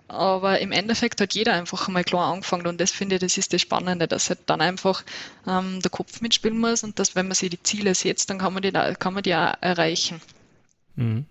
aber 0.09 0.61
im 0.61 0.73
Endeffekt 0.73 1.21
hat 1.21 1.35
jeder 1.35 1.53
einfach 1.53 1.87
mal 1.89 2.03
klar 2.03 2.33
angefangen 2.33 2.67
und 2.67 2.81
das 2.81 2.91
finde 2.91 3.17
ich, 3.17 3.21
das 3.21 3.37
ist 3.37 3.53
das 3.53 3.61
Spannende, 3.61 4.09
dass 4.09 4.31
halt 4.31 4.41
dann 4.47 4.63
einfach 4.63 5.05
ähm, 5.47 5.81
der 5.83 5.91
Kopf 5.91 6.23
mitspielen 6.23 6.59
muss 6.59 6.83
und 6.83 6.99
dass, 6.99 7.15
wenn 7.15 7.29
man 7.29 7.35
sich 7.35 7.51
die 7.51 7.63
Ziele 7.63 7.95
setzt, 7.95 8.31
dann 8.31 8.39
kann 8.39 8.55
man 8.55 8.63
die, 8.63 8.73
kann 8.73 9.15
man 9.15 9.23
die 9.23 9.35
auch 9.35 9.53
erreichen. 9.61 10.21
Mhm. 10.97 11.27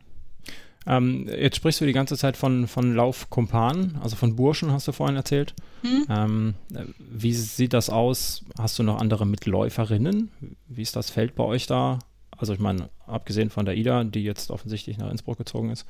Ähm, 0.88 1.28
jetzt 1.28 1.58
sprichst 1.58 1.82
du 1.82 1.86
die 1.86 1.94
ganze 1.94 2.18
Zeit 2.18 2.38
von, 2.38 2.68
von 2.68 2.96
Laufkumpanen, 2.96 4.00
also 4.02 4.16
von 4.16 4.36
Burschen, 4.36 4.72
hast 4.72 4.88
du 4.88 4.92
vorhin 4.92 5.16
erzählt. 5.16 5.54
Mhm. 5.84 6.06
Ähm, 6.10 6.54
wie 6.98 7.34
sieht 7.34 7.74
das 7.74 7.90
aus? 7.90 8.46
Hast 8.58 8.80
du 8.80 8.84
noch 8.84 9.00
andere 9.00 9.26
Mitläuferinnen? 9.26 10.32
Wie 10.68 10.82
ist 10.82 10.96
das 10.96 11.10
Feld 11.10 11.36
bei 11.36 11.44
euch 11.44 11.68
da 11.68 12.00
also 12.38 12.54
ich 12.54 12.60
meine, 12.60 12.90
abgesehen 13.08 13.50
von 13.50 13.66
der 13.66 13.76
Ida, 13.76 14.04
die 14.04 14.24
jetzt 14.24 14.52
offensichtlich 14.52 14.98
nach 14.98 15.10
Innsbruck 15.10 15.38
gezogen 15.38 15.72
ist. 15.72 15.86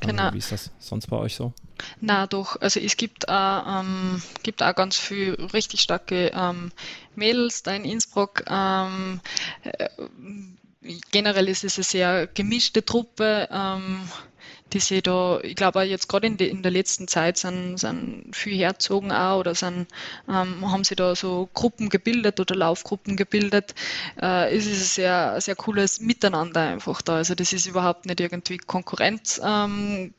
Ähm, 0.00 0.10
genau. 0.10 0.32
wie 0.32 0.38
ist 0.38 0.52
das 0.52 0.70
sonst 0.78 1.08
bei 1.08 1.16
euch 1.16 1.34
so? 1.34 1.52
Na 2.00 2.26
doch, 2.26 2.60
also 2.60 2.78
es 2.78 2.96
gibt 2.96 3.28
auch, 3.28 3.80
ähm, 3.80 4.22
gibt 4.44 4.62
auch 4.62 4.74
ganz 4.74 4.96
viel 4.96 5.34
richtig 5.52 5.80
starke 5.80 6.30
ähm, 6.34 6.70
Mädels 7.16 7.64
da 7.64 7.74
in 7.74 7.84
Innsbruck. 7.84 8.44
Ähm, 8.48 9.20
äh, 9.64 9.88
generell 11.10 11.48
ist 11.48 11.64
es 11.64 11.76
eine 11.76 11.84
sehr 11.84 12.26
gemischte 12.28 12.84
Truppe. 12.84 13.48
Ähm, 13.50 14.08
die 14.72 14.80
sich 14.80 15.02
da, 15.02 15.40
ich 15.42 15.56
glaube 15.56 15.82
jetzt 15.82 16.08
gerade 16.08 16.26
in, 16.26 16.36
in, 16.36 16.62
der 16.62 16.70
letzten 16.70 17.08
Zeit 17.08 17.38
sind, 17.38 17.78
sind 17.78 18.30
viel 18.34 18.56
herzogen 18.56 19.12
auch 19.12 19.40
oder 19.40 19.54
sind, 19.54 19.86
ähm, 20.28 20.70
haben 20.70 20.84
sie 20.84 20.96
da 20.96 21.14
so 21.16 21.48
Gruppen 21.54 21.88
gebildet 21.88 22.40
oder 22.40 22.54
Laufgruppen 22.54 23.16
gebildet. 23.16 23.74
Äh, 24.20 24.54
es 24.56 24.66
ist 24.66 24.80
ein 24.80 25.02
sehr, 25.02 25.40
sehr 25.40 25.56
cooles 25.56 26.00
Miteinander 26.00 26.60
einfach 26.60 27.02
da. 27.02 27.16
Also 27.16 27.34
das 27.34 27.52
ist 27.52 27.66
überhaupt 27.66 28.06
nicht 28.06 28.20
irgendwie 28.20 28.58
Konkurrenz. 28.58 29.40
Ähm, 29.42 30.12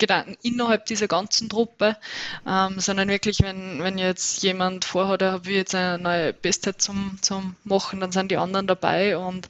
Gedanken 0.00 0.36
innerhalb 0.42 0.86
dieser 0.86 1.06
ganzen 1.06 1.48
Truppe, 1.48 1.96
ähm, 2.46 2.80
sondern 2.80 3.08
wirklich, 3.08 3.40
wenn, 3.40 3.82
wenn 3.82 3.98
jetzt 3.98 4.42
jemand 4.42 4.84
vorhat, 4.84 5.22
er 5.22 5.44
will 5.44 5.56
jetzt 5.56 5.74
eine 5.74 6.02
neue 6.02 6.32
Bestzeit 6.32 6.82
zum, 6.82 7.18
zum 7.20 7.54
Machen, 7.62 8.00
dann 8.00 8.10
sind 8.10 8.32
die 8.32 8.38
anderen 8.38 8.66
dabei 8.66 9.16
und 9.16 9.48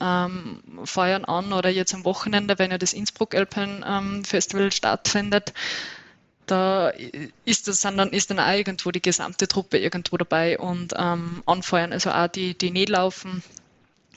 ähm, 0.00 0.60
feiern 0.84 1.24
an 1.24 1.52
oder 1.52 1.70
jetzt 1.70 1.94
am 1.94 2.04
Wochenende, 2.04 2.58
wenn 2.58 2.70
ja 2.70 2.78
das 2.78 2.92
Innsbruck 2.92 3.34
Alpine 3.34 3.84
ähm, 3.86 4.24
Festival 4.24 4.72
stattfindet, 4.72 5.52
da 6.46 6.92
ist 7.44 7.68
das 7.68 7.80
dann 7.80 8.10
ist 8.10 8.30
dann 8.30 8.40
auch 8.40 8.52
irgendwo 8.52 8.90
die 8.90 9.02
gesamte 9.02 9.46
Truppe 9.46 9.78
irgendwo 9.78 10.16
dabei 10.16 10.58
und 10.58 10.94
ähm, 10.96 11.42
anfeuern. 11.46 11.92
Also 11.92 12.10
auch 12.10 12.28
die, 12.28 12.58
die 12.58 12.70
nicht 12.70 12.88
laufen, 12.88 13.42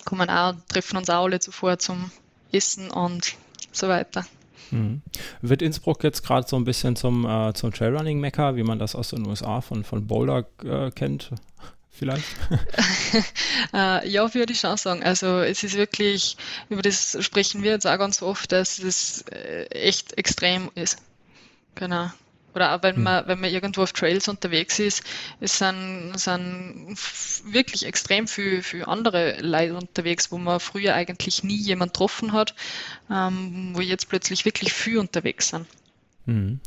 kommen 0.05 0.29
auch, 0.29 0.55
treffen 0.67 0.97
uns 0.97 1.09
auch 1.09 1.25
alle 1.25 1.39
zuvor 1.39 1.77
zum 1.77 2.11
Essen 2.51 2.89
und 2.89 3.35
so 3.71 3.87
weiter. 3.87 4.25
Mhm. 4.71 5.01
Wird 5.41 5.61
Innsbruck 5.61 6.03
jetzt 6.03 6.23
gerade 6.23 6.47
so 6.47 6.55
ein 6.55 6.63
bisschen 6.63 6.95
zum, 6.95 7.25
äh, 7.25 7.53
zum 7.53 7.71
Trailrunning-Mecker, 7.71 8.55
wie 8.55 8.63
man 8.63 8.79
das 8.79 8.95
aus 8.95 9.09
den 9.09 9.27
USA 9.27 9.61
von, 9.61 9.83
von 9.83 10.07
Boulder 10.07 10.45
äh, 10.63 10.89
kennt? 10.91 11.31
Vielleicht? 11.95 12.25
äh, 13.73 14.09
ja, 14.09 14.33
würde 14.33 14.51
ich 14.51 14.59
schon 14.59 14.77
sagen. 14.77 15.03
Also 15.03 15.39
es 15.39 15.63
ist 15.63 15.77
wirklich, 15.77 16.37
über 16.69 16.81
das 16.81 17.15
sprechen 17.23 17.61
wir 17.61 17.71
jetzt 17.71 17.85
auch 17.85 17.99
ganz 17.99 18.23
oft, 18.23 18.51
dass 18.51 18.79
es 18.79 19.21
äh, 19.31 19.65
echt 19.67 20.17
extrem 20.17 20.71
ist. 20.73 20.97
Genau. 21.75 22.09
Oder 22.55 22.75
auch 22.75 22.83
wenn 22.83 22.95
hm. 22.95 23.03
man, 23.03 23.27
wenn 23.27 23.39
man 23.39 23.51
irgendwo 23.51 23.83
auf 23.83 23.93
Trails 23.93 24.27
unterwegs 24.27 24.79
ist, 24.79 25.03
es 25.39 25.59
sind, 25.59 26.13
sind 26.15 26.95
wirklich 27.45 27.85
extrem 27.85 28.27
viel, 28.27 28.63
viel 28.63 28.85
andere 28.85 29.39
Leute 29.41 29.75
unterwegs, 29.75 30.31
wo 30.31 30.39
man 30.39 30.59
früher 30.59 30.95
eigentlich 30.95 31.43
nie 31.43 31.57
jemand 31.57 31.93
getroffen 31.93 32.33
hat, 32.33 32.55
ähm, 33.11 33.71
wo 33.73 33.81
jetzt 33.81 34.09
plötzlich 34.09 34.45
wirklich 34.45 34.73
viel 34.73 34.97
unterwegs 34.97 35.49
sind. 35.49 35.67
Hm. 36.25 36.59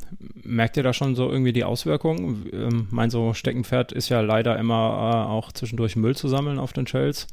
Merkt 0.42 0.76
ihr 0.76 0.82
da 0.82 0.92
schon 0.92 1.14
so 1.14 1.30
irgendwie 1.30 1.52
die 1.52 1.64
Auswirkungen? 1.64 2.48
Ähm, 2.52 2.88
mein 2.90 3.10
so 3.10 3.32
Steckenpferd 3.32 3.92
ist 3.92 4.08
ja 4.08 4.20
leider 4.20 4.58
immer 4.58 4.74
äh, 5.26 5.30
auch 5.30 5.52
zwischendurch 5.52 5.96
Müll 5.96 6.14
zu 6.14 6.28
sammeln 6.28 6.58
auf 6.58 6.72
den 6.72 6.86
Trails. 6.86 7.26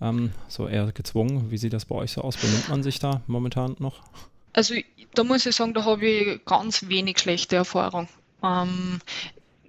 Ähm, 0.00 0.32
so 0.48 0.68
eher 0.68 0.92
gezwungen. 0.92 1.50
Wie 1.50 1.58
sieht 1.58 1.72
das 1.72 1.84
bei 1.84 1.96
euch 1.96 2.12
so 2.12 2.22
aus? 2.22 2.36
Benimmt 2.36 2.68
man 2.68 2.82
sich 2.82 2.98
da 2.98 3.22
momentan 3.26 3.76
noch? 3.78 4.02
Also 4.52 4.74
da 5.14 5.24
muss 5.24 5.46
ich 5.46 5.56
sagen, 5.56 5.74
da 5.74 5.84
habe 5.84 6.06
ich 6.06 6.44
ganz 6.44 6.88
wenig 6.88 7.18
schlechte 7.18 7.56
Erfahrung. 7.56 8.08
Ähm, 8.42 9.00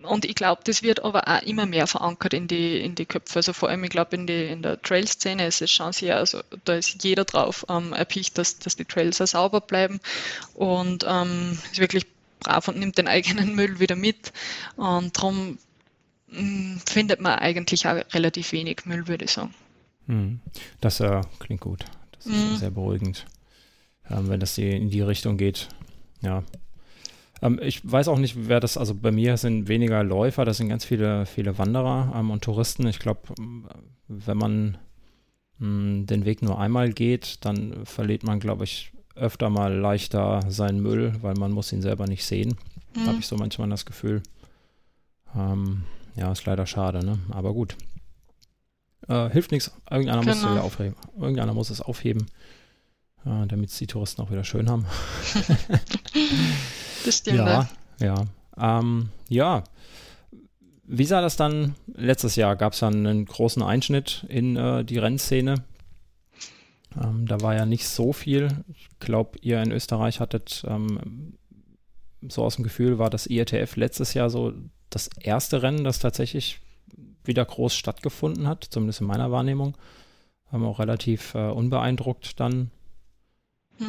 und 0.05 0.25
ich 0.25 0.35
glaube, 0.35 0.61
das 0.63 0.83
wird 0.83 1.03
aber 1.03 1.27
auch 1.27 1.41
immer 1.41 1.65
mehr 1.65 1.87
verankert 1.87 2.33
in 2.33 2.47
die, 2.47 2.79
in 2.79 2.95
die 2.95 3.05
Köpfe. 3.05 3.37
Also 3.37 3.53
vor 3.53 3.69
allem, 3.69 3.83
ich 3.83 3.89
glaube, 3.89 4.15
in, 4.15 4.27
in 4.27 4.61
der 4.61 4.81
Trail-Szene 4.81 5.45
ist 5.45 5.61
es 5.61 5.71
schon 5.71 5.93
sehr, 5.93 6.17
also 6.17 6.41
da 6.65 6.75
ist 6.75 7.03
jeder 7.03 7.25
drauf 7.25 7.65
ähm, 7.69 7.93
erpicht, 7.93 8.37
dass, 8.37 8.59
dass 8.59 8.75
die 8.75 8.85
Trails 8.85 9.21
auch 9.21 9.27
sauber 9.27 9.61
bleiben 9.61 9.99
und 10.53 11.05
ähm, 11.07 11.57
ist 11.71 11.79
wirklich 11.79 12.05
brav 12.39 12.67
und 12.67 12.77
nimmt 12.77 12.97
den 12.97 13.07
eigenen 13.09 13.55
Müll 13.55 13.79
wieder 13.79 13.95
mit. 13.95 14.33
Und 14.75 15.17
darum 15.17 15.57
mm, 16.29 16.77
findet 16.85 17.21
man 17.21 17.39
eigentlich 17.39 17.87
auch 17.87 17.95
relativ 18.13 18.51
wenig 18.51 18.85
Müll, 18.85 19.07
würde 19.07 19.25
ich 19.25 19.31
sagen. 19.31 19.53
Hm. 20.07 20.39
Das 20.81 20.99
äh, 20.99 21.21
klingt 21.39 21.61
gut. 21.61 21.85
Das 22.11 22.27
ist 22.27 22.33
mhm. 22.33 22.57
sehr 22.57 22.71
beruhigend 22.71 23.25
ähm, 24.09 24.29
wenn 24.29 24.39
das 24.39 24.57
in 24.57 24.89
die 24.89 25.01
Richtung 25.01 25.37
geht. 25.37 25.69
Ja. 26.21 26.43
Ähm, 27.41 27.59
ich 27.61 27.89
weiß 27.89 28.07
auch 28.07 28.17
nicht, 28.17 28.47
wer 28.47 28.59
das, 28.59 28.77
also 28.77 28.95
bei 28.95 29.11
mir 29.11 29.37
sind 29.37 29.67
weniger 29.67 30.03
Läufer, 30.03 30.45
das 30.45 30.57
sind 30.57 30.69
ganz 30.69 30.85
viele, 30.85 31.25
viele 31.25 31.57
Wanderer 31.57 32.13
ähm, 32.15 32.31
und 32.31 32.43
Touristen. 32.43 32.87
Ich 32.87 32.99
glaube, 32.99 33.21
wenn 34.07 34.37
man 34.37 34.77
mh, 35.59 35.67
hm, 35.67 36.05
den 36.05 36.25
Weg 36.25 36.41
nur 36.41 36.59
einmal 36.59 36.91
geht, 36.91 37.45
dann 37.45 37.85
verliert 37.85 38.23
man, 38.23 38.39
glaube 38.39 38.63
ich, 38.63 38.91
öfter 39.15 39.49
mal 39.49 39.73
leichter 39.73 40.41
seinen 40.49 40.81
Müll, 40.81 41.13
weil 41.21 41.35
man 41.35 41.51
muss 41.51 41.71
ihn 41.71 41.81
selber 41.81 42.05
nicht 42.07 42.25
sehen. 42.25 42.57
Mhm. 42.95 43.07
Habe 43.07 43.19
ich 43.19 43.27
so 43.27 43.37
manchmal 43.37 43.69
das 43.69 43.85
Gefühl. 43.85 44.21
Ähm, 45.35 45.83
ja, 46.15 46.31
ist 46.31 46.45
leider 46.45 46.65
schade, 46.65 47.05
ne? 47.05 47.19
Aber 47.31 47.53
gut. 47.53 47.75
Äh, 49.07 49.29
hilft 49.29 49.51
nichts, 49.51 49.71
irgendeiner 49.89 50.21
genau. 50.21 50.33
muss 50.33 50.43
es 50.43 50.51
wieder 50.51 50.63
aufheben. 50.63 50.95
Irgendeiner 51.17 51.53
muss 51.53 51.69
es 51.69 51.81
aufheben, 51.81 52.25
äh, 53.25 53.45
damit 53.47 53.69
es 53.69 53.77
die 53.77 53.87
Touristen 53.87 54.21
auch 54.21 54.31
wieder 54.31 54.43
schön 54.43 54.69
haben. 54.69 54.85
das 57.05 57.17
stimmt. 57.17 57.37
Ja, 57.37 57.69
ja. 57.99 58.25
Ähm, 58.57 59.09
ja. 59.29 59.63
Wie 60.87 61.05
sah 61.05 61.21
das 61.21 61.35
dann 61.35 61.75
letztes 61.87 62.35
Jahr? 62.35 62.55
Gab 62.55 62.73
es 62.73 62.79
dann 62.79 63.05
einen 63.05 63.25
großen 63.25 63.63
Einschnitt 63.63 64.25
in 64.29 64.55
äh, 64.55 64.85
die 64.85 64.97
Rennszene? 64.97 65.63
Ähm, 67.01 67.25
da 67.27 67.41
war 67.41 67.55
ja 67.55 67.65
nicht 67.65 67.87
so 67.87 68.13
viel. 68.13 68.49
Ich 68.73 68.89
glaube, 68.99 69.39
ihr 69.41 69.61
in 69.61 69.71
Österreich 69.71 70.19
hattet 70.19 70.63
ähm, 70.67 71.37
so 72.21 72.43
aus 72.43 72.55
dem 72.55 72.63
Gefühl, 72.63 72.99
war 72.99 73.09
das 73.09 73.27
IETF 73.27 73.75
letztes 73.75 74.13
Jahr 74.13 74.29
so 74.29 74.53
das 74.89 75.09
erste 75.19 75.61
Rennen, 75.61 75.83
das 75.83 75.99
tatsächlich 75.99 76.61
wieder 77.23 77.43
groß 77.43 77.75
stattgefunden 77.75 78.47
hat, 78.47 78.63
zumindest 78.69 79.01
in 79.01 79.07
meiner 79.07 79.31
Wahrnehmung. 79.31 79.75
Haben 80.51 80.65
auch 80.65 80.79
relativ 80.79 81.33
äh, 81.33 81.49
unbeeindruckt 81.49 82.39
dann 82.39 82.71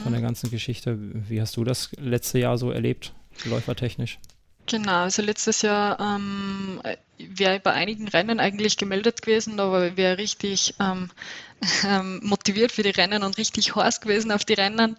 von 0.03 0.13
der 0.13 0.21
ganzen 0.21 0.51
Geschichte. 0.51 0.99
Wie 0.99 1.41
hast 1.41 1.57
du 1.57 1.65
das 1.65 1.91
letzte 1.99 2.39
Jahr 2.39 2.59
so 2.59 2.71
erlebt, 2.71 3.13
läufertechnisch? 3.45 4.19
Genau, 4.67 5.03
also 5.03 5.23
letztes 5.23 5.63
Jahr 5.63 6.01
ähm, 6.01 6.81
wäre 7.19 7.61
bei 7.61 7.73
einigen 7.73 8.09
Rennen 8.09 8.41
eigentlich 8.41 8.77
gemeldet 8.77 9.23
gewesen, 9.23 9.61
aber 9.61 9.97
wäre 9.97 10.19
richtig 10.19 10.75
ähm, 10.81 11.11
ähm, 11.87 12.21
motiviert 12.25 12.73
für 12.73 12.83
die 12.83 12.91
Rennen 12.91 13.23
und 13.23 13.39
richtig 13.39 13.77
heiß 13.77 14.01
gewesen 14.01 14.33
auf 14.33 14.45
die 14.45 14.55
Rennen. 14.55 14.97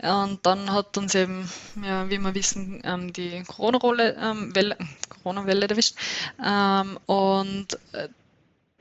Und 0.00 0.46
dann 0.46 0.72
hat 0.72 0.96
uns 0.96 1.14
eben, 1.14 1.50
ja, 1.84 2.08
wie 2.08 2.18
wir 2.18 2.34
wissen, 2.34 2.80
ähm, 2.82 3.12
die 3.12 3.42
Corona-Welle 3.46 4.76
ähm, 4.80 4.88
Corona 5.22 5.46
erwischt. 5.46 5.96
Ähm, 6.42 6.98
und 7.04 7.78
äh, 7.92 8.08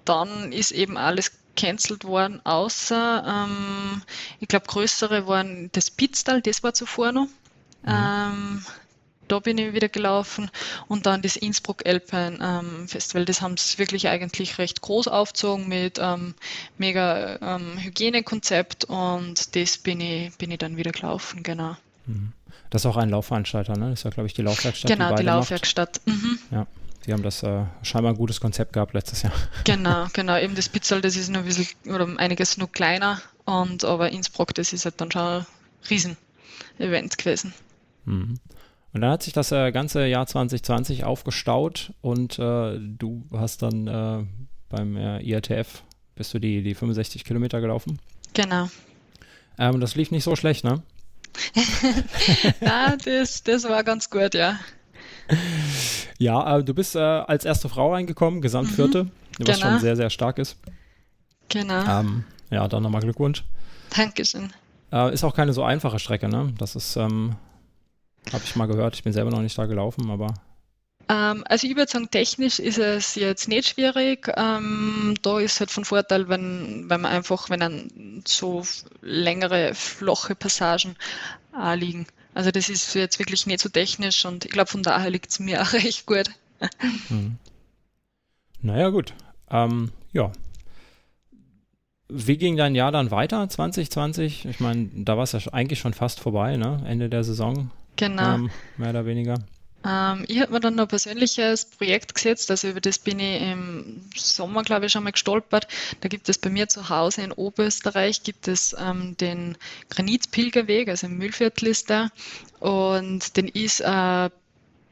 dann 0.06 0.54
ist 0.54 0.72
eben 0.72 0.98
alles 0.98 1.32
cancelled 1.56 2.04
worden, 2.04 2.42
außer, 2.44 3.24
ähm, 3.28 4.02
ich 4.40 4.48
glaube, 4.48 4.66
größere 4.68 5.28
waren 5.28 5.70
das 5.74 5.92
Pitztal, 5.92 6.42
das 6.42 6.64
war 6.64 6.74
zuvor 6.74 7.12
noch. 7.12 7.28
Mhm 7.86 8.64
da 9.28 9.40
bin 9.40 9.58
ich 9.58 9.74
wieder 9.74 9.90
gelaufen 9.90 10.50
und 10.88 11.06
dann 11.06 11.22
das 11.22 11.36
Innsbruck 11.36 11.86
Alpine 11.86 12.38
ähm, 12.42 12.88
Festival. 12.88 13.26
Das 13.26 13.42
haben 13.42 13.58
sie 13.58 13.78
wirklich 13.78 14.08
eigentlich 14.08 14.58
recht 14.58 14.82
groß 14.82 15.08
aufgezogen 15.08 15.68
mit 15.68 16.00
ähm, 16.02 16.36
mega 16.78 17.38
ähm, 17.42 17.78
Hygienekonzept 17.80 18.86
und 18.86 19.56
das 19.56 19.78
bin 19.78 20.02
ich, 20.02 20.36
bin 20.38 20.52
ich 20.52 20.60
dann 20.60 20.78
wieder 20.78 20.92
gelaufen, 20.92 21.44
genau. 21.44 21.76
Mhm. 22.06 22.34
Das 22.70 22.84
ist 22.84 22.86
auch 22.86 22.98
ein 22.98 23.10
Laufveranstalter, 23.10 23.78
ne? 23.78 23.92
Das 23.92 24.00
ist 24.00 24.04
ja, 24.04 24.10
glaube 24.10 24.28
ich, 24.28 24.34
die 24.34 24.42
Laufwerkstatt. 24.42 24.90
Genau, 24.90 25.12
die, 25.12 25.18
die 25.18 25.24
Laufwerkstatt. 25.24 26.02
Mhm. 26.06 26.40
Ja. 26.52 26.68
Die 27.06 27.14
haben 27.14 27.24
das 27.24 27.44
äh, 27.44 27.66
scheinbar 27.82 28.14
ein 28.14 28.18
gutes 28.18 28.40
Konzept 28.40 28.74
gehabt 28.74 28.94
letztes 28.94 29.24
Jahr. 29.24 29.34
Genau, 29.66 30.08
genau. 30.14 30.38
Eben 30.38 30.56
das 30.56 30.70
Pizzal, 30.70 31.02
das 31.02 31.16
ist 31.16 31.30
nur 31.30 31.40
ein 31.40 31.46
bisschen 31.46 31.68
oder 31.86 32.08
einiges 32.18 32.58
nur 32.58 32.72
kleiner 32.72 33.22
und 33.46 33.84
aber 33.84 34.12
Innsbruck, 34.12 34.54
das 34.54 34.74
ist 34.74 34.86
halt 34.86 35.02
dann 35.02 35.12
schon 35.12 35.22
ein 35.22 35.46
Riesen-Event 35.90 37.18
gewesen. 37.18 37.54
Mhm. 38.06 38.40
Und 38.94 39.02
dann 39.02 39.12
hat 39.12 39.24
sich 39.24 39.34
das 39.34 39.52
äh, 39.52 39.72
ganze 39.72 40.06
Jahr 40.06 40.28
2020 40.28 41.04
aufgestaut 41.04 41.94
und 42.02 42.38
äh, 42.38 42.78
du 42.80 43.26
hast 43.34 43.64
dann 43.64 43.88
äh, 43.88 44.26
beim 44.70 44.96
äh, 44.96 45.20
IRTF, 45.20 45.84
bist 46.16 46.34
du 46.34 46.40
die, 46.40 46.62
die 46.62 46.76
65 46.76 47.26
Kilometer 47.26 47.60
gelaufen? 47.60 48.00
Genau. 48.34 48.70
Ähm, 49.58 49.80
das 49.80 49.96
lief 49.96 50.12
nicht 50.12 50.24
so 50.24 50.36
schlecht, 50.36 50.64
ne? 50.64 50.84
ja, 52.62 52.96
das, 53.06 53.44
das 53.44 53.64
war 53.64 53.84
ganz 53.84 54.10
gut, 54.10 54.36
ja. 54.36 54.60
Ja, 56.18 56.58
äh, 56.58 56.64
du 56.64 56.74
bist 56.74 56.96
äh, 56.96 57.00
als 57.00 57.46
erste 57.46 57.70
Frau 57.70 57.94
reingekommen, 57.94 58.42
Gesamtvierte, 58.42 59.06
mhm, 59.06 59.12
was 59.40 59.60
genau. 59.60 59.72
schon 59.72 59.80
sehr, 59.80 59.96
sehr 59.96 60.10
stark 60.10 60.40
ist. 60.40 60.58
Genau. 61.50 61.84
Ähm, 61.84 62.24
ja, 62.50 62.68
dann 62.68 62.84
nochmal 62.84 63.02
Glückwunsch. 63.02 63.44
Dankeschön. 63.96 64.52
ist 65.12 65.24
auch 65.24 65.36
keine 65.36 65.54
so 65.54 65.64
einfache 65.64 66.00
Strecke, 66.00 66.28
ne? 66.28 66.54
Das 66.58 66.76
ist 66.76 66.96
ähm, 66.96 67.36
habe 68.32 68.44
ich 68.46 68.56
mal 68.56 68.68
gehört. 68.68 68.96
Ich 68.96 69.04
bin 69.04 69.14
selber 69.14 69.32
noch 69.32 69.42
nicht 69.42 69.58
da 69.58 69.66
gelaufen, 69.66 70.10
aber. 70.10 70.34
Ähm, 71.10 71.44
also 71.48 71.68
ich 71.68 71.76
würde 71.76 71.92
sagen, 71.92 72.10
technisch 72.10 72.60
ist 72.60 72.78
es 72.78 73.16
jetzt 73.16 73.48
nicht 73.48 73.68
schwierig. 73.68 74.32
Ähm, 74.38 75.16
da 75.22 75.40
ist 75.40 75.60
halt 75.60 75.72
von 75.72 75.84
Vorteil, 75.84 76.30
wenn, 76.30 76.86
wenn 76.88 77.02
man 77.02 77.12
einfach, 77.12 77.50
wenn 77.50 77.60
dann 77.60 78.24
so 78.26 78.64
längere, 79.02 79.74
flache 79.74 80.36
Passagen 80.36 80.96
äh, 81.60 81.76
liegen. 81.76 82.08
Also 82.34 82.52
das 82.52 82.70
ist 82.70 82.94
jetzt 82.96 83.20
wirklich 83.20 83.46
nicht 83.46 83.62
so 83.62 83.70
technisch 83.70 84.26
und 84.26 84.46
ich 84.46 84.52
glaube, 84.52 84.70
von 84.70 84.84
daher 84.84 85.10
liegt 85.10 85.32
es 85.32 85.40
mir 85.40 85.62
auch 85.64 85.74
recht 85.74 86.06
gut. 86.06 86.30
Hm. 87.10 87.38
Naja, 88.62 88.90
gut. 88.90 89.14
Ähm, 89.52 89.92
ja. 90.14 90.32
Wie 92.10 92.38
ging 92.38 92.58
dein 92.58 92.76
Jahr 92.76 92.92
dann 92.92 93.12
weiter, 93.12 93.48
2020? 93.48 94.46
Ich 94.46 94.60
meine, 94.60 94.90
da 94.94 95.18
war 95.18 95.24
es 95.24 95.32
ja 95.32 95.40
eigentlich 95.52 95.80
schon 95.80 95.94
fast 95.94 96.20
vorbei, 96.20 96.58
ne? 96.58 96.82
Ende 96.86 97.10
der 97.10 97.24
Saison. 97.24 97.72
Genau. 97.96 98.36
Ähm, 98.36 98.52
mehr 98.78 98.92
oder 98.92 99.06
weniger. 99.06 99.36
Ähm, 99.86 100.26
ich 100.28 100.40
habe 100.40 100.52
mir 100.54 100.60
dann 100.60 100.80
ein 100.80 100.88
persönliches 100.88 101.66
Projekt 101.66 102.16
gesetzt, 102.16 102.50
also 102.52 102.70
über 102.70 102.82
das 102.82 103.00
bin 103.00 103.20
ich 103.20 103.42
im 103.42 104.02
Sommer, 104.16 104.64
glaube 104.64 104.86
ich, 104.86 104.92
schon 104.92 105.04
mal 105.04 105.12
gestolpert. 105.12 105.68
Da 106.02 106.10
gibt 106.10 106.30
es 106.30 106.38
bei 106.38 106.50
mir 106.50 106.68
zu 106.70 106.90
Hause 106.90 107.22
in 107.22 107.32
Oberösterreich 107.32 108.24
gibt 108.24 108.48
es 108.48 108.76
ähm, 108.80 109.18
den 109.18 109.58
Granitpilgerweg, 109.90 110.90
also 110.90 111.08
im 111.08 111.18
Mühlviertel 111.18 111.68
ist 111.68 111.90
der. 111.90 112.12
Und 112.60 113.36
den 113.36 113.48
ist 113.48 113.82
äh, 113.82 114.26
äh, 114.26 114.30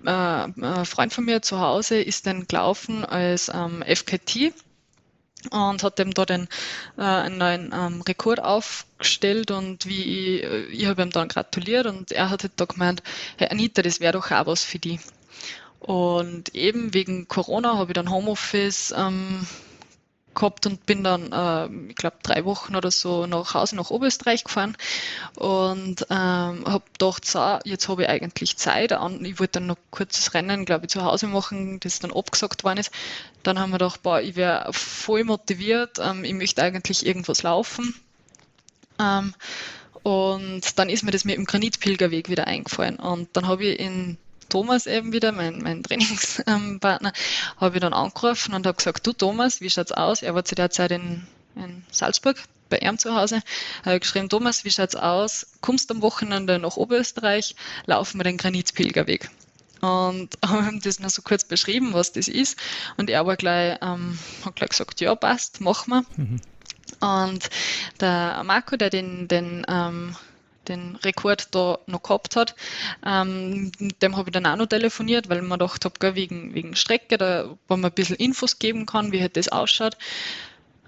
ein 0.05 0.85
Freund 0.85 1.13
von 1.13 1.25
mir 1.25 1.41
zu 1.41 1.59
Hause 1.59 2.01
ist 2.01 2.27
dann 2.27 2.47
gelaufen 2.47 3.05
als 3.05 3.49
ähm, 3.53 3.83
FKT 3.83 4.53
und 5.49 5.83
hat 5.83 5.99
eben 5.99 6.11
da 6.11 6.25
den, 6.25 6.47
äh, 6.97 7.01
einen 7.01 7.37
neuen 7.37 7.73
ähm, 7.73 8.01
Rekord 8.01 8.39
aufgestellt 8.39 9.51
und 9.51 9.85
wie 9.87 10.39
ich, 10.39 10.43
ich 10.71 10.85
habe 10.85 11.01
ihm 11.01 11.11
dann 11.11 11.27
gratuliert 11.27 11.87
und 11.87 12.11
er 12.11 12.29
hat 12.29 12.43
halt 12.43 12.53
da 12.57 12.65
gemeint, 12.65 13.01
hey 13.37 13.49
Anita, 13.49 13.81
das 13.81 13.99
wäre 13.99 14.13
doch 14.13 14.31
auch 14.31 14.45
was 14.45 14.63
für 14.63 14.79
die. 14.79 14.99
Und 15.79 16.53
eben 16.53 16.93
wegen 16.93 17.27
Corona 17.27 17.77
habe 17.77 17.91
ich 17.91 17.95
dann 17.95 18.11
Homeoffice 18.11 18.93
ähm, 18.95 19.47
gehabt 20.33 20.65
und 20.65 20.85
bin 20.85 21.03
dann, 21.03 21.31
äh, 21.31 21.89
ich 21.89 21.95
glaube, 21.95 22.17
drei 22.23 22.45
Wochen 22.45 22.75
oder 22.75 22.91
so 22.91 23.25
nach 23.25 23.53
Hause 23.53 23.75
nach 23.75 23.89
Oberösterreich 23.89 24.43
gefahren 24.43 24.77
und 25.35 26.05
ähm, 26.09 26.63
habe 26.65 26.83
gedacht, 26.93 27.25
so, 27.25 27.59
jetzt 27.65 27.87
habe 27.89 28.03
ich 28.03 28.09
eigentlich 28.09 28.57
Zeit. 28.57 28.91
Ich 28.91 29.39
wollte 29.39 29.53
dann 29.53 29.67
noch 29.67 29.77
kurzes 29.89 30.33
Rennen, 30.33 30.65
glaube 30.65 30.85
ich, 30.85 30.91
zu 30.91 31.03
Hause 31.03 31.27
machen, 31.27 31.79
das 31.79 31.99
dann 31.99 32.13
abgesagt 32.13 32.63
worden 32.63 32.79
ist. 32.79 32.91
Dann 33.43 33.59
haben 33.59 33.71
wir 33.71 33.77
gedacht, 33.77 34.03
boah, 34.03 34.21
ich 34.21 34.35
wäre 34.35 34.71
voll 34.71 35.23
motiviert, 35.23 35.99
ähm, 35.99 36.23
ich 36.23 36.33
möchte 36.33 36.61
eigentlich 36.61 37.05
irgendwas 37.05 37.43
laufen. 37.43 37.95
Ähm, 38.99 39.33
und 40.03 40.79
dann 40.79 40.89
ist 40.89 41.03
mir 41.03 41.11
das 41.11 41.25
mit 41.25 41.35
dem 41.35 41.45
Granitpilgerweg 41.45 42.29
wieder 42.29 42.47
eingefallen. 42.47 42.97
Und 42.97 43.29
dann 43.33 43.47
habe 43.47 43.65
ich 43.65 43.79
in 43.79 44.17
Thomas 44.49 44.85
eben 44.85 45.13
wieder, 45.13 45.31
mein, 45.31 45.59
mein 45.59 45.83
Trainingspartner, 45.83 47.13
habe 47.57 47.75
ich 47.75 47.81
dann 47.81 47.93
angerufen 47.93 48.53
und 48.53 48.65
habe 48.65 48.77
gesagt, 48.77 49.05
du 49.05 49.13
Thomas, 49.13 49.61
wie 49.61 49.69
schaut's 49.69 49.91
aus? 49.91 50.21
Er 50.21 50.35
war 50.35 50.45
zu 50.45 50.55
der 50.55 50.69
Zeit 50.69 50.91
in, 50.91 51.25
in 51.55 51.83
Salzburg 51.91 52.37
bei 52.69 52.77
ihm 52.77 52.97
zu 52.97 53.13
Hause, 53.13 53.41
habe 53.83 53.99
geschrieben, 53.99 54.29
Thomas, 54.29 54.63
wie 54.63 54.71
schaut's 54.71 54.95
aus? 54.95 55.45
Kommst 55.59 55.91
am 55.91 56.01
Wochenende 56.01 56.57
nach 56.57 56.77
Oberösterreich, 56.77 57.55
laufen 57.85 58.19
wir 58.19 58.23
den 58.23 58.37
Granitpilgerweg. 58.37 59.29
Und 59.81 60.37
habe 60.45 60.69
ihm 60.69 60.81
das 60.81 60.99
noch 60.99 61.09
so 61.09 61.21
kurz 61.21 61.43
beschrieben, 61.43 61.93
was 61.93 62.11
das 62.13 62.27
ist. 62.27 62.57
Und 62.97 63.09
er 63.09 63.25
war 63.25 63.35
gleich, 63.35 63.77
ähm, 63.81 64.17
hat 64.45 64.55
gleich 64.55 64.69
gesagt, 64.69 65.01
ja, 65.01 65.15
passt, 65.15 65.61
machen 65.61 65.89
wir. 65.91 66.05
Mhm. 66.17 66.41
Und 66.99 67.49
der 67.99 68.43
Marco, 68.43 68.75
der 68.75 68.89
den, 68.89 69.27
den 69.27 69.65
ähm, 69.67 70.15
den 70.67 70.95
Rekord 70.97 71.53
da 71.55 71.79
noch 71.87 72.03
gehabt 72.03 72.35
hat. 72.35 72.55
Ähm, 73.05 73.71
dem 74.01 74.17
habe 74.17 74.29
ich 74.29 74.33
dann 74.33 74.45
auch 74.45 74.55
noch 74.55 74.67
telefoniert, 74.67 75.29
weil 75.29 75.41
man 75.41 75.59
gedacht 75.59 75.85
habe, 75.85 76.15
wegen, 76.15 76.53
wegen 76.53 76.75
Strecke, 76.75 77.17
da, 77.17 77.57
wo 77.67 77.77
man 77.77 77.91
ein 77.91 77.95
bisschen 77.95 78.15
Infos 78.15 78.59
geben 78.59 78.85
kann, 78.85 79.11
wie 79.11 79.21
halt 79.21 79.37
das 79.37 79.47
ausschaut, 79.47 79.97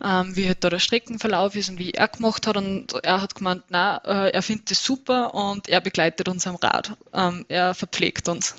ähm, 0.03 0.35
wie 0.35 0.47
halt 0.47 0.63
da 0.63 0.69
der 0.69 0.79
Streckenverlauf 0.79 1.55
ist 1.55 1.69
und 1.69 1.79
wie 1.79 1.91
er 1.91 2.07
gemacht 2.07 2.47
hat. 2.47 2.57
Und 2.57 2.93
er 3.03 3.21
hat 3.21 3.35
gemeint, 3.35 3.63
na, 3.69 3.97
äh, 4.05 4.31
er 4.31 4.41
findet 4.41 4.71
das 4.71 4.83
super 4.83 5.33
und 5.33 5.69
er 5.69 5.81
begleitet 5.81 6.27
uns 6.27 6.45
am 6.47 6.55
Rad. 6.55 6.95
Ähm, 7.13 7.45
er 7.47 7.73
verpflegt 7.73 8.27
uns. 8.27 8.55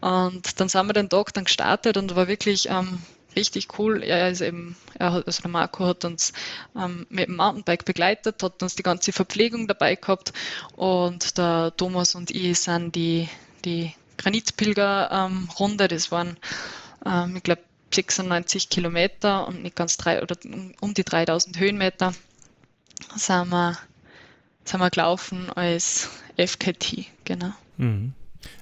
Und 0.00 0.60
dann 0.60 0.68
sind 0.68 0.86
wir 0.86 0.92
den 0.92 1.08
Tag 1.08 1.34
dann 1.34 1.44
gestartet 1.44 1.96
und 1.96 2.14
war 2.14 2.28
wirklich 2.28 2.68
ähm, 2.68 3.00
richtig 3.34 3.78
cool. 3.78 4.02
Er 4.02 4.30
ist 4.30 4.40
eben, 4.40 4.76
er 4.98 5.12
hat, 5.12 5.26
also 5.26 5.42
der 5.42 5.50
Marco 5.50 5.86
hat 5.86 6.04
uns 6.04 6.32
ähm, 6.76 7.06
mit 7.08 7.28
dem 7.28 7.36
Mountainbike 7.36 7.84
begleitet, 7.84 8.42
hat 8.42 8.62
uns 8.62 8.76
die 8.76 8.82
ganze 8.82 9.12
Verpflegung 9.12 9.66
dabei 9.66 9.96
gehabt 9.96 10.32
und 10.76 11.36
der 11.38 11.72
Thomas 11.76 12.14
und 12.14 12.30
ich 12.30 12.60
sind 12.60 12.94
die, 12.94 13.28
die 13.64 13.92
Granitpilger-Runde, 14.18 15.84
ähm, 15.84 15.88
das 15.88 16.10
waren, 16.10 16.36
ähm, 17.04 17.36
ich 17.36 17.42
glaube, 17.42 17.62
96 17.90 18.68
Kilometer 18.68 19.46
und 19.48 19.62
nicht 19.62 19.76
ganz 19.76 19.96
drei 19.96 20.22
oder 20.22 20.36
um 20.80 20.94
die 20.94 21.04
3000 21.04 21.58
Höhenmeter 21.58 22.12
sind 23.16 23.48
wir, 23.50 23.78
sind 24.64 24.80
wir 24.80 24.90
gelaufen 24.90 25.50
als 25.50 26.10
FKT, 26.36 27.06
genau. 27.24 27.52
Mhm. 27.76 28.12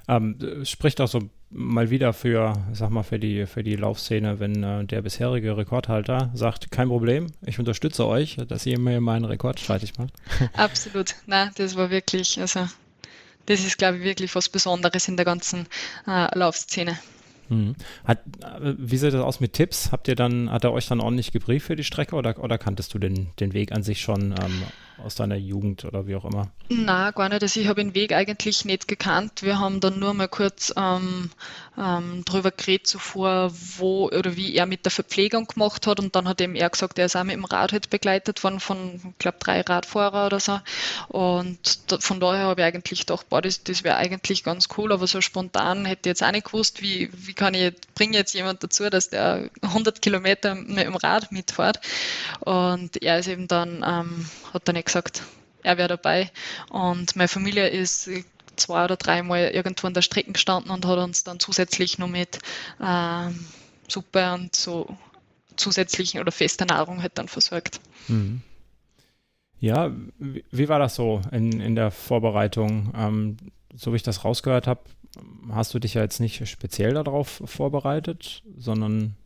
Ähm, 0.08 0.64
spricht 0.64 1.00
auch 1.00 1.08
so 1.08 1.28
mal 1.50 1.90
wieder 1.90 2.12
für, 2.12 2.54
sag 2.72 2.90
mal, 2.90 3.02
für 3.02 3.18
die, 3.18 3.46
für 3.46 3.62
die 3.62 3.76
Laufszene, 3.76 4.40
wenn 4.40 4.62
äh, 4.62 4.84
der 4.84 5.02
bisherige 5.02 5.56
Rekordhalter 5.56 6.30
sagt, 6.34 6.70
kein 6.70 6.88
Problem, 6.88 7.28
ich 7.44 7.58
unterstütze 7.58 8.06
euch, 8.06 8.36
dass 8.48 8.66
ihr 8.66 8.78
mir 8.78 9.00
meinen 9.00 9.24
Rekord 9.24 9.60
streitig 9.60 9.96
macht. 9.98 10.12
Absolut. 10.54 11.14
Na, 11.26 11.50
das 11.56 11.76
war 11.76 11.90
wirklich, 11.90 12.40
also 12.40 12.66
das 13.46 13.60
ist, 13.60 13.78
glaube 13.78 13.98
ich, 13.98 14.04
wirklich 14.04 14.34
was 14.34 14.48
Besonderes 14.48 15.08
in 15.08 15.16
der 15.16 15.24
ganzen 15.24 15.66
äh, 16.06 16.36
Laufszene. 16.36 16.98
Mhm. 17.48 17.74
Hat, 18.04 18.18
äh, 18.42 18.74
wie 18.78 18.96
sieht 18.96 19.14
das 19.14 19.22
aus 19.22 19.40
mit 19.40 19.52
Tipps? 19.52 19.92
Habt 19.92 20.08
ihr 20.08 20.16
dann, 20.16 20.50
hat 20.50 20.64
er 20.64 20.72
euch 20.72 20.86
dann 20.86 21.00
ordentlich 21.00 21.32
gebrieft 21.32 21.66
für 21.66 21.76
die 21.76 21.84
Strecke 21.84 22.16
oder, 22.16 22.42
oder 22.42 22.58
kanntest 22.58 22.94
du 22.94 22.98
den, 22.98 23.28
den 23.40 23.52
Weg 23.52 23.72
an 23.72 23.82
sich 23.82 24.00
schon 24.00 24.32
ähm, 24.32 24.62
aus 25.02 25.14
deiner 25.14 25.36
Jugend 25.36 25.84
oder 25.84 26.06
wie 26.06 26.16
auch 26.16 26.24
immer? 26.24 26.50
Na, 26.68 27.10
gar 27.10 27.28
nicht. 27.28 27.42
Also 27.42 27.60
ich 27.60 27.68
habe 27.68 27.82
den 27.82 27.94
Weg 27.94 28.12
eigentlich 28.12 28.64
nicht 28.64 28.88
gekannt. 28.88 29.42
Wir 29.42 29.58
haben 29.58 29.80
dann 29.80 29.98
nur 29.98 30.14
mal 30.14 30.28
kurz 30.28 30.72
ähm, 30.76 31.30
ähm, 31.78 32.24
drüber 32.24 32.50
geredet 32.50 32.86
zuvor, 32.86 33.52
wo 33.76 34.06
oder 34.06 34.36
wie 34.36 34.54
er 34.54 34.66
mit 34.66 34.84
der 34.84 34.90
Verpflegung 34.90 35.46
gemacht 35.46 35.86
hat. 35.86 36.00
Und 36.00 36.16
dann 36.16 36.28
hat 36.28 36.40
eben 36.40 36.54
er 36.54 36.70
gesagt, 36.70 36.98
er 36.98 37.06
ist 37.06 37.16
auch 37.16 37.24
mit 37.24 37.36
dem 37.36 37.44
Rad 37.44 37.72
halt 37.72 37.90
begleitet 37.90 38.42
worden 38.42 38.60
von, 38.60 38.94
ich 38.94 39.18
glaube, 39.18 39.38
drei 39.38 39.60
Radfahrer 39.60 40.26
oder 40.26 40.40
so. 40.40 40.58
Und 41.08 41.92
da, 41.92 41.98
von 41.98 42.18
daher 42.18 42.46
habe 42.46 42.62
ich 42.62 42.66
eigentlich 42.66 43.00
gedacht, 43.00 43.28
boah, 43.28 43.42
das, 43.42 43.62
das 43.62 43.84
wäre 43.84 43.96
eigentlich 43.96 44.42
ganz 44.42 44.68
cool, 44.76 44.92
aber 44.92 45.06
so 45.06 45.20
spontan 45.20 45.84
hätte 45.84 46.08
ich 46.08 46.12
jetzt 46.12 46.22
auch 46.22 46.32
nicht 46.32 46.46
gewusst, 46.46 46.82
wie, 46.82 47.10
wie 47.12 47.34
kann 47.34 47.54
ich, 47.54 47.74
bringe 47.94 48.16
jetzt 48.16 48.34
jemand 48.34 48.62
dazu, 48.62 48.88
dass 48.88 49.10
der 49.10 49.50
100 49.62 50.00
Kilometer 50.00 50.54
mit 50.54 50.86
dem 50.86 50.96
Rad 50.96 51.30
mitfährt. 51.32 51.80
Und 52.40 53.02
er 53.02 53.18
ist 53.18 53.28
eben 53.28 53.48
dann, 53.48 53.84
ähm, 53.86 54.26
hat 54.52 54.66
dann 54.68 54.76
gesagt, 54.86 55.22
er 55.62 55.78
wäre 55.78 55.88
dabei. 55.88 56.30
Und 56.70 57.16
meine 57.16 57.28
Familie 57.28 57.68
ist 57.68 58.08
zwei 58.56 58.84
oder 58.84 58.96
dreimal 58.96 59.50
irgendwo 59.50 59.86
an 59.86 59.94
der 59.94 60.02
Strecke 60.02 60.32
gestanden 60.32 60.70
und 60.70 60.86
hat 60.86 60.98
uns 60.98 61.24
dann 61.24 61.40
zusätzlich 61.40 61.98
noch 61.98 62.08
mit 62.08 62.38
ähm, 62.82 63.46
Suppe 63.88 64.32
und 64.32 64.54
so 64.56 64.96
zusätzlichen 65.56 66.20
oder 66.20 66.32
fester 66.32 66.66
Nahrung 66.66 67.02
halt 67.02 67.12
dann 67.18 67.28
versorgt. 67.28 67.80
Mhm. 68.08 68.42
Ja, 69.58 69.90
wie, 70.18 70.44
wie, 70.50 70.68
war 70.68 70.78
das 70.78 70.94
so 70.94 71.22
in, 71.32 71.60
in 71.60 71.74
der 71.74 71.90
Vorbereitung? 71.90 72.92
Ähm, 72.94 73.36
so 73.74 73.92
wie 73.92 73.96
ich 73.96 74.02
das 74.02 74.24
rausgehört 74.24 74.66
habe, 74.66 74.80
hast 75.50 75.72
du 75.74 75.78
dich 75.78 75.94
ja 75.94 76.02
jetzt 76.02 76.20
nicht 76.20 76.46
speziell 76.48 76.94
darauf 76.94 77.42
vorbereitet, 77.44 78.42
sondern 78.58 79.16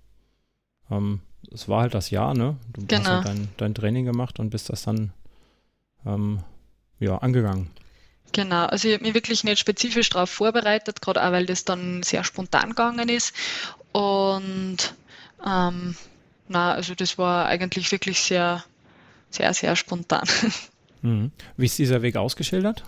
ähm, 0.91 1.21
es 1.53 1.69
war 1.69 1.83
halt 1.83 1.95
das 1.95 2.11
Jahr, 2.11 2.35
ne? 2.35 2.57
Du 2.73 2.87
genau. 2.87 3.01
hast 3.01 3.11
halt 3.11 3.27
dein, 3.27 3.49
dein 3.57 3.75
Training 3.75 4.05
gemacht 4.05 4.39
und 4.39 4.51
bist 4.51 4.69
das 4.69 4.83
dann 4.83 5.13
ähm, 6.07 6.41
ja, 6.99 7.17
angegangen. 7.19 7.71
Genau, 8.33 8.67
also 8.67 8.89
ich 8.89 8.95
habe 8.95 9.05
mich 9.05 9.15
wirklich 9.15 9.43
nicht 9.45 9.59
spezifisch 9.59 10.09
darauf 10.11 10.31
vorbereitet, 10.31 11.03
gerade 11.03 11.25
auch 11.25 11.33
weil 11.33 11.47
das 11.47 11.65
dann 11.65 12.03
sehr 12.03 12.23
spontan 12.23 12.71
gegangen 12.71 13.09
ist. 13.09 13.35
Und 13.93 14.95
ähm, 15.45 15.97
na, 16.49 16.73
also 16.75 16.95
das 16.95 17.19
war 17.19 17.47
eigentlich 17.47 17.91
wirklich 17.91 18.21
sehr, 18.21 18.65
sehr, 19.31 19.53
sehr 19.55 19.77
spontan. 19.77 20.27
Mhm. 21.03 21.31
Wie 21.57 21.65
ist 21.65 21.79
dieser 21.79 22.03
Weg 22.03 22.17
ausgeschildert? 22.17 22.85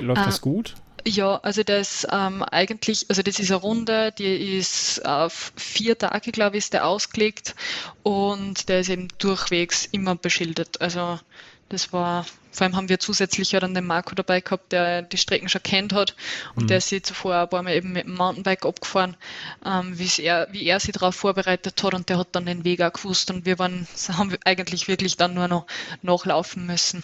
Läuft 0.00 0.22
äh, 0.22 0.24
das 0.24 0.40
gut? 0.40 0.74
Ja, 1.06 1.36
also 1.36 1.62
das 1.62 2.06
ähm, 2.10 2.42
eigentlich, 2.42 3.06
also 3.08 3.22
das 3.22 3.38
ist 3.38 3.50
eine 3.50 3.60
Runde, 3.60 4.12
die 4.18 4.58
ist 4.58 5.06
auf 5.06 5.52
vier 5.56 5.96
Tage, 5.96 6.32
glaube 6.32 6.56
ich, 6.56 6.64
ist 6.64 6.72
der 6.72 6.86
ausgelegt 6.86 7.54
und 8.02 8.68
der 8.68 8.80
ist 8.80 8.88
eben 8.88 9.06
durchwegs 9.18 9.86
immer 9.86 10.16
beschildert. 10.16 10.80
Also 10.80 11.20
das 11.68 11.92
war, 11.92 12.24
vor 12.50 12.64
allem 12.64 12.76
haben 12.76 12.88
wir 12.88 12.98
zusätzlich 12.98 13.52
ja 13.52 13.60
dann 13.60 13.74
den 13.74 13.86
Marco 13.86 14.14
dabei 14.14 14.40
gehabt, 14.40 14.72
der 14.72 15.02
die 15.02 15.16
Strecken 15.16 15.48
schon 15.48 15.62
kennt 15.62 15.92
hat 15.92 16.16
und 16.54 16.64
mhm. 16.64 16.68
der 16.68 16.80
sich 16.80 17.04
zuvor 17.04 17.36
ein 17.36 17.48
paar 17.48 17.62
Mal 17.62 17.74
eben 17.74 17.92
mit 17.92 18.04
dem 18.06 18.14
Mountainbike 18.14 18.64
abgefahren, 18.64 19.16
ähm, 19.64 19.96
er, 20.18 20.48
wie 20.52 20.64
er 20.64 20.80
sich 20.80 20.92
darauf 20.92 21.14
vorbereitet 21.14 21.82
hat 21.82 21.94
und 21.94 22.08
der 22.08 22.18
hat 22.18 22.28
dann 22.32 22.46
den 22.46 22.64
Weg 22.64 22.80
auch 22.80 22.92
gewusst 22.92 23.30
und 23.30 23.44
wir 23.44 23.58
waren, 23.58 23.86
haben 24.08 24.36
eigentlich 24.44 24.88
wirklich 24.88 25.16
dann 25.16 25.34
nur 25.34 25.48
noch 25.48 25.66
nachlaufen 26.02 26.66
müssen. 26.66 27.02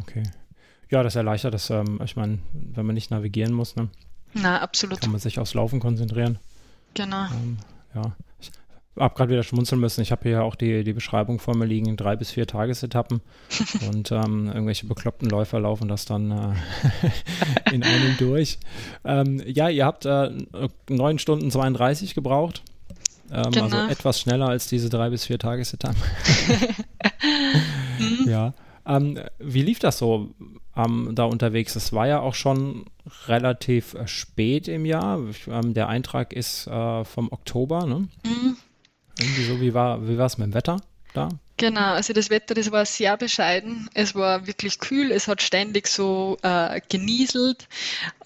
Okay. 0.00 0.24
Ja, 0.90 1.02
das 1.02 1.16
erleichtert 1.16 1.54
das, 1.54 1.70
ähm, 1.70 2.00
ich 2.04 2.16
meine, 2.16 2.38
wenn 2.52 2.86
man 2.86 2.94
nicht 2.94 3.10
navigieren 3.10 3.52
muss, 3.52 3.76
ne? 3.76 3.88
Na, 4.32 4.60
absolut. 4.60 5.00
Kann 5.00 5.12
man 5.12 5.20
sich 5.20 5.38
aufs 5.38 5.54
Laufen 5.54 5.78
konzentrieren. 5.78 6.38
Genau. 6.94 7.26
Ähm, 7.26 7.58
ja 7.94 8.12
habe 8.96 9.14
gerade 9.14 9.30
wieder 9.30 9.42
schmunzeln 9.42 9.80
müssen. 9.80 10.02
Ich 10.02 10.12
habe 10.12 10.28
hier 10.28 10.44
auch 10.44 10.54
die, 10.54 10.84
die 10.84 10.92
Beschreibung 10.92 11.38
vor 11.38 11.56
mir 11.56 11.64
liegen, 11.64 11.96
drei 11.96 12.16
bis 12.16 12.30
vier 12.30 12.46
Tagesetappen 12.46 13.20
und 13.90 14.12
ähm, 14.12 14.46
irgendwelche 14.46 14.86
bekloppten 14.86 15.28
Läufer 15.28 15.60
laufen 15.60 15.88
das 15.88 16.04
dann 16.04 16.30
äh, 16.30 17.72
in 17.72 17.82
einem 17.82 18.16
durch. 18.18 18.58
Ähm, 19.04 19.42
ja, 19.46 19.68
ihr 19.68 19.84
habt 19.84 20.06
äh, 20.06 20.30
9 20.88 21.18
Stunden 21.18 21.50
32 21.50 22.14
gebraucht. 22.14 22.62
Ähm, 23.30 23.36
also 23.36 23.50
genau. 23.50 23.64
Also 23.64 23.90
etwas 23.90 24.20
schneller 24.20 24.48
als 24.48 24.68
diese 24.68 24.90
drei 24.90 25.10
bis 25.10 25.24
vier 25.24 25.38
Tagesetappen. 25.38 26.00
mhm. 27.98 28.28
Ja. 28.28 28.54
Ähm, 28.86 29.18
wie 29.38 29.62
lief 29.62 29.78
das 29.78 29.98
so 29.98 30.34
ähm, 30.76 31.12
da 31.14 31.24
unterwegs? 31.24 31.74
Es 31.74 31.92
war 31.92 32.06
ja 32.06 32.20
auch 32.20 32.34
schon 32.34 32.84
relativ 33.26 33.94
äh, 33.94 34.06
spät 34.06 34.68
im 34.68 34.84
Jahr. 34.84 35.20
Ähm, 35.48 35.74
der 35.74 35.88
Eintrag 35.88 36.32
ist 36.32 36.66
äh, 36.66 37.04
vom 37.04 37.32
Oktober, 37.32 37.86
ne? 37.86 38.08
Mhm. 38.24 38.56
Irgendwie 39.18 39.44
so, 39.44 39.60
wie 39.60 39.74
war 39.74 40.06
wie 40.06 40.14
es 40.14 40.38
mit 40.38 40.48
dem 40.48 40.54
Wetter 40.54 40.80
da? 41.12 41.28
Genau, 41.56 41.92
also 41.92 42.12
das 42.12 42.30
Wetter, 42.30 42.54
das 42.54 42.72
war 42.72 42.84
sehr 42.84 43.16
bescheiden. 43.16 43.88
Es 43.94 44.14
war 44.14 44.46
wirklich 44.46 44.80
kühl, 44.80 45.12
es 45.12 45.28
hat 45.28 45.40
ständig 45.40 45.86
so 45.86 46.36
äh, 46.42 46.80
genieselt 46.88 47.68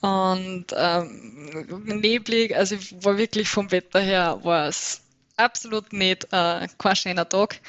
und 0.01 0.67
ähm, 0.75 2.01
neblig. 2.01 2.57
Also 2.57 2.77
war 3.03 3.19
wirklich 3.19 3.49
vom 3.49 3.71
Wetter 3.71 4.01
her 4.01 4.41
war 4.43 4.69
es 4.69 5.03
absolut 5.37 5.93
nicht 5.93 6.25
äh, 6.33 6.67
kein 6.79 6.97
schöner 6.97 7.29
Tag. 7.29 7.61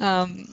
Ähm, 0.00 0.48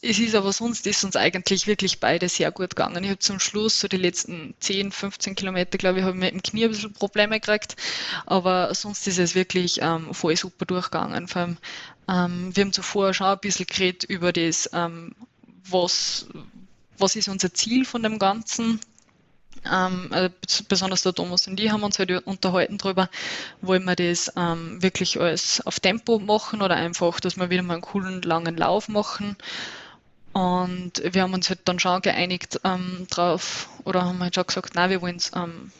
es 0.00 0.18
ist 0.20 0.36
aber 0.36 0.52
sonst 0.52 0.86
ist 0.86 1.02
uns 1.02 1.16
eigentlich 1.16 1.66
wirklich 1.66 1.98
beide 1.98 2.28
sehr 2.28 2.52
gut 2.52 2.70
gegangen. 2.70 3.02
Ich 3.02 3.10
habe 3.10 3.18
zum 3.18 3.40
Schluss 3.40 3.80
so 3.80 3.88
die 3.88 3.96
letzten 3.96 4.54
10, 4.60 4.92
15 4.92 5.34
Kilometer, 5.34 5.76
glaube 5.76 5.98
ich, 5.98 6.04
habe 6.04 6.16
ich 6.16 6.22
mit 6.22 6.32
dem 6.32 6.42
Knie 6.42 6.64
ein 6.64 6.70
bisschen 6.70 6.92
Probleme 6.92 7.40
gekriegt. 7.40 7.74
Aber 8.24 8.72
sonst 8.74 9.08
ist 9.08 9.18
es 9.18 9.34
wirklich 9.34 9.80
ähm, 9.82 10.14
voll 10.14 10.36
super 10.36 10.66
durchgegangen. 10.66 11.26
Vor 11.26 11.42
allem, 11.42 11.58
ähm, 12.08 12.54
wir 12.54 12.64
haben 12.64 12.72
zuvor 12.72 13.12
schon 13.12 13.26
ein 13.26 13.38
bisschen 13.40 13.66
geredet 13.66 14.04
über 14.04 14.32
das, 14.32 14.70
ähm, 14.72 15.16
was, 15.68 16.26
was 16.96 17.16
ist 17.16 17.28
unser 17.28 17.52
Ziel 17.52 17.84
von 17.84 18.04
dem 18.04 18.20
Ganzen. 18.20 18.80
Ähm, 19.68 20.08
also 20.12 20.32
besonders 20.68 21.02
der 21.02 21.14
Thomas 21.14 21.48
und 21.48 21.58
ich 21.58 21.70
haben 21.70 21.82
uns 21.82 21.98
halt 21.98 22.10
unterhalten 22.24 22.78
darüber, 22.78 23.10
wollen 23.60 23.84
wir 23.84 23.96
das 23.96 24.32
ähm, 24.36 24.80
wirklich 24.80 25.20
alles 25.20 25.60
auf 25.66 25.80
Tempo 25.80 26.20
machen 26.20 26.62
oder 26.62 26.76
einfach, 26.76 27.18
dass 27.18 27.36
wir 27.36 27.50
wieder 27.50 27.64
mal 27.64 27.74
einen 27.74 27.82
coolen 27.82 28.22
langen 28.22 28.56
Lauf 28.56 28.88
machen. 28.88 29.36
Und 30.38 31.02
wir 31.02 31.22
haben 31.22 31.34
uns 31.34 31.48
halt 31.48 31.62
dann 31.64 31.80
schon 31.80 32.00
geeinigt 32.00 32.60
ähm, 32.62 33.08
drauf, 33.10 33.68
oder 33.82 34.04
haben 34.04 34.20
halt 34.20 34.36
schon 34.36 34.46
gesagt, 34.46 34.76
nein, 34.76 34.88
wir 34.88 35.02
wollen 35.02 35.20
ähm, 35.34 35.72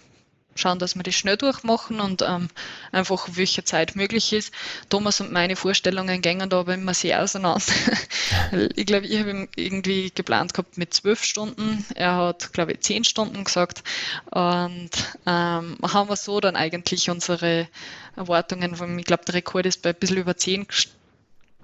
schauen, 0.57 0.81
dass 0.81 0.97
wir 0.97 1.05
das 1.05 1.15
schnell 1.15 1.37
durchmachen 1.37 2.01
und 2.01 2.23
ähm, 2.23 2.49
einfach 2.91 3.29
welche 3.35 3.63
Zeit 3.63 3.95
möglich 3.95 4.33
ist. 4.33 4.53
Thomas 4.89 5.21
und 5.21 5.31
meine 5.31 5.55
Vorstellungen 5.55 6.23
gingen 6.23 6.51
da 6.51 6.59
aber 6.59 6.75
immer 6.75 6.93
sehr 6.93 7.23
auseinander. 7.23 7.63
ich 8.75 8.85
glaube, 8.85 9.07
ich 9.07 9.21
habe 9.21 9.47
irgendwie 9.55 10.11
geplant 10.13 10.55
gehabt 10.55 10.77
mit 10.77 10.93
zwölf 10.93 11.23
Stunden. 11.23 11.85
Er 11.95 12.17
hat, 12.17 12.53
glaube 12.53 12.73
ich, 12.73 12.81
zehn 12.81 13.05
Stunden 13.05 13.45
gesagt. 13.45 13.85
Und 14.33 14.91
ähm, 15.25 15.79
haben 15.83 16.09
wir 16.09 16.17
so 16.17 16.41
dann 16.41 16.57
eigentlich 16.57 17.11
unsere 17.11 17.69
Erwartungen, 18.17 18.99
ich 18.99 19.05
glaube, 19.05 19.25
der 19.25 19.37
Rekord 19.37 19.67
ist 19.67 19.83
bei 19.83 19.91
ein 19.91 19.95
bisschen 19.95 20.17
über 20.17 20.37
zehn 20.37 20.67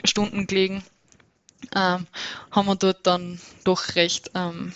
Stunden 0.04 0.46
gelegen 0.46 0.84
ähm, 1.74 2.06
haben 2.50 2.66
wir 2.66 2.76
dort 2.76 3.06
dann 3.06 3.40
doch 3.64 3.94
recht, 3.96 4.30
ähm, 4.34 4.72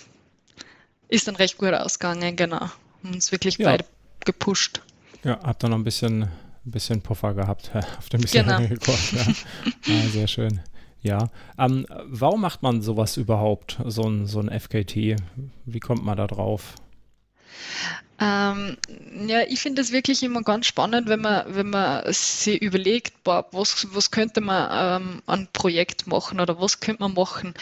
ist 1.08 1.28
dann 1.28 1.36
recht 1.36 1.58
gut 1.58 1.72
ausgegangen, 1.72 2.36
genau. 2.36 2.60
Haben 2.60 3.14
uns 3.14 3.32
wirklich 3.32 3.58
ja. 3.58 3.70
beide 3.70 3.84
gepusht. 4.24 4.82
Ja, 5.24 5.38
habt 5.42 5.62
dann 5.62 5.70
noch 5.70 5.78
ein 5.78 5.84
bisschen, 5.84 6.22
ein 6.22 6.30
bisschen 6.64 7.02
Puffer 7.02 7.34
gehabt 7.34 7.70
auf 7.98 8.08
dem 8.08 8.20
bisschen 8.20 8.46
genau. 8.46 8.58
Rekord. 8.58 9.12
Ja. 9.12 9.22
ah, 9.26 10.08
sehr 10.10 10.28
schön. 10.28 10.60
Ja, 11.00 11.30
ähm, 11.58 11.86
warum 12.06 12.40
macht 12.40 12.62
man 12.62 12.82
sowas 12.82 13.16
überhaupt, 13.16 13.78
so 13.86 14.02
ein, 14.02 14.26
so 14.26 14.40
ein 14.40 14.48
FKT? 14.48 15.16
Wie 15.64 15.80
kommt 15.80 16.04
man 16.04 16.16
da 16.16 16.26
drauf? 16.26 16.74
Ähm, 18.20 18.76
ja, 19.28 19.42
ich 19.42 19.60
finde 19.60 19.80
es 19.80 19.92
wirklich 19.92 20.24
immer 20.24 20.42
ganz 20.42 20.66
spannend, 20.66 21.08
wenn 21.08 21.20
man, 21.20 21.54
wenn 21.54 21.70
man 21.70 22.12
sich 22.12 22.60
überlegt, 22.60 23.22
boah, 23.22 23.46
was, 23.52 23.86
was 23.94 24.10
könnte 24.10 24.40
man 24.40 25.02
ähm, 25.02 25.22
an 25.26 25.46
Projekt 25.52 26.08
machen 26.08 26.40
oder 26.40 26.60
was 26.60 26.80
könnte 26.80 27.02
man 27.02 27.14
machen. 27.14 27.54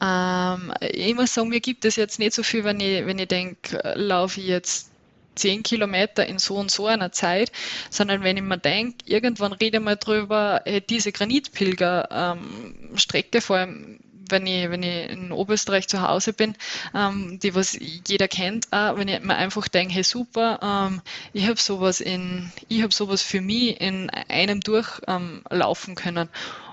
Ähm, 0.00 0.72
ich 0.80 1.14
muss 1.14 1.34
sagen, 1.34 1.48
mir 1.48 1.60
gibt 1.60 1.84
es 1.84 1.96
jetzt 1.96 2.20
nicht 2.20 2.32
so 2.32 2.42
viel, 2.44 2.64
wenn 2.64 2.80
ich, 2.80 3.04
wenn 3.06 3.18
ich 3.18 3.28
denke, 3.28 3.80
laufe 3.96 4.40
ich 4.40 4.46
jetzt 4.46 4.90
10 5.34 5.62
Kilometer 5.62 6.26
in 6.26 6.38
so 6.38 6.56
und 6.56 6.70
so 6.70 6.86
einer 6.86 7.12
Zeit, 7.12 7.52
sondern 7.90 8.22
wenn 8.22 8.36
ich 8.36 8.42
mir 8.42 8.58
denke, 8.58 8.98
irgendwann 9.06 9.52
rede 9.52 9.78
ich 9.78 9.84
mal 9.84 9.96
drüber, 9.96 10.62
diese 10.88 11.12
Granitpilger-Strecke, 11.12 13.38
ähm, 13.38 13.42
vor 13.42 13.56
allem 13.56 14.00
wenn 14.28 14.46
ich, 14.46 14.70
wenn 14.70 14.82
ich 14.82 15.10
in 15.10 15.32
Oberösterreich 15.32 15.88
zu 15.88 16.02
Hause 16.02 16.32
bin, 16.32 16.54
ähm, 16.94 17.38
die 17.40 17.54
was 17.54 17.78
jeder 17.80 18.28
kennt, 18.28 18.72
auch, 18.72 18.96
wenn 18.96 19.08
ich 19.08 19.20
mir 19.20 19.36
einfach 19.36 19.68
denke, 19.68 19.94
hey 19.94 20.02
super, 20.02 20.58
ähm, 20.62 21.02
ich 21.32 21.46
habe 21.46 21.58
sowas 21.58 22.00
in, 22.00 22.50
ich 22.68 22.82
habe 22.82 22.92
sowas 22.92 23.22
für 23.22 23.40
mich 23.40 23.80
in 23.80 24.10
einem 24.10 24.60
durchlaufen 24.60 25.90
ähm, 25.90 25.94
können. 25.94 26.28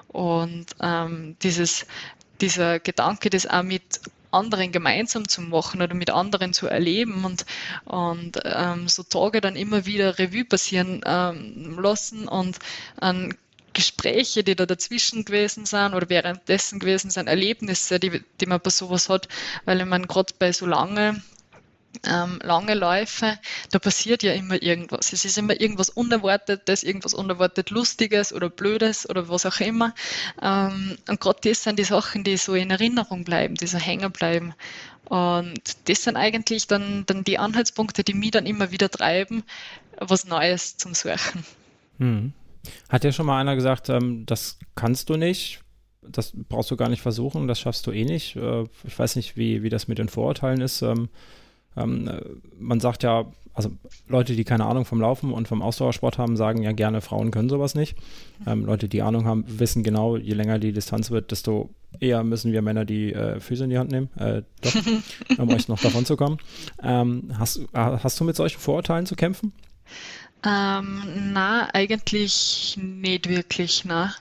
Und 0.08 0.68
ähm, 0.82 1.36
dieses, 1.44 1.86
dieser 2.40 2.80
Gedanke, 2.80 3.30
das 3.30 3.48
auch 3.48 3.64
mit 3.64 4.00
anderen 4.36 4.72
gemeinsam 4.72 5.28
zu 5.28 5.42
machen 5.42 5.82
oder 5.82 5.96
mit 5.96 6.10
anderen 6.10 6.54
zu 6.54 6.68
erleben 6.68 7.26
und, 7.26 7.46
und 7.86 8.40
ähm, 8.44 8.88
so 8.88 9.04
Tage 9.04 9.42
dann 9.42 9.56
immer 9.56 9.86
wieder 9.86 10.20
Revue 10.20 10.46
passieren 10.46 11.02
ähm, 11.06 11.80
lassen 11.80 12.28
und 12.28 12.60
an 12.98 13.34
Gespräche, 13.76 14.44
die 14.44 14.56
da 14.56 14.66
dazwischen 14.66 15.26
gewesen 15.26 15.66
sind 15.66 15.94
oder 15.94 16.10
währenddessen 16.10 16.80
gewesen 16.80 17.12
sind, 17.12 17.28
Erlebnisse, 17.28 18.00
die, 18.00 18.24
die 18.42 18.46
man 18.48 18.60
bei 18.60 18.72
sowas 18.72 19.10
hat, 19.10 19.28
weil 19.66 19.80
ich 19.80 19.86
meine, 19.86 20.08
gerade 20.08 20.34
bei 20.40 20.52
so 20.52 20.66
lange 20.66 21.22
ähm, 22.06 22.40
lange 22.44 22.74
Läufe, 22.74 23.38
da 23.72 23.80
passiert 23.80 24.24
ja 24.24 24.34
immer 24.34 24.62
irgendwas. 24.62 25.14
Es 25.14 25.26
ist 25.26 25.38
immer 25.38 25.60
irgendwas 25.60 25.90
Unerwartetes, 25.90 26.84
irgendwas 26.84 27.14
unerwartet 27.14 27.70
Lustiges 27.70 28.34
oder 28.34 28.50
Blödes 28.50 29.10
oder 29.10 29.30
was 29.30 29.46
auch 29.46 29.60
immer. 29.60 29.94
Ähm, 30.42 30.98
und 31.08 31.20
gerade 31.20 31.40
das 31.44 31.64
sind 31.64 31.80
die 31.80 31.84
Sachen, 31.84 32.24
die 32.24 32.38
so 32.38 32.54
in 32.54 32.72
Erinnerung 32.72 33.24
bleiben, 33.24 33.56
die 33.56 33.68
so 33.68 33.78
hängen 33.78 34.12
bleiben. 34.12 34.54
Und 35.06 35.62
das 35.88 36.04
sind 36.04 36.18
eigentlich 36.18 36.68
dann, 36.68 37.06
dann 37.06 37.24
die 37.24 37.38
Anhaltspunkte, 37.38 38.04
die 38.04 38.14
mich 38.14 38.32
dann 38.32 38.46
immer 38.46 38.72
wieder 38.72 38.90
treiben, 38.90 39.44
was 39.98 40.26
Neues 40.26 40.78
zum 40.78 40.94
Suchen. 40.94 41.46
Hm. 42.00 42.34
Hat 42.90 43.04
ja 43.04 43.12
schon 43.12 43.26
mal 43.26 43.40
einer 43.40 43.56
gesagt, 43.56 43.90
ähm, 43.90 44.26
das 44.26 44.60
kannst 44.76 45.10
du 45.10 45.18
nicht, 45.18 45.62
das 46.02 46.34
brauchst 46.36 46.72
du 46.72 46.78
gar 46.78 46.90
nicht 46.90 47.02
versuchen, 47.02 47.48
das 47.48 47.60
schaffst 47.60 47.86
du 47.88 47.92
eh 47.92 48.06
nicht. 48.06 48.36
Äh, 48.36 48.64
ich 48.84 48.98
weiß 48.98 49.16
nicht, 49.16 49.38
wie, 49.38 49.64
wie 49.64 49.70
das 49.70 49.88
mit 49.88 49.98
den 49.98 50.10
Vorurteilen 50.10 50.62
ist. 50.62 50.82
Ähm, 50.82 51.10
ähm, 51.78 52.10
man 52.58 52.80
sagt 52.80 53.04
ja, 53.04 53.26
also 53.56 53.72
Leute, 54.08 54.36
die 54.36 54.44
keine 54.44 54.66
Ahnung 54.66 54.84
vom 54.84 55.00
Laufen 55.00 55.32
und 55.32 55.48
vom 55.48 55.62
Ausdauersport 55.62 56.18
haben, 56.18 56.36
sagen 56.36 56.62
ja 56.62 56.74
gerne, 56.74 57.00
Frauen 57.00 57.32
können 57.32 57.48
sowas 57.48 57.74
nicht. 57.74 57.98
Ähm, 58.46 58.66
Leute, 58.66 58.90
die 58.90 59.02
Ahnung 59.02 59.26
haben, 59.26 59.46
wissen 59.48 59.82
genau, 59.82 60.18
je 60.18 60.34
länger 60.34 60.60
die 60.60 60.74
Distanz 60.74 61.10
wird, 61.10 61.32
desto 61.32 61.70
eher 62.02 62.24
müssen 62.26 62.52
wir 62.52 62.62
Männer 62.62 62.84
die 62.84 63.14
äh, 63.14 63.40
Füße 63.40 63.64
in 63.64 63.70
die 63.70 63.78
Hand 63.78 63.92
nehmen, 63.92 64.10
äh, 64.18 64.42
doch, 64.60 64.76
um 65.38 65.50
euch 65.50 65.70
noch 65.70 65.80
davon 65.80 66.06
zu 66.06 66.18
kommen. 66.18 66.38
Ähm, 66.84 67.32
hast, 67.40 67.62
hast 67.74 68.20
du 68.20 68.26
mit 68.26 68.36
solchen 68.36 68.60
Vorurteilen 68.60 69.06
zu 69.06 69.16
kämpfen? 69.16 69.54
Ähm, 70.46 71.34
na, 71.34 71.74
eigentlich 71.74 72.78
nicht 72.80 73.28
wirklich, 73.28 73.84
na. 73.86 74.14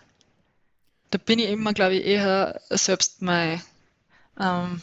Da 1.11 1.18
bin 1.18 1.39
ich 1.39 1.49
immer, 1.49 1.72
glaube 1.72 1.97
ich, 1.97 2.07
eher 2.07 2.61
selbst 2.70 3.22
mein 3.22 3.62
ähm, 4.41 4.83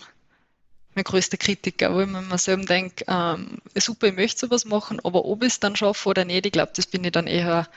mein 0.95 1.03
größter 1.03 1.37
Kritiker, 1.37 1.93
wo 1.93 2.01
ich 2.01 2.07
mir 2.07 2.37
selber 2.37 2.65
denke, 2.65 3.05
ähm, 3.07 3.59
super, 3.75 4.07
ich 4.07 4.15
möchte 4.15 4.45
sowas 4.45 4.65
machen, 4.65 4.99
aber 5.03 5.25
ob 5.25 5.43
ich 5.43 5.53
es 5.53 5.59
dann 5.59 5.75
schaffe 5.75 6.09
oder 6.09 6.25
nicht, 6.25 6.45
ich 6.45 6.51
glaube, 6.51 6.71
das 6.75 6.85
bin 6.85 7.03
ich 7.03 7.11
dann 7.11 7.27
eher 7.27 7.67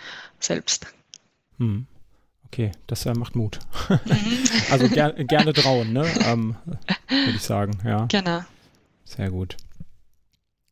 selbst. 0.41 0.87
Hm. 1.59 1.87
Okay, 2.47 2.73
das 2.87 3.07
äh, 3.07 3.15
macht 3.15 3.37
Mut. 3.37 3.59
Mhm. 3.89 4.45
also 4.71 4.89
ger 4.89 5.13
gerne 5.13 5.53
trauen, 5.55 5.93
ne? 5.93 6.07
Ähm, 6.25 6.57
Würde 7.09 7.37
ich 7.37 7.43
sagen, 7.43 7.79
ja. 7.85 8.07
Genau. 8.07 8.45
Sehr 9.05 9.31
gut. 9.31 9.57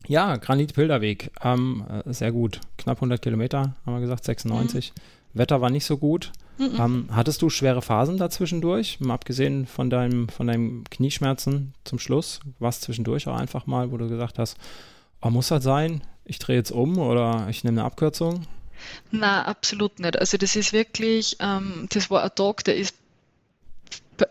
Ja, 0.07 0.37
Granit-Pilderweg, 0.37 1.31
ähm, 1.43 1.85
äh, 2.05 2.13
sehr 2.13 2.33
gut. 2.33 2.61
Knapp 2.79 2.99
100 2.99 3.23
Kilometer, 3.23 3.75
haben 3.87 3.95
wir 3.95 4.01
gesagt, 4.01 4.25
96. 4.25 4.93
Mhm. 4.95 5.39
Wetter 5.39 5.61
war 5.61 5.71
nicht 5.71 5.85
so 5.85 5.97
gut. 5.97 6.33
Mhm. 6.59 6.77
Ähm, 6.79 7.09
hattest 7.13 7.41
du 7.43 7.51
schwere 7.51 7.83
Phasen 7.83 8.19
dazwischendurch? 8.19 9.01
Mal 9.01 9.15
abgesehen 9.15 9.67
von 9.67 9.91
deinem, 9.91 10.29
von 10.29 10.47
deinem 10.47 10.85
Knieschmerzen 10.91 11.75
zum 11.85 11.99
Schluss, 11.99 12.41
was 12.59 12.81
zwischendurch 12.81 13.27
auch 13.29 13.37
einfach 13.37 13.67
mal, 13.67 13.91
wo 13.91 13.97
du 13.97 14.09
gesagt 14.09 14.39
hast, 14.39 14.57
oh, 15.23 15.31
muss 15.31 15.49
das 15.49 15.65
sein? 15.65 16.03
Ich 16.25 16.39
drehe 16.39 16.57
jetzt 16.57 16.73
um 16.73 16.99
oder 16.99 17.47
ich 17.49 17.65
nehme 17.65 17.81
eine 17.81 17.87
Abkürzung? 17.87 18.47
Na, 19.11 19.45
absolut 19.45 19.99
nicht. 20.01 20.19
Also 20.19 20.37
das 20.37 20.57
ist 20.57 20.73
wirklich, 20.73 21.37
ähm, 21.41 21.87
das 21.91 22.11
war 22.11 22.23
ein 22.23 22.31
Tag, 22.35 22.65
der 22.65 22.77
ist 22.77 22.95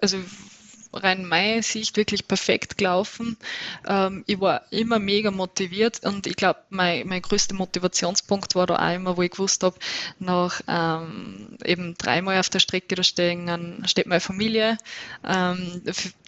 also 0.02 0.18
rein 0.94 1.26
meine 1.26 1.64
Sicht 1.64 1.98
wirklich 1.98 2.28
perfekt 2.28 2.78
gelaufen. 2.78 3.38
Ähm, 3.88 4.24
ich 4.28 4.40
war 4.40 4.64
immer 4.72 5.00
mega 5.00 5.32
motiviert 5.32 6.04
und 6.04 6.28
ich 6.28 6.36
glaube, 6.36 6.60
mein, 6.70 7.08
mein 7.08 7.22
größter 7.22 7.56
Motivationspunkt 7.56 8.56
war 8.56 8.68
da 8.68 8.76
auch 8.76 8.96
immer, 8.96 9.18
wo 9.18 9.22
ich 9.22 9.32
gewusst 9.32 9.64
habe, 9.64 9.78
nach 10.20 10.62
ähm, 10.68 11.58
eben 11.64 11.96
dreimal 11.98 12.40
auf 12.40 12.50
der 12.50 12.60
Strecke 12.60 12.96
da 12.96 13.04
stehen, 13.04 13.84
steht 13.88 14.08
meine 14.08 14.22
Familie. 14.22 14.78
Ähm, 15.26 15.82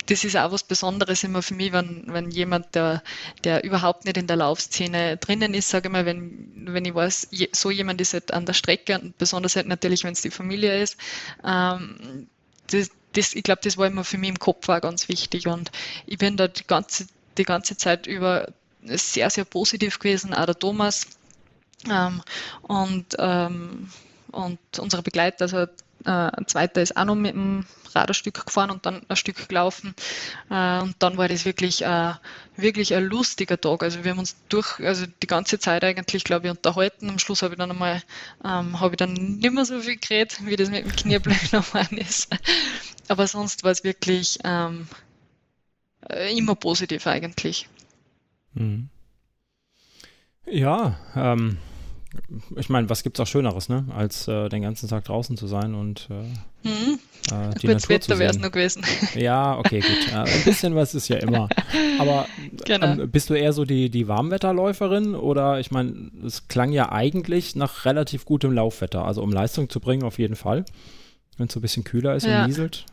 das 0.05 0.23
ist 0.23 0.35
auch 0.35 0.51
was 0.51 0.63
Besonderes 0.63 1.23
immer 1.23 1.41
für 1.41 1.53
mich, 1.53 1.71
wenn, 1.71 2.05
wenn 2.07 2.29
jemand, 2.29 2.75
der, 2.75 3.03
der 3.43 3.63
überhaupt 3.63 4.05
nicht 4.05 4.17
in 4.17 4.27
der 4.27 4.35
Laufszene 4.35 5.17
drinnen 5.17 5.53
ist, 5.53 5.69
sage 5.69 5.87
ich 5.87 5.91
mal, 5.91 6.05
wenn, 6.05 6.51
wenn 6.55 6.85
ich 6.85 6.93
weiß, 6.93 7.29
so 7.53 7.71
jemand 7.71 8.01
ist 8.01 8.13
halt 8.13 8.33
an 8.33 8.45
der 8.45 8.53
Strecke 8.53 8.99
und 8.99 9.17
besonders 9.17 9.55
halt 9.55 9.67
natürlich, 9.67 10.03
wenn 10.03 10.13
es 10.13 10.21
die 10.21 10.31
Familie 10.31 10.81
ist, 10.81 10.97
ähm, 11.45 12.27
das, 12.67 12.89
das, 13.13 13.33
ich 13.33 13.43
glaube, 13.43 13.61
das 13.63 13.77
war 13.77 13.87
immer 13.87 14.03
für 14.03 14.17
mich 14.17 14.29
im 14.29 14.39
Kopf 14.39 14.67
auch 14.69 14.81
ganz 14.81 15.07
wichtig 15.07 15.47
und 15.47 15.71
ich 16.05 16.17
bin 16.17 16.37
da 16.37 16.47
die 16.47 16.65
ganze, 16.67 17.07
die 17.37 17.43
ganze 17.43 17.77
Zeit 17.77 18.07
über 18.07 18.47
sehr, 18.83 19.29
sehr 19.29 19.45
positiv 19.45 19.99
gewesen, 19.99 20.33
auch 20.33 20.45
der 20.45 20.59
Thomas 20.59 21.07
ähm, 21.89 22.21
und, 22.63 23.15
ähm, 23.17 23.89
und 24.31 24.59
unsere 24.79 25.03
Begleiter, 25.03 25.43
also 25.43 25.67
ein 26.09 26.47
zweiter 26.47 26.81
ist 26.81 26.97
auch 26.97 27.05
noch 27.05 27.15
mit 27.15 27.33
dem 27.33 27.65
Radarstück 27.95 28.45
gefahren 28.45 28.71
und 28.71 28.85
dann 28.85 29.01
ein 29.07 29.15
Stück 29.15 29.47
gelaufen. 29.47 29.93
Äh, 30.49 30.81
und 30.81 30.95
dann 30.99 31.17
war 31.17 31.27
das 31.27 31.45
wirklich, 31.45 31.83
äh, 31.83 32.13
wirklich 32.55 32.93
ein 32.93 33.03
lustiger 33.03 33.59
Tag. 33.59 33.83
Also 33.83 34.03
wir 34.03 34.11
haben 34.11 34.19
uns 34.19 34.35
durch, 34.49 34.79
also 34.79 35.05
die 35.21 35.27
ganze 35.27 35.59
Zeit 35.59 35.83
eigentlich, 35.83 36.23
glaube 36.23 36.47
ich, 36.47 36.51
unterhalten. 36.51 37.09
Am 37.09 37.19
Schluss 37.19 37.41
habe 37.41 37.53
ich 37.53 37.59
dann 37.59 37.71
einmal, 37.71 38.01
ähm, 38.43 38.79
habe 38.79 38.93
ich 38.93 38.97
dann 38.97 39.13
nicht 39.13 39.53
mehr 39.53 39.65
so 39.65 39.79
viel 39.81 39.97
geredet, 39.97 40.39
wie 40.45 40.55
das 40.55 40.69
mit 40.69 40.85
dem 40.85 40.95
Knieblech 40.95 41.51
noch 41.51 41.73
ist. 41.91 42.29
Aber 43.07 43.27
sonst 43.27 43.63
war 43.63 43.71
es 43.71 43.83
wirklich 43.83 44.39
ähm, 44.43 44.87
äh, 46.09 46.35
immer 46.37 46.55
positiv 46.55 47.07
eigentlich. 47.07 47.67
Mhm. 48.53 48.89
Ja, 50.45 50.99
ähm, 51.15 51.57
ich 52.55 52.69
meine, 52.69 52.89
was 52.89 53.03
gibt 53.03 53.17
es 53.17 53.23
auch 53.23 53.27
Schöneres, 53.27 53.69
ne? 53.69 53.85
als 53.95 54.27
äh, 54.27 54.49
den 54.49 54.61
ganzen 54.61 54.87
Tag 54.89 55.05
draußen 55.05 55.37
zu 55.37 55.47
sein 55.47 55.73
und 55.75 56.09
äh, 56.09 56.67
mhm. 56.67 56.99
äh, 57.31 57.55
die 57.59 57.67
Natur 57.67 57.89
Wetter 57.89 58.19
wäre 58.19 58.31
es 58.31 58.39
noch 58.39 58.51
gewesen. 58.51 58.83
Ja, 59.15 59.57
okay, 59.57 59.79
gut. 59.79 60.13
ein 60.13 60.43
bisschen 60.43 60.75
was 60.75 60.95
ist 60.95 61.07
ja 61.07 61.17
immer. 61.17 61.49
Aber 61.99 62.27
genau. 62.65 62.87
ähm, 62.87 63.11
bist 63.11 63.29
du 63.29 63.33
eher 63.33 63.53
so 63.53 63.65
die, 63.65 63.89
die 63.89 64.07
Warmwetterläuferin 64.07 65.15
oder 65.15 65.59
ich 65.59 65.71
meine, 65.71 66.11
es 66.25 66.47
klang 66.47 66.71
ja 66.71 66.91
eigentlich 66.91 67.55
nach 67.55 67.85
relativ 67.85 68.25
gutem 68.25 68.51
Laufwetter, 68.51 69.05
also 69.05 69.21
um 69.21 69.31
Leistung 69.31 69.69
zu 69.69 69.79
bringen 69.79 70.03
auf 70.03 70.19
jeden 70.19 70.35
Fall. 70.35 70.65
Wenn 71.37 71.47
es 71.47 71.53
so 71.53 71.59
ein 71.59 71.61
bisschen 71.61 71.83
kühler 71.83 72.15
ist 72.15 72.25
ja. 72.25 72.41
und 72.41 72.47
nieselt? 72.47 72.85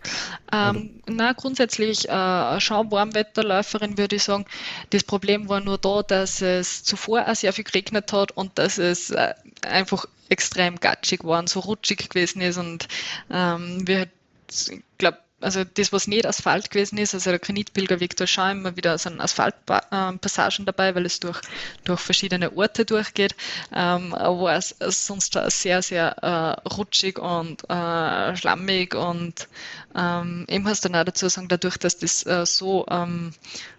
Ähm, 0.52 1.02
na, 1.06 1.32
grundsätzlich 1.32 2.08
äh, 2.08 2.60
schon 2.60 2.90
Warmwetterläuferin 2.90 3.98
würde 3.98 4.16
ich 4.16 4.24
sagen. 4.24 4.46
Das 4.90 5.04
Problem 5.04 5.48
war 5.48 5.60
nur 5.60 5.78
da, 5.78 6.02
dass 6.02 6.40
es 6.40 6.82
zuvor 6.82 7.28
auch 7.28 7.34
sehr 7.34 7.52
viel 7.52 7.64
geregnet 7.64 8.12
hat 8.12 8.32
und 8.32 8.58
dass 8.58 8.78
es 8.78 9.10
äh, 9.10 9.34
einfach 9.62 10.06
extrem 10.30 10.76
gatschig 10.76 11.24
war 11.24 11.38
und 11.38 11.48
so 11.48 11.60
rutschig 11.60 12.08
gewesen 12.08 12.40
ist 12.40 12.56
und 12.56 12.88
ähm, 13.30 13.86
wir, 13.86 14.06
ich 14.50 14.82
glaube, 14.96 15.18
also 15.40 15.64
das, 15.64 15.92
was 15.92 16.06
nicht 16.06 16.26
Asphalt 16.26 16.70
gewesen 16.70 16.98
ist, 16.98 17.14
also 17.14 17.30
der 17.30 17.38
Granitpilgerweg, 17.38 18.16
da 18.16 18.26
schon 18.26 18.50
immer 18.50 18.76
wieder 18.76 18.98
sind 18.98 19.20
Asphaltpassagen 19.20 20.66
dabei, 20.66 20.94
weil 20.94 21.06
es 21.06 21.20
durch, 21.20 21.40
durch 21.84 22.00
verschiedene 22.00 22.56
Orte 22.56 22.84
durchgeht, 22.84 23.34
ähm, 23.74 24.12
war 24.12 24.56
es 24.56 24.74
sonst 24.78 25.38
sehr, 25.48 25.82
sehr 25.82 26.16
äh, 26.22 26.68
rutschig 26.68 27.18
und 27.18 27.68
äh, 27.70 28.36
schlammig 28.36 28.94
und 28.94 29.48
ähm, 29.96 30.44
eben 30.48 30.68
hast 30.68 30.84
du 30.84 30.88
dann 30.88 31.00
auch 31.00 31.04
dazu 31.04 31.28
sagen, 31.28 31.48
dadurch, 31.48 31.76
dass 31.78 31.98
das 31.98 32.24
äh, 32.26 32.44
so, 32.46 32.86
ähm, 32.90 33.32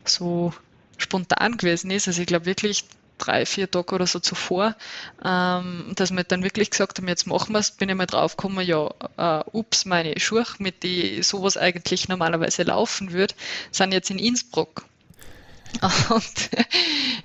so 0.04 0.54
spontan 0.98 1.58
gewesen 1.58 1.92
ist, 1.92 2.08
also 2.08 2.22
ich 2.22 2.28
glaube 2.28 2.46
wirklich, 2.46 2.86
drei, 3.22 3.46
vier 3.46 3.70
Tage 3.70 3.96
oder 3.96 4.08
so 4.08 4.20
zuvor, 4.20 4.76
ähm, 5.24 5.94
dass 5.96 6.12
wir 6.12 6.24
dann 6.24 6.44
wirklich 6.44 6.70
gesagt 6.72 6.98
haben, 6.98 7.08
jetzt 7.08 7.28
machen 7.28 7.54
wir 7.54 7.60
es, 7.60 7.72
bin 7.72 7.90
ich 7.90 7.96
mal 7.96 8.06
draufgekommen, 8.06 8.66
ja, 8.66 8.90
äh, 9.18 9.44
ups, 9.52 9.86
meine 9.86 10.20
Schuhe, 10.20 10.46
mit 10.60 10.84
die 10.84 11.24
sowas 11.24 11.58
eigentlich 11.58 12.08
normalerweise 12.10 12.64
laufen 12.64 13.12
würde, 13.12 13.34
sind 13.72 13.92
jetzt 13.94 14.10
in 14.10 14.20
Innsbruck. 14.20 14.86
Und 16.10 16.50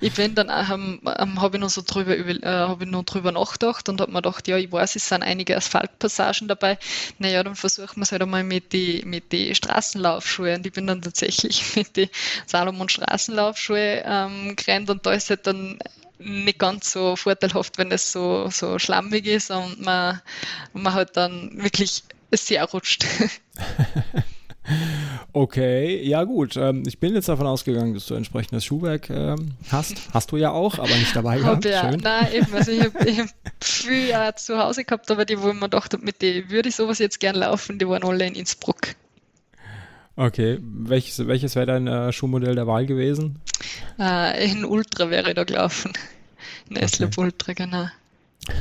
ich 0.01 0.13
bin 0.13 0.35
dann, 0.35 0.49
ähm, 0.49 1.01
habe 1.39 1.57
ich 1.57 1.61
noch 1.61 1.69
so 1.69 1.81
drüber, 1.85 2.17
äh, 2.17 2.39
habe 2.43 2.83
ich 2.83 2.89
noch 2.89 3.03
drüber 3.03 3.31
nachgedacht 3.31 3.89
und 3.89 4.01
habe 4.01 4.11
mir 4.11 4.21
gedacht, 4.21 4.47
ja, 4.47 4.57
ich 4.57 4.71
weiß, 4.71 4.95
es 4.95 5.09
sind 5.09 5.23
einige 5.23 5.57
Asphaltpassagen 5.57 6.47
dabei. 6.47 6.77
Naja, 7.19 7.43
dann 7.43 7.55
versuchen 7.55 7.97
wir 7.97 8.03
es 8.03 8.11
halt 8.11 8.21
einmal 8.21 8.43
mit 8.43 8.73
den 8.73 9.09
mit 9.09 9.31
die 9.31 9.53
Straßenlaufschuhen. 9.53 10.57
Und 10.57 10.65
ich 10.65 10.73
bin 10.73 10.87
dann 10.87 11.01
tatsächlich 11.01 11.63
mit 11.75 11.97
den 11.97 12.09
Salomon 12.45 12.89
Straßenlaufschuhe 12.89 14.03
ähm, 14.05 14.55
gerannt 14.55 14.89
und 14.89 15.05
da 15.05 15.13
ist 15.13 15.29
halt 15.29 15.45
dann 15.47 15.79
nicht 16.19 16.59
ganz 16.59 16.91
so 16.91 17.15
vorteilhaft, 17.15 17.77
wenn 17.77 17.91
es 17.91 18.11
so, 18.11 18.49
so 18.49 18.79
schlammig 18.79 19.27
ist 19.27 19.51
und 19.51 19.81
man, 19.81 20.21
man 20.73 20.93
halt 20.93 21.15
dann 21.15 21.51
wirklich 21.61 22.03
sehr 22.31 22.63
rutscht. 22.65 23.05
Okay, 25.33 26.03
ja 26.03 26.23
gut. 26.23 26.57
Ähm, 26.57 26.83
ich 26.85 26.99
bin 26.99 27.13
jetzt 27.13 27.29
davon 27.29 27.47
ausgegangen, 27.47 27.93
dass 27.93 28.07
du 28.07 28.15
entsprechendes 28.15 28.65
Schuhwerk 28.65 29.09
ähm, 29.09 29.53
hast. 29.71 29.95
Hast 30.13 30.31
du 30.31 30.37
ja 30.37 30.51
auch, 30.51 30.79
aber 30.79 30.95
nicht 30.95 31.15
dabei 31.15 31.37
gehabt. 31.37 31.65
Ja, 31.65 31.91
Schön. 31.91 31.99
nein, 32.01 32.27
eben. 32.33 32.53
Also 32.53 32.71
ich 32.71 32.81
habe 32.81 32.99
hab 32.99 33.29
viel 33.63 34.07
ja, 34.07 34.35
zu 34.35 34.57
Hause 34.57 34.83
gehabt, 34.83 35.09
aber 35.11 35.25
die, 35.25 35.41
wo 35.41 35.53
man 35.53 35.69
dachte, 35.69 35.97
mit 35.99 36.21
denen 36.21 36.49
würde 36.49 36.69
ich 36.69 36.75
sowas 36.75 36.99
jetzt 36.99 37.19
gern 37.19 37.35
laufen, 37.35 37.79
die 37.79 37.87
waren 37.87 38.03
alle 38.03 38.25
in 38.25 38.35
Innsbruck. 38.35 38.95
Okay, 40.15 40.57
welches, 40.61 41.27
welches 41.27 41.55
wäre 41.55 41.67
dein 41.67 41.87
äh, 41.87 42.11
Schuhmodell 42.11 42.55
der 42.55 42.65
Wahl 42.65 42.87
gewesen? 42.87 43.39
Äh, 43.99 44.51
in 44.51 44.65
Ultra 44.65 45.09
wäre 45.11 45.29
ich 45.29 45.35
da 45.35 45.43
gelaufen. 45.43 45.93
In 46.69 46.75
Eslab 46.75 47.09
okay. 47.09 47.21
Ultra, 47.21 47.53
genau. 47.53 47.87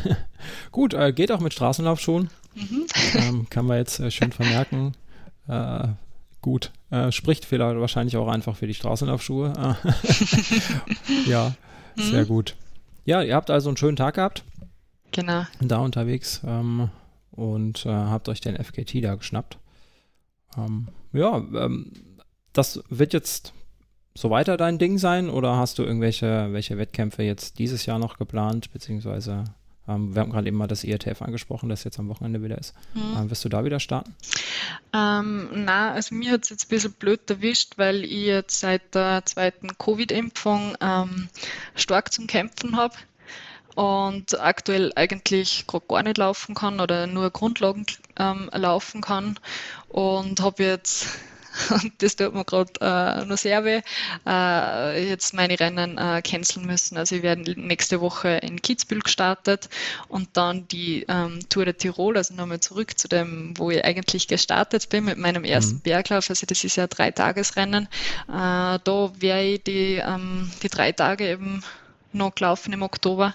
Gut, 0.73 0.95
äh, 0.95 1.13
geht 1.13 1.33
auch 1.33 1.41
mit 1.41 1.55
Straßenlaufschuhen. 1.55 2.31
Mhm. 2.55 2.87
Ähm, 3.15 3.47
kann 3.51 3.67
man 3.67 3.79
jetzt 3.79 4.01
äh, 4.01 4.11
schön 4.11 4.33
vermerken. 4.33 4.93
Äh, 5.49 5.89
gut. 6.41 6.73
Äh, 6.91 7.11
spricht 7.13 7.45
vielleicht 7.45 7.79
wahrscheinlich 7.79 8.17
auch 8.17 8.29
einfach 8.29 8.57
für 8.57 8.67
die 8.67 8.75
Straßenlaufschuhe. 8.75 9.53
ja, 11.27 11.55
mhm. 11.97 12.03
sehr 12.03 12.25
gut. 12.25 12.57
Ja, 13.05 13.23
ihr 13.23 13.35
habt 13.35 13.51
also 13.51 13.69
einen 13.69 13.77
schönen 13.77 13.97
Tag 13.97 14.15
gehabt. 14.15 14.45
Genau. 15.13 15.45
Da 15.61 15.79
unterwegs 15.79 16.43
ähm, 16.45 16.91
und 17.31 17.87
äh, 17.87 17.91
habt 17.91 18.29
euch 18.29 18.41
den 18.41 18.57
FKT 18.57 19.03
da 19.03 19.15
geschnappt. 19.15 19.59
Ähm, 20.57 20.89
ja, 21.13 21.37
ähm, 21.37 21.93
das 22.53 22.83
wird 22.89 23.13
jetzt 23.13 23.53
so 24.15 24.31
weiter 24.31 24.57
dein 24.57 24.79
Ding 24.79 24.99
sein 24.99 25.29
oder 25.29 25.57
hast 25.57 25.79
du 25.79 25.83
irgendwelche 25.83 26.53
welche 26.53 26.79
Wettkämpfe 26.79 27.23
jetzt 27.23 27.59
dieses 27.59 27.87
Jahr 27.87 27.99
noch 27.99 28.19
geplant, 28.19 28.73
beziehungsweise 28.73 29.45
ähm, 29.89 30.15
wir 30.15 30.23
haben 30.23 30.31
gerade 30.33 30.49
eben 30.49 30.57
mal 30.57 30.67
das 30.67 30.85
IRTF 30.85 31.23
angesprochen, 31.23 31.69
das 31.69 31.85
jetzt 31.85 31.99
am 31.99 32.09
Wochenende 32.09 32.43
wieder 32.43 32.59
ist. 32.59 32.75
Mhm. 32.95 33.17
Ähm, 33.19 33.31
wirst 33.31 33.45
du 33.45 33.49
da 33.49 33.65
wieder 33.65 33.81
starten? 33.81 34.15
Ähm, 34.93 35.49
na, 35.53 35.93
also 35.93 36.15
mir 36.15 36.33
hat 36.33 36.45
es 36.45 36.51
jetzt 36.51 36.67
ein 36.67 36.69
bisschen 36.69 36.93
blöd 36.93 37.29
erwischt, 37.31 37.75
weil 37.77 38.05
ich 38.05 38.25
jetzt 38.27 38.61
seit 38.61 38.95
der 38.95 39.25
zweiten 39.25 39.77
Covid-Impfung 39.79 40.77
ähm, 40.81 41.29
stark 41.75 42.13
zum 42.13 42.27
Kämpfen 42.27 42.77
habe 42.77 42.95
und 43.77 44.41
aktuell 44.41 44.93
eigentlich 44.97 45.67
gar 45.89 46.03
nicht 46.03 46.19
laufen 46.19 46.55
kann 46.55 46.81
oder 46.81 47.07
nur 47.07 47.31
Grundlagen 47.31 47.87
ähm, 48.19 48.51
laufen 48.53 49.03
kann 49.03 49.39
und 49.89 50.41
habe 50.41 50.65
jetzt 50.65 51.09
und 51.71 51.93
das 51.99 52.17
tut 52.17 52.35
mir 52.35 52.45
gerade 52.45 52.73
äh, 52.81 53.25
noch 53.25 53.39
sehr 53.39 53.65
weh, 53.65 53.81
äh, 54.27 55.09
jetzt 55.09 55.35
meine 55.35 55.59
Rennen 55.59 55.99
äh, 55.99 56.23
canceln 56.23 56.67
müssen. 56.67 56.97
Also 56.97 57.17
ich 57.17 57.23
werde 57.23 57.59
nächste 57.61 58.01
Woche 58.01 58.29
in 58.43 58.61
Kitzbühel 58.61 59.03
gestartet 59.03 59.69
und 60.09 60.29
dann 60.35 60.69
die 60.69 61.05
ähm, 61.09 61.41
Tour 61.49 61.65
de 61.65 61.75
Tirol, 61.75 62.17
also 62.17 62.35
nochmal 62.35 62.61
zurück 62.61 62.99
zu 62.99 63.09
dem, 63.09 63.55
wo 63.57 63.71
ich 63.71 63.85
eigentlich 63.85 64.29
gestartet 64.29 64.89
bin 64.89 65.05
mit 65.05 65.19
meinem 65.19 65.45
ersten 65.45 65.77
mhm. 65.77 65.81
Berglauf. 65.81 66.29
Also 66.31 66.47
das 66.47 66.65
ist 66.65 66.77
ja 66.77 66.87
drei 66.87 67.11
Tagesrennen. 67.11 67.85
Äh, 68.29 68.29
da 68.29 69.13
werde 69.19 69.43
ich 69.43 69.63
die, 69.63 69.95
ähm, 69.97 70.51
die 70.63 70.69
drei 70.69 70.93
Tage 70.93 71.29
eben 71.29 71.63
noch 72.13 72.35
gelaufen 72.35 72.73
im 72.73 72.83
Oktober 72.83 73.35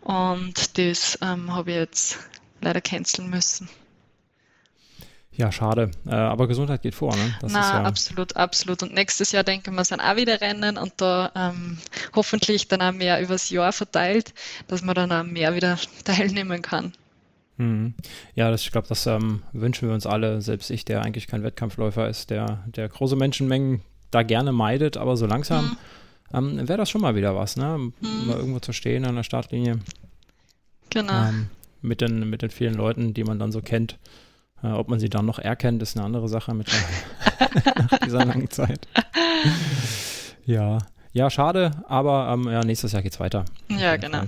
und 0.00 0.78
das 0.78 1.18
ähm, 1.22 1.54
habe 1.54 1.70
ich 1.70 1.76
jetzt 1.76 2.18
leider 2.60 2.80
canceln 2.80 3.30
müssen. 3.30 3.68
Ja, 5.36 5.52
schade. 5.52 5.90
Äh, 6.06 6.14
aber 6.14 6.48
Gesundheit 6.48 6.82
geht 6.82 6.94
vor, 6.94 7.14
ne? 7.14 7.36
Das 7.40 7.52
Na, 7.52 7.60
ja 7.60 7.82
absolut, 7.82 8.36
absolut. 8.36 8.82
Und 8.82 8.94
nächstes 8.94 9.32
Jahr 9.32 9.44
denken 9.44 9.74
wir, 9.74 9.84
sind 9.84 10.00
auch 10.00 10.16
wieder 10.16 10.40
Rennen 10.40 10.78
und 10.78 10.94
da 10.96 11.30
ähm, 11.34 11.78
hoffentlich 12.14 12.68
dann 12.68 12.80
auch 12.80 12.92
mehr 12.92 13.20
übers 13.20 13.50
Jahr 13.50 13.72
verteilt, 13.72 14.32
dass 14.66 14.82
man 14.82 14.94
dann 14.94 15.12
auch 15.12 15.24
mehr 15.24 15.54
wieder 15.54 15.78
teilnehmen 16.04 16.62
kann. 16.62 16.92
Mhm. 17.58 17.94
Ja, 18.34 18.50
das, 18.50 18.62
ich 18.62 18.72
glaube, 18.72 18.88
das 18.88 19.06
ähm, 19.06 19.42
wünschen 19.52 19.88
wir 19.88 19.94
uns 19.94 20.06
alle, 20.06 20.40
selbst 20.40 20.70
ich, 20.70 20.84
der 20.84 21.02
eigentlich 21.02 21.26
kein 21.26 21.42
Wettkampfläufer 21.42 22.08
ist, 22.08 22.30
der, 22.30 22.64
der 22.66 22.88
große 22.88 23.16
Menschenmengen 23.16 23.82
da 24.10 24.22
gerne 24.22 24.52
meidet, 24.52 24.96
aber 24.96 25.16
so 25.16 25.26
langsam 25.26 25.76
mhm. 26.32 26.58
ähm, 26.58 26.68
wäre 26.68 26.78
das 26.78 26.88
schon 26.88 27.02
mal 27.02 27.14
wieder 27.14 27.36
was, 27.36 27.56
ne? 27.56 27.76
Mhm. 27.78 28.26
Mal 28.26 28.36
irgendwo 28.38 28.60
zu 28.60 28.72
stehen 28.72 29.04
an 29.04 29.16
der 29.16 29.22
Startlinie. 29.22 29.80
Genau. 30.88 31.28
Ähm, 31.28 31.48
mit, 31.82 32.00
den, 32.00 32.30
mit 32.30 32.40
den 32.40 32.50
vielen 32.50 32.74
Leuten, 32.74 33.12
die 33.12 33.24
man 33.24 33.38
dann 33.38 33.52
so 33.52 33.60
kennt. 33.60 33.98
Äh, 34.62 34.68
ob 34.68 34.88
man 34.88 34.98
sie 34.98 35.08
dann 35.08 35.26
noch 35.26 35.38
erkennt, 35.38 35.82
ist 35.82 35.96
eine 35.96 36.04
andere 36.04 36.28
Sache 36.28 36.54
mit 36.54 36.68
nach 37.90 37.98
dieser 37.98 38.24
langen 38.24 38.50
Zeit. 38.50 38.88
ja, 40.44 40.78
ja, 41.12 41.30
schade, 41.30 41.70
aber 41.88 42.30
ähm, 42.32 42.48
ja, 42.50 42.62
nächstes 42.62 42.92
Jahr 42.92 43.02
geht's 43.02 43.20
weiter. 43.20 43.44
Ja, 43.68 43.96
genau. 43.96 44.22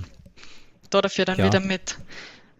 Da 0.89 1.01
dafür 1.01 1.25
dann 1.25 1.37
ja. 1.37 1.45
wieder 1.45 1.59
mit, 1.59 1.97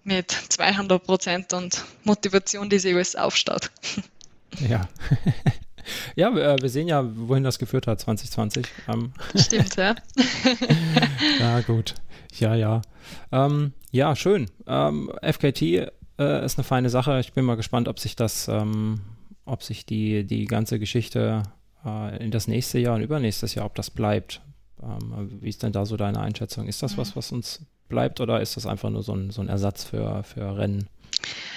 mit 0.04 0.32
200 0.32 1.04
Prozent 1.04 1.54
und 1.54 1.84
Motivation, 2.04 2.70
die 2.70 2.80
sich 2.80 2.94
alles 2.94 3.16
aufstaut. 3.16 3.72
ja. 4.68 4.88
Ja, 6.16 6.36
wir, 6.36 6.44
äh, 6.44 6.62
wir, 6.62 6.70
sehen 6.70 6.88
ja, 6.88 7.04
wohin 7.04 7.44
das 7.44 7.58
geführt 7.60 7.88
hat, 7.88 8.00
2020. 8.00 8.68
Ähm. 8.88 9.12
Stimmt, 9.36 9.76
ja. 9.76 9.96
ja, 11.40 11.62
gut. 11.62 11.96
Ja, 12.38 12.54
ja. 12.54 12.82
Ähm, 13.32 13.74
ja, 13.92 14.16
schön. 14.16 14.52
Ähm, 14.68 15.12
FKT 15.22 15.92
äh, 16.20 16.46
ist 16.46 16.58
eine 16.58 16.64
feine 16.64 16.90
Sache. 16.90 17.20
Ich 17.20 17.34
bin 17.34 17.46
mal 17.46 17.56
gespannt, 17.56 17.88
ob 17.88 18.00
sich 18.00 18.16
das, 18.16 18.48
ähm, 18.48 19.02
ob 19.46 19.64
sich 19.64 19.86
die, 19.86 20.26
die 20.26 20.46
ganze 20.46 20.78
Geschichte 20.78 21.44
äh, 21.86 22.24
in 22.24 22.32
das 22.32 22.48
nächste 22.48 22.78
Jahr 22.78 22.96
und 22.96 23.02
übernächstes 23.02 23.56
Jahr, 23.56 23.66
ob 23.66 23.76
das 23.76 23.90
bleibt. 23.90 24.42
Ähm, 24.84 25.40
wie 25.42 25.50
ist 25.50 25.64
denn 25.64 25.72
da 25.72 25.86
so 25.86 25.98
deine 25.98 26.20
Einschätzung? 26.20 26.68
Ist 26.68 26.84
das 26.84 26.94
mhm. 26.94 26.98
was, 26.98 27.16
was 27.16 27.32
uns 27.32 27.66
bleibt 27.88 28.22
oder 28.22 28.42
ist 28.42 28.58
das 28.58 28.66
einfach 28.66 28.90
nur 28.90 29.02
so 29.02 29.14
ein, 29.14 29.32
so 29.32 29.42
ein 29.42 29.50
Ersatz 29.50 29.84
für, 29.84 30.24
für 30.24 30.58
Rennen 30.58 30.88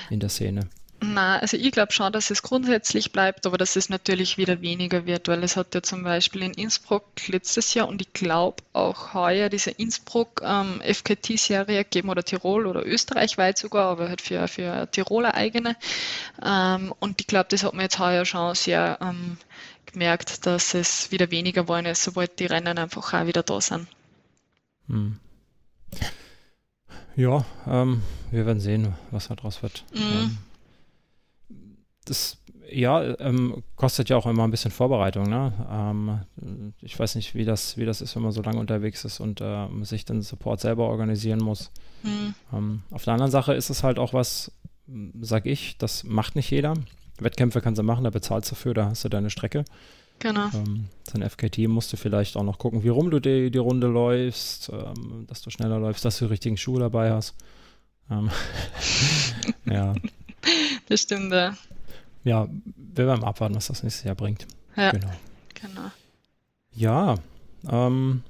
in 0.09 0.21
der 0.21 0.31
Szene? 0.31 0.69
Na, 1.05 1.38
also 1.40 1.57
ich 1.57 1.72
glaube 1.72 1.92
schon, 1.92 2.12
dass 2.12 2.30
es 2.30 2.42
grundsätzlich 2.42 3.11
bleibt, 3.11 3.44
aber 3.44 3.59
dass 3.59 3.74
es 3.74 3.88
natürlich 3.88 4.38
wieder 4.38 4.61
weniger 4.61 5.05
wird, 5.05 5.26
weil 5.26 5.42
es 5.42 5.57
hat 5.57 5.74
ja 5.74 5.82
zum 5.82 6.05
Beispiel 6.05 6.42
in 6.42 6.55
Innsbruck 6.55 7.05
letztes 7.26 7.74
Jahr 7.74 7.88
und 7.88 8.00
ich 8.00 8.12
glaube 8.12 8.62
auch 8.72 9.12
heuer 9.12 9.48
diese 9.48 9.72
Innsbruck 9.72 10.42
ähm, 10.44 10.80
FKT-Serie 10.80 11.82
gegeben 11.82 12.09
oder 12.09 12.22
Tirol 12.22 12.66
oder 12.66 12.86
Österreich 12.86 13.36
weit 13.36 13.59
sogar, 13.59 13.90
aber 13.90 14.09
halt 14.09 14.20
für, 14.20 14.46
für 14.46 14.88
Tiroler 14.92 15.34
eigene. 15.34 15.76
Ähm, 16.40 16.94
und 17.00 17.20
ich 17.20 17.26
glaube, 17.26 17.46
das 17.50 17.64
hat 17.64 17.74
man 17.74 17.82
jetzt 17.82 17.98
heuer 17.98 18.24
schon 18.24 18.55
sehr 18.55 18.98
ähm, 19.00 19.38
gemerkt, 19.86 20.46
dass 20.46 20.72
es 20.72 21.11
wieder 21.11 21.32
weniger 21.32 21.62
geworden 21.62 21.86
ist, 21.86 22.05
sobald 22.05 22.38
die 22.38 22.46
Rennen 22.46 22.78
einfach 22.78 23.12
auch 23.12 23.26
wieder 23.26 23.42
da 23.42 23.61
sind. 23.61 23.88
Hm. 24.86 25.18
Ja, 27.16 27.44
ähm, 27.66 28.03
wir 28.30 28.46
werden 28.46 28.61
sehen, 28.61 28.94
was 29.11 29.26
da 29.26 29.34
draus 29.34 29.64
wird. 29.64 29.84
Mhm. 29.92 30.38
Das 32.13 32.37
ja, 32.71 33.19
ähm, 33.21 33.63
kostet 33.75 34.11
ja 34.11 34.19
auch 34.19 34.27
immer 34.27 34.45
ein 34.45 34.51
bisschen 34.51 34.71
Vorbereitung. 34.71 35.31
Ne? 35.31 35.51
Ähm, 35.71 36.75
ich 36.83 36.99
weiß 36.99 37.15
nicht, 37.15 37.35
wie 37.35 37.47
das, 37.47 37.79
wie 37.79 37.87
das 37.87 38.03
ist, 38.03 38.15
wenn 38.15 38.23
man 38.23 38.33
so 38.33 38.43
lange 38.43 38.61
unterwegs 38.61 39.07
ist 39.07 39.19
und 39.19 39.41
äh, 39.41 39.67
sich 39.81 40.05
den 40.05 40.21
Support 40.21 40.61
selber 40.61 40.91
organisieren 40.91 41.39
muss. 41.39 41.71
Mhm. 42.03 42.35
Ähm, 42.53 42.83
auf 42.91 43.05
der 43.05 43.15
anderen 43.15 43.33
Seite 43.33 43.55
ist 43.55 43.71
es 43.71 43.83
halt 43.83 43.99
auch 43.99 44.13
was, 44.13 44.53
sag 45.23 45.47
ich, 45.47 45.79
das 45.79 46.05
macht 46.05 46.37
nicht 46.37 46.51
jeder. 46.51 46.75
Wettkämpfe 47.19 47.63
kannst 47.63 47.79
du 47.79 47.83
machen, 47.83 48.05
da 48.05 48.11
bezahlst 48.11 48.51
du 48.51 48.57
dafür, 48.57 48.75
da 48.75 48.91
hast 48.91 49.07
du 49.07 49.09
deine 49.09 49.31
Strecke. 49.31 49.65
Genau. 50.19 50.51
Ähm, 50.53 50.91
sein 51.11 51.23
FKT 51.23 51.67
musst 51.69 51.95
du 51.95 51.97
vielleicht 51.97 52.37
auch 52.37 52.45
noch 52.45 52.59
gucken, 52.59 52.85
wie 52.85 52.91
rum 52.91 53.11
du 53.11 53.21
die, 53.21 53.51
die 53.51 53.59
Runde 53.59 53.87
läufst, 53.87 54.69
ähm, 54.69 55.25
dass 55.29 55.41
du 55.41 55.49
schneller 55.49 55.79
läufst, 55.79 56.05
dass 56.05 56.19
du 56.19 56.27
die 56.27 56.33
richtigen 56.33 56.59
Schuhe 56.59 56.79
dabei 56.79 57.11
hast. 57.11 57.35
Ähm, 58.11 58.29
ja. 59.65 59.95
Das 60.91 61.01
stimmt, 61.01 61.33
ja 61.33 61.55
ja, 62.25 62.49
wir 62.77 63.07
werden 63.07 63.25
abwarten, 63.25 63.55
was 63.55 63.66
das 63.66 63.83
nächste 63.83 64.07
Jahr 64.07 64.14
bringt. 64.14 64.47
Ja, 64.77 64.91
genau. 64.93 65.12
genau. 65.55 65.91
Ja, 66.73 67.14
ähm, 67.68 68.23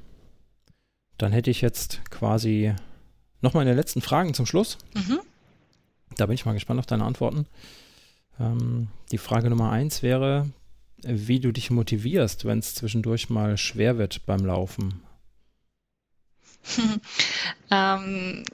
dann 1.18 1.32
hätte 1.32 1.51
ich 1.51 1.61
jetzt 1.61 2.01
quasi 2.11 2.74
noch 3.40 3.55
meine 3.55 3.74
letzten 3.74 4.01
Fragen 4.01 4.34
zum 4.34 4.47
Schluss. 4.47 4.78
Mhm. 4.95 5.20
Da 6.16 6.26
bin 6.26 6.34
ich 6.34 6.45
mal 6.45 6.53
gespannt 6.53 6.80
auf 6.80 6.86
deine 6.86 7.05
Antworten. 7.05 7.47
Ähm, 8.40 8.88
die 9.11 9.18
Frage 9.18 9.51
Nummer 9.51 9.70
eins 9.70 10.03
wäre, 10.03 10.49
wie 11.03 11.40
du 11.40 11.53
dich 11.53 11.70
motivierst, 11.70 12.45
wenn 12.45 12.59
es 12.59 12.74
zwischendurch 12.74 13.30
mal 13.30 13.57
schwer 13.57 13.99
wird 13.99 14.24
beim 14.26 14.45
Laufen. 14.45 15.03
ähm, 17.70 18.45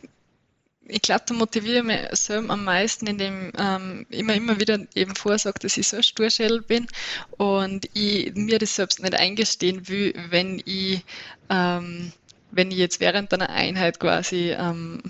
ich 0.88 1.02
glaube, 1.02 1.24
da 1.26 1.34
motiviere 1.34 1.78
ich 1.78 1.84
mich 1.84 2.00
selber 2.12 2.54
am 2.54 2.64
meisten, 2.64 3.06
indem 3.06 3.52
ähm, 3.58 4.06
ich 4.08 4.20
immer, 4.20 4.34
immer 4.34 4.58
wieder 4.58 4.78
eben 4.94 5.14
vorsage, 5.14 5.58
dass 5.60 5.76
ich 5.76 5.86
so 5.86 5.98
ein 5.98 6.02
Sturschädel 6.02 6.62
bin 6.62 6.86
und 7.36 7.88
ich 7.94 8.34
mir 8.34 8.58
das 8.58 8.74
selbst 8.74 9.00
nicht 9.00 9.14
eingestehen 9.14 9.88
will, 9.88 10.14
wenn 10.30 10.62
ich, 10.64 11.04
ähm, 11.50 12.12
wenn 12.50 12.70
ich 12.70 12.78
jetzt 12.78 13.00
während 13.00 13.32
einer 13.32 13.50
Einheit 13.50 14.00
quasi 14.00 14.50
ähm, 14.50 15.02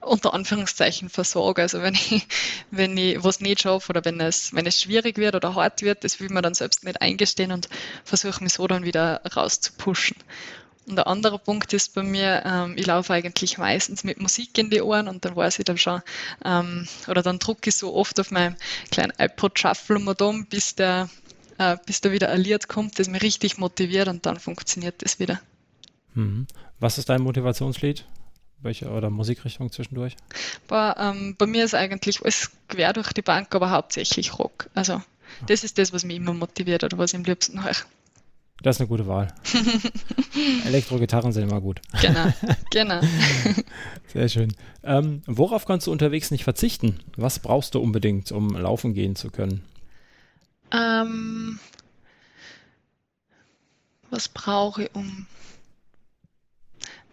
unter 0.00 0.34
Anführungszeichen 0.34 1.08
versorge. 1.08 1.62
Also 1.62 1.82
wenn 1.82 1.94
ich, 1.94 2.26
wenn 2.70 2.96
ich 2.96 3.22
was 3.22 3.40
nicht 3.40 3.62
schaffe 3.62 3.90
oder 3.90 4.04
wenn 4.04 4.20
es, 4.20 4.54
wenn 4.54 4.66
es 4.66 4.80
schwierig 4.80 5.16
wird 5.16 5.34
oder 5.34 5.54
hart 5.54 5.82
wird, 5.82 6.04
das 6.04 6.20
will 6.20 6.28
man 6.30 6.42
dann 6.42 6.54
selbst 6.54 6.84
nicht 6.84 7.00
eingestehen 7.00 7.52
und 7.52 7.68
versuche 8.04 8.42
mich 8.42 8.52
so 8.52 8.66
dann 8.66 8.84
wieder 8.84 9.22
rauszupushen. 9.36 10.16
Und 10.86 10.96
der 10.96 11.06
andere 11.06 11.38
Punkt 11.38 11.72
ist 11.72 11.94
bei 11.94 12.02
mir, 12.02 12.42
ähm, 12.44 12.74
ich 12.76 12.86
laufe 12.86 13.12
eigentlich 13.12 13.56
meistens 13.56 14.04
mit 14.04 14.20
Musik 14.20 14.56
in 14.58 14.68
die 14.68 14.82
Ohren 14.82 15.08
und 15.08 15.24
dann 15.24 15.34
weiß 15.34 15.58
ich 15.58 15.64
dann 15.64 15.78
schon, 15.78 16.02
ähm, 16.44 16.86
oder 17.08 17.22
dann 17.22 17.38
drucke 17.38 17.70
ich 17.70 17.76
so 17.76 17.94
oft 17.94 18.20
auf 18.20 18.30
meinem 18.30 18.56
kleinen 18.90 19.12
iPod 19.18 19.58
Shuffle 19.58 19.98
mal 19.98 20.14
um, 20.20 20.44
bis 20.46 20.74
der, 20.74 21.08
äh, 21.58 21.76
bis 21.86 22.02
da 22.02 22.12
wieder 22.12 22.28
ein 22.28 22.40
Lied 22.40 22.68
kommt, 22.68 22.98
das 22.98 23.08
mich 23.08 23.22
richtig 23.22 23.56
motiviert 23.56 24.08
und 24.08 24.26
dann 24.26 24.38
funktioniert 24.38 25.02
das 25.02 25.18
wieder. 25.18 25.40
Mhm. 26.12 26.46
Was 26.80 26.98
ist 26.98 27.08
dein 27.08 27.22
Motivationslied? 27.22 28.04
Welche 28.60 28.88
oder 28.88 29.10
Musikrichtung 29.10 29.72
zwischendurch? 29.72 30.16
Aber, 30.68 30.96
ähm, 30.98 31.34
bei 31.36 31.46
mir 31.46 31.64
ist 31.64 31.74
eigentlich 31.74 32.22
alles 32.22 32.50
quer 32.68 32.92
durch 32.92 33.12
die 33.12 33.22
Bank, 33.22 33.54
aber 33.54 33.70
hauptsächlich 33.70 34.38
Rock. 34.38 34.68
Also 34.74 35.02
das 35.46 35.64
ist 35.64 35.78
das, 35.78 35.92
was 35.92 36.04
mich 36.04 36.16
immer 36.16 36.34
motiviert 36.34 36.84
oder 36.84 36.98
was 36.98 37.12
ich 37.12 37.18
am 37.18 37.24
liebsten 37.24 37.62
höre. 37.64 37.74
Das 38.62 38.76
ist 38.76 38.80
eine 38.80 38.88
gute 38.88 39.06
Wahl. 39.06 39.34
Elektro-Gitarren 40.66 41.32
sind 41.32 41.42
immer 41.42 41.60
gut. 41.60 41.80
Genau, 42.00 42.32
genau. 42.70 43.00
Sehr 44.12 44.28
schön. 44.28 44.54
Ähm, 44.82 45.22
worauf 45.26 45.66
kannst 45.66 45.86
du 45.86 45.92
unterwegs 45.92 46.30
nicht 46.30 46.44
verzichten? 46.44 47.00
Was 47.16 47.40
brauchst 47.40 47.74
du 47.74 47.80
unbedingt, 47.80 48.32
um 48.32 48.50
laufen 48.56 48.94
gehen 48.94 49.16
zu 49.16 49.30
können? 49.30 49.62
Ähm, 50.72 51.58
was 54.10 54.28
brauche 54.28 54.84
ich, 54.84 54.94
um. 54.94 55.26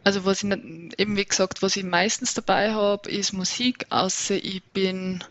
Also, 0.03 0.25
was 0.25 0.43
ich 0.43 0.43
nicht, 0.43 0.99
eben 0.99 1.17
wie 1.17 1.25
gesagt, 1.25 1.61
was 1.61 1.75
ich 1.75 1.83
meistens 1.83 2.33
dabei 2.33 2.73
habe, 2.73 3.09
ist 3.09 3.33
Musik, 3.33 3.85
außer 3.89 4.35
ich 4.35 4.63
bin, 4.73 5.23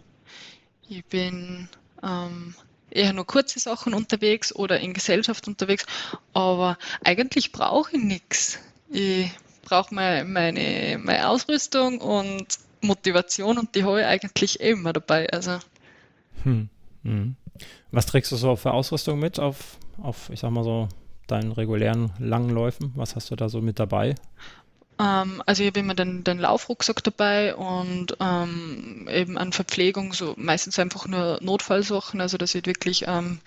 ich 0.89 1.05
bin 1.07 1.69
ähm, 2.03 2.55
eher 2.91 3.13
nur 3.13 3.27
kurze 3.27 3.59
Sachen 3.59 3.95
unterwegs 3.95 4.55
oder 4.55 4.81
in 4.81 4.95
Gesellschaft 4.95 5.47
unterwegs, 5.49 5.87
aber 6.33 6.79
eigentlich 7.05 7.53
brauche 7.53 7.97
ich 7.97 8.03
nichts. 8.03 8.59
Ich 8.91 9.31
brauche 9.63 9.95
meine, 9.95 10.25
meine, 10.25 10.99
meine 10.99 11.29
Ausrüstung 11.29 12.01
und 12.01 12.47
Motivation 12.81 13.59
und 13.59 13.75
die 13.75 13.85
habe 13.85 14.01
ich 14.01 14.07
eigentlich 14.07 14.61
eh 14.61 14.71
immer 14.71 14.93
dabei. 14.93 15.29
Also. 15.31 15.59
Hm. 16.43 16.69
Hm. 17.05 17.37
Was 17.91 18.07
trägst 18.07 18.33
du 18.33 18.37
so 18.37 18.57
für 18.57 18.73
Ausrüstung 18.73 19.19
mit 19.19 19.39
auf, 19.39 19.79
auf, 20.03 20.31
ich 20.31 20.41
sag 20.41 20.51
mal 20.51 20.65
so, 20.65 20.89
deinen 21.27 21.53
regulären 21.53 22.13
langen 22.19 22.51
Läufen? 22.51 22.93
Was 22.97 23.17
hast 23.17 23.31
du 23.31 23.37
da 23.37 23.49
so 23.49 23.61
mit 23.61 23.79
dabei? 23.79 24.15
Ähm, 25.01 25.43
also 25.47 25.63
ich 25.63 25.69
habe 25.69 25.81
immer 25.81 25.95
den, 25.95 26.25
den 26.25 26.39
Laufrucksack 26.39 27.03
dabei 27.03 27.55
und 27.55 28.17
ähm, 28.21 29.09
eben 29.11 29.39
an 29.39 29.53
Verpflegung, 29.53 30.13
so 30.13 30.35
meistens 30.37 30.79
einfach 30.79 31.07
nur 31.07 31.39
Notfallsachen, 31.41 32.21
also 32.21 32.37
dass 32.37 32.55
ich 32.55 32.67
wirklich, 32.67 33.05
ähm, 33.07 33.41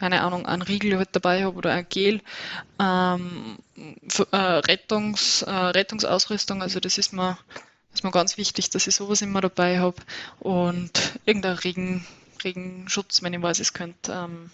keine 0.00 0.22
Ahnung, 0.22 0.46
einen 0.46 0.62
Riegel 0.62 0.98
halt 0.98 1.10
dabei 1.12 1.44
habe 1.44 1.56
oder 1.56 1.72
ein 1.72 1.86
Gel. 1.88 2.20
Ähm, 2.80 3.58
äh, 4.32 4.36
Rettungs, 4.36 5.42
äh, 5.42 5.50
Rettungsausrüstung, 5.50 6.60
also 6.60 6.80
das 6.80 6.98
ist 6.98 7.12
mir, 7.12 7.38
ist 7.94 8.02
mir 8.02 8.10
ganz 8.10 8.36
wichtig, 8.36 8.70
dass 8.70 8.88
ich 8.88 8.96
sowas 8.96 9.22
immer 9.22 9.40
dabei 9.40 9.78
habe 9.78 10.02
und 10.40 10.90
irgendein 11.24 11.58
Regen, 11.58 12.06
Regenschutz, 12.42 13.22
wenn 13.22 13.32
ich 13.32 13.42
weiß, 13.42 13.60
es 13.60 13.72
könnte, 13.72 14.12
ähm, 14.12 14.50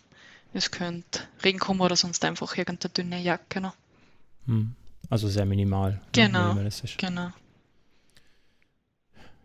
es 0.53 0.71
könnte 0.71 1.21
Regen 1.43 1.59
kommen 1.59 1.81
oder 1.81 1.97
sonst 1.97 2.23
einfach 2.27 2.59
irgendeine 2.59 2.93
dünne 2.93 3.23
Jacke 3.23 3.63
noch. 3.63 3.75
Hm. 4.47 4.75
Also 5.13 5.29
sehr 5.29 5.45
minimal. 5.45 6.01
Genau. 6.13 6.57
Genau. 6.97 7.29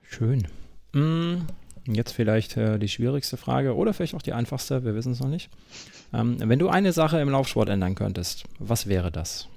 Schön. 0.01 0.47
Hm, 0.93 1.45
jetzt 1.85 2.13
vielleicht 2.13 2.55
äh, 2.55 2.79
die 2.79 2.87
schwierigste 2.87 3.35
Frage 3.35 3.75
oder 3.75 3.93
vielleicht 3.93 4.15
auch 4.15 4.21
die 4.21 4.31
einfachste, 4.31 4.85
wir 4.85 4.95
wissen 4.95 5.11
es 5.11 5.19
noch 5.19 5.27
nicht. 5.27 5.49
Ähm, 6.13 6.37
wenn 6.39 6.57
du 6.57 6.69
eine 6.69 6.93
Sache 6.93 7.19
im 7.19 7.27
Laufsport 7.27 7.67
ändern 7.67 7.95
könntest, 7.95 8.45
was 8.59 8.87
wäre 8.87 9.11
das? 9.11 9.49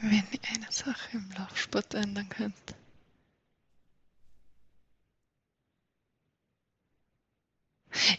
Wenn 0.00 0.22
ich 0.30 0.40
eine 0.54 0.70
Sache 0.70 1.16
im 1.16 1.28
Laufsport 1.36 1.94
ändern 1.94 2.28
könnte. 2.28 2.74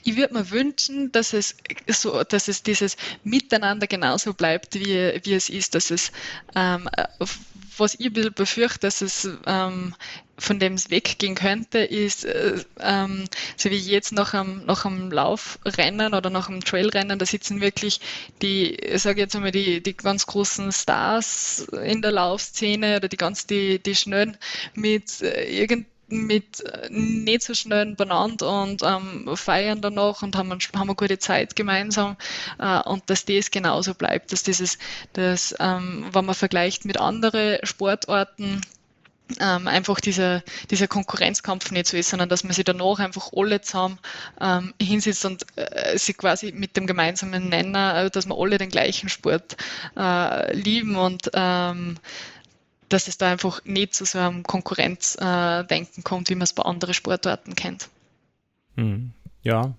Ich 0.03 0.15
würde 0.15 0.33
mir 0.33 0.49
wünschen, 0.51 1.11
dass 1.11 1.33
es 1.33 1.55
so, 1.87 2.23
dass 2.23 2.47
es 2.47 2.63
dieses 2.63 2.97
Miteinander 3.23 3.87
genauso 3.87 4.33
bleibt, 4.33 4.75
wie, 4.75 5.19
wie 5.23 5.33
es 5.33 5.49
ist, 5.49 5.75
dass 5.75 5.91
es, 5.91 6.11
ähm, 6.55 6.89
was 7.77 7.95
ich 7.95 8.07
ein 8.07 8.13
bisschen 8.13 8.33
befürchte, 8.33 8.79
dass 8.79 9.01
es 9.01 9.27
ähm, 9.45 9.95
von 10.37 10.59
dem 10.59 10.73
es 10.73 10.89
weggehen 10.89 11.35
könnte, 11.35 11.79
ist, 11.79 12.25
äh, 12.25 12.63
ähm, 12.79 13.25
so 13.55 13.69
wie 13.69 13.77
jetzt 13.77 14.11
nach 14.11 14.33
einem, 14.33 14.65
nach 14.65 14.85
einem 14.85 15.11
Laufrennen 15.11 16.13
oder 16.13 16.29
nach 16.29 16.49
einem 16.49 16.61
Trailrennen, 16.63 17.19
da 17.19 17.25
sitzen 17.25 17.61
wirklich 17.61 18.01
die, 18.41 18.77
sage 18.95 19.21
jetzt 19.21 19.35
einmal, 19.35 19.51
die, 19.51 19.81
die 19.81 19.95
ganz 19.95 20.25
großen 20.25 20.71
Stars 20.71 21.67
in 21.83 22.01
der 22.01 22.11
Laufszene 22.11 22.97
oder 22.97 23.07
die 23.07 23.17
ganz, 23.17 23.45
die, 23.45 23.79
die 23.79 23.95
schnellen 23.95 24.37
mit 24.73 25.21
äh, 25.21 25.43
irgend 25.61 25.87
mit 26.13 26.61
äh, 26.61 26.89
nicht 26.89 27.43
so 27.43 27.53
schnell 27.53 27.95
benannt 27.95 28.41
und 28.41 28.81
ähm, 28.83 29.29
feiern 29.35 29.81
danach 29.81 30.21
und 30.21 30.35
haben, 30.35 30.51
haben 30.51 30.59
eine 30.75 30.95
gute 30.95 31.19
Zeit 31.19 31.55
gemeinsam. 31.55 32.17
Äh, 32.59 32.81
und 32.81 33.09
dass 33.09 33.25
das 33.25 33.51
genauso 33.51 33.93
bleibt, 33.93 34.31
dass 34.31 34.43
dieses, 34.43 34.77
dass, 35.13 35.55
ähm, 35.59 36.05
wenn 36.11 36.25
man 36.25 36.35
vergleicht 36.35 36.85
mit 36.85 36.99
anderen 36.99 37.59
Sportarten, 37.63 38.61
ähm, 39.39 39.67
einfach 39.67 39.99
dieser, 39.99 40.43
dieser 40.69 40.87
Konkurrenzkampf 40.87 41.71
nicht 41.71 41.87
so 41.87 41.97
ist, 41.97 42.09
sondern 42.09 42.29
dass 42.29 42.43
man 42.43 42.53
sich 42.53 42.65
danach 42.65 42.99
einfach 42.99 43.31
alle 43.35 43.61
zusammen 43.61 43.99
ähm, 44.41 44.73
hinsetzt 44.81 45.25
und 45.25 45.45
äh, 45.55 45.97
sich 45.97 46.17
quasi 46.17 46.51
mit 46.51 46.75
dem 46.77 46.87
gemeinsamen 46.87 47.49
Nenner, 47.49 48.03
äh, 48.03 48.09
dass 48.11 48.27
wir 48.27 48.37
alle 48.37 48.57
den 48.57 48.69
gleichen 48.69 49.09
Sport 49.09 49.55
äh, 49.97 50.53
lieben 50.55 50.95
und 50.95 51.31
ähm, 51.33 51.97
dass 52.89 53.07
es 53.07 53.17
da 53.17 53.31
einfach 53.31 53.63
nicht 53.65 53.93
zu 53.93 54.05
so 54.05 54.19
einem 54.19 54.43
Konkurrenzdenken 54.43 56.03
kommt, 56.03 56.29
wie 56.29 56.35
man 56.35 56.43
es 56.43 56.53
bei 56.53 56.63
anderen 56.63 56.93
Sportarten 56.93 57.55
kennt. 57.55 57.89
Hm. 58.75 59.11
Ja, 59.43 59.73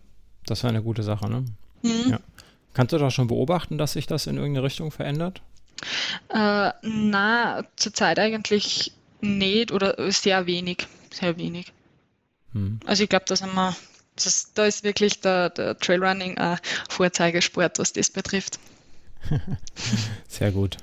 das 0.46 0.62
wäre 0.62 0.70
eine 0.72 0.82
gute 0.82 1.02
Sache. 1.02 1.28
Ne? 1.28 1.44
Mhm. 1.82 2.10
Ja. 2.10 2.20
Kannst 2.74 2.92
du 2.92 2.98
da 2.98 3.10
schon 3.10 3.28
beobachten, 3.28 3.78
dass 3.78 3.92
sich 3.92 4.06
das 4.06 4.26
in 4.26 4.36
irgendeine 4.36 4.66
Richtung 4.66 4.90
verändert? 4.90 5.42
Äh, 6.28 6.70
na, 6.82 7.64
zurzeit 7.76 8.18
eigentlich 8.18 8.92
nicht 9.20 9.72
oder 9.72 10.10
sehr 10.10 10.46
wenig. 10.46 10.86
Sehr 11.10 11.36
wenig. 11.36 11.72
Hm. 12.52 12.80
Also 12.86 13.04
ich 13.04 13.08
glaube, 13.08 13.24
da 13.28 13.36
sind 13.36 13.54
wir, 13.54 13.76
das, 14.16 14.52
da 14.54 14.64
ist 14.66 14.84
wirklich 14.84 15.20
der, 15.20 15.50
der 15.50 15.78
Trailrunning 15.78 16.38
ein 16.38 16.58
Vorzeigesport, 16.88 17.78
was 17.78 17.92
das 17.92 18.10
betrifft. 18.10 18.58
sehr 20.28 20.50
gut. 20.50 20.76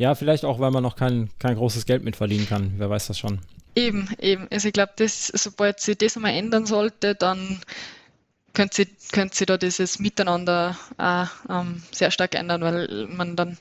Ja, 0.00 0.14
vielleicht 0.14 0.46
auch, 0.46 0.58
weil 0.58 0.70
man 0.70 0.82
noch 0.82 0.96
kein, 0.96 1.28
kein 1.38 1.56
großes 1.56 1.84
Geld 1.84 2.04
mit 2.04 2.16
verdienen 2.16 2.48
kann. 2.48 2.72
Wer 2.78 2.88
weiß 2.88 3.08
das 3.08 3.18
schon. 3.18 3.38
Eben, 3.74 4.08
eben. 4.18 4.48
Also 4.50 4.68
ich 4.68 4.72
glaube, 4.72 4.94
sobald 4.96 5.78
sich 5.78 5.98
das 5.98 6.16
einmal 6.16 6.32
ändern 6.32 6.64
sollte, 6.64 7.14
dann 7.14 7.60
könnte 8.54 8.76
sie, 8.76 8.88
könnte 9.12 9.36
sie 9.36 9.44
da 9.44 9.58
dieses 9.58 9.98
Miteinander 9.98 10.74
auch 10.96 11.28
ähm, 11.50 11.82
sehr 11.92 12.10
stark 12.10 12.34
ändern, 12.34 12.62
weil 12.62 13.08
man 13.08 13.36
dann, 13.36 13.58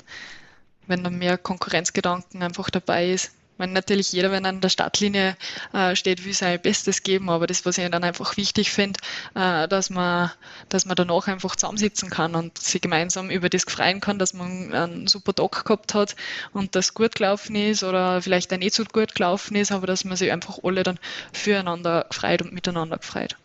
wenn 0.87 1.03
dann 1.03 1.17
mehr 1.17 1.37
Konkurrenzgedanken 1.37 2.41
einfach 2.41 2.69
dabei 2.69 3.09
ist, 3.09 3.33
meine, 3.59 3.73
natürlich 3.73 4.11
jeder, 4.11 4.31
wenn 4.31 4.45
er 4.45 4.49
an 4.49 4.61
der 4.61 4.69
Startlinie 4.69 5.37
äh, 5.73 5.95
steht, 5.95 6.25
will 6.25 6.33
sein 6.33 6.59
Bestes 6.61 7.03
geben, 7.03 7.29
aber 7.29 7.47
das, 7.47 7.65
was 7.65 7.77
ich 7.77 7.89
dann 7.89 8.03
einfach 8.03 8.37
wichtig 8.37 8.71
finde, 8.71 8.99
äh, 9.35 9.67
dass 9.67 9.89
man, 9.89 10.31
dass 10.69 10.85
man 10.85 10.95
danach 10.95 11.27
einfach 11.27 11.55
zusammensitzen 11.55 12.09
kann 12.09 12.35
und 12.35 12.57
sich 12.57 12.81
gemeinsam 12.81 13.29
über 13.29 13.49
das 13.49 13.63
freuen 13.63 14.01
kann, 14.01 14.17
dass 14.17 14.33
man 14.33 14.73
einen 14.73 15.07
super 15.07 15.33
Tag 15.33 15.65
gehabt 15.65 15.93
hat 15.93 16.15
und 16.53 16.75
das 16.75 16.93
gut 16.93 17.15
gelaufen 17.15 17.55
ist 17.55 17.83
oder 17.83 18.21
vielleicht 18.21 18.51
auch 18.53 18.57
nicht 18.57 18.73
so 18.73 18.83
gut 18.85 19.13
gelaufen 19.13 19.55
ist, 19.55 19.71
aber 19.71 19.85
dass 19.85 20.05
man 20.05 20.17
sich 20.17 20.31
einfach 20.31 20.59
alle 20.63 20.83
dann 20.83 20.99
füreinander 21.33 22.07
freut 22.09 22.41
und 22.41 22.53
miteinander 22.53 22.97
freut. 23.01 23.35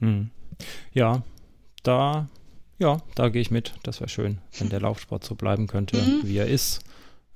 Hm. 0.00 0.30
Ja, 0.92 1.22
da 1.82 2.28
ja, 2.80 3.02
da 3.14 3.28
gehe 3.28 3.42
ich 3.42 3.50
mit. 3.50 3.74
Das 3.82 4.00
wäre 4.00 4.08
schön, 4.08 4.38
wenn 4.58 4.70
der 4.70 4.80
Laufsport 4.80 5.22
so 5.22 5.34
bleiben 5.34 5.66
könnte, 5.66 5.98
mhm. 5.98 6.22
wie 6.24 6.38
er 6.38 6.46
ist. 6.46 6.80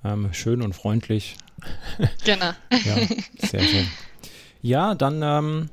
Ähm, 0.05 0.33
schön 0.33 0.63
und 0.63 0.75
freundlich, 0.75 1.37
Genau. 2.25 2.53
ja, 2.71 2.97
sehr 3.39 3.63
schön. 3.63 3.87
Ja, 4.61 4.95
dann 4.95 5.23
ähm, 5.23 5.71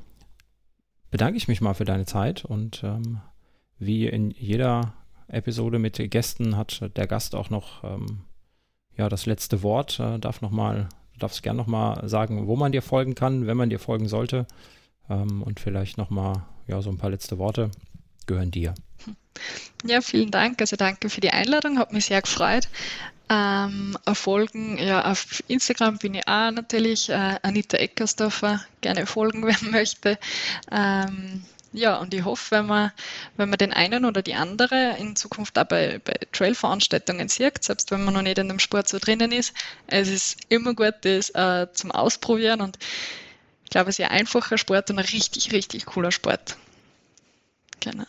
bedanke 1.10 1.36
ich 1.36 1.48
mich 1.48 1.60
mal 1.60 1.74
für 1.74 1.84
deine 1.84 2.06
Zeit 2.06 2.44
und 2.44 2.82
ähm, 2.84 3.20
wie 3.78 4.06
in 4.06 4.30
jeder 4.30 4.94
Episode 5.28 5.78
mit 5.78 5.98
Gästen 6.10 6.56
hat 6.56 6.90
der 6.96 7.06
Gast 7.06 7.34
auch 7.34 7.50
noch 7.50 7.84
ähm, 7.84 8.24
ja, 8.96 9.08
das 9.08 9.26
letzte 9.26 9.62
Wort. 9.62 9.98
Äh, 9.98 10.18
darf 10.18 10.40
noch 10.40 10.50
mal, 10.50 10.88
du 11.14 11.18
darfst 11.18 11.42
gerne 11.42 11.58
noch 11.58 11.66
mal 11.66 12.06
sagen, 12.08 12.46
wo 12.46 12.56
man 12.56 12.72
dir 12.72 12.82
folgen 12.82 13.14
kann, 13.14 13.46
wenn 13.46 13.56
man 13.56 13.70
dir 13.70 13.78
folgen 13.78 14.08
sollte. 14.08 14.46
Ähm, 15.08 15.42
und 15.42 15.58
vielleicht 15.60 15.98
noch 15.98 16.10
mal 16.10 16.46
ja, 16.66 16.80
so 16.82 16.90
ein 16.90 16.98
paar 16.98 17.10
letzte 17.10 17.38
Worte 17.38 17.70
gehören 18.26 18.50
dir. 18.50 18.74
Ja, 19.84 20.00
vielen 20.00 20.30
Dank. 20.30 20.60
Also 20.60 20.76
danke 20.76 21.10
für 21.10 21.20
die 21.20 21.30
Einladung, 21.30 21.78
hat 21.78 21.92
mich 21.92 22.06
sehr 22.06 22.22
gefreut. 22.22 22.68
Ähm, 23.28 23.96
folgen, 24.12 24.76
ja, 24.78 25.10
auf 25.10 25.42
Instagram 25.48 25.98
bin 25.98 26.14
ich 26.14 26.28
auch 26.28 26.50
natürlich, 26.50 27.08
äh, 27.08 27.38
Anita 27.42 27.78
Eckersdorfer, 27.78 28.60
gerne 28.80 29.06
folgen, 29.06 29.46
wer 29.46 29.56
möchte. 29.70 30.18
Ähm, 30.70 31.42
ja, 31.72 31.96
und 31.96 32.12
ich 32.12 32.24
hoffe, 32.24 32.50
wenn 32.50 32.66
man, 32.66 32.92
wenn 33.38 33.48
man 33.48 33.56
den 33.56 33.72
einen 33.72 34.04
oder 34.04 34.20
die 34.20 34.34
andere 34.34 34.96
in 34.98 35.16
Zukunft 35.16 35.58
auch 35.58 35.64
bei, 35.64 36.00
bei 36.04 36.14
Trail-Veranstaltungen 36.32 37.28
sieht, 37.28 37.64
selbst 37.64 37.90
wenn 37.90 38.04
man 38.04 38.12
noch 38.12 38.22
nicht 38.22 38.38
in 38.38 38.48
dem 38.48 38.58
Sport 38.58 38.88
so 38.88 38.98
drinnen 38.98 39.32
ist, 39.32 39.54
es 39.86 40.08
ist 40.08 40.40
immer 40.50 40.74
gut, 40.74 40.96
das 41.00 41.30
äh, 41.30 41.66
zum 41.72 41.90
Ausprobieren 41.90 42.60
und 42.60 42.78
ich 43.64 43.70
glaube, 43.70 43.88
es 43.88 43.98
ist 43.98 44.04
ein 44.04 44.10
einfacher 44.10 44.58
Sport 44.58 44.90
und 44.90 44.98
ein 44.98 45.06
richtig, 45.06 45.52
richtig 45.52 45.86
cooler 45.86 46.12
Sport. 46.12 46.58
Genau. 47.82 48.04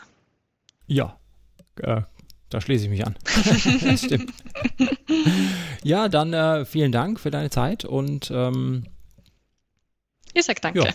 Ja, 0.87 1.17
äh, 1.81 2.01
da 2.49 2.61
schließe 2.61 2.85
ich 2.85 2.89
mich 2.89 3.05
an. 3.05 3.15
das 3.83 4.05
stimmt. 4.05 4.33
ja, 5.83 6.07
dann 6.09 6.33
äh, 6.33 6.65
vielen 6.65 6.91
Dank 6.91 7.19
für 7.19 7.31
deine 7.31 7.49
Zeit 7.49 7.85
und 7.85 8.31
ähm, 8.33 8.85
ich 10.33 10.45
sag 10.45 10.61
danke. 10.61 10.79
Ja. 10.79 10.93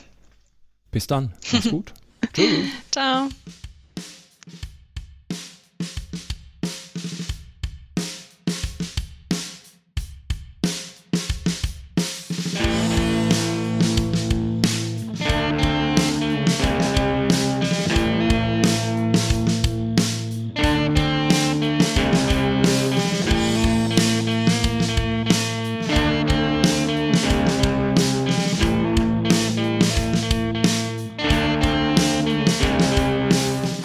Bis 0.91 1.07
dann. 1.07 1.35
Mach's 1.53 1.71
gut. 1.71 1.93
Tschüss. 2.33 2.69
Ciao. 2.91 3.29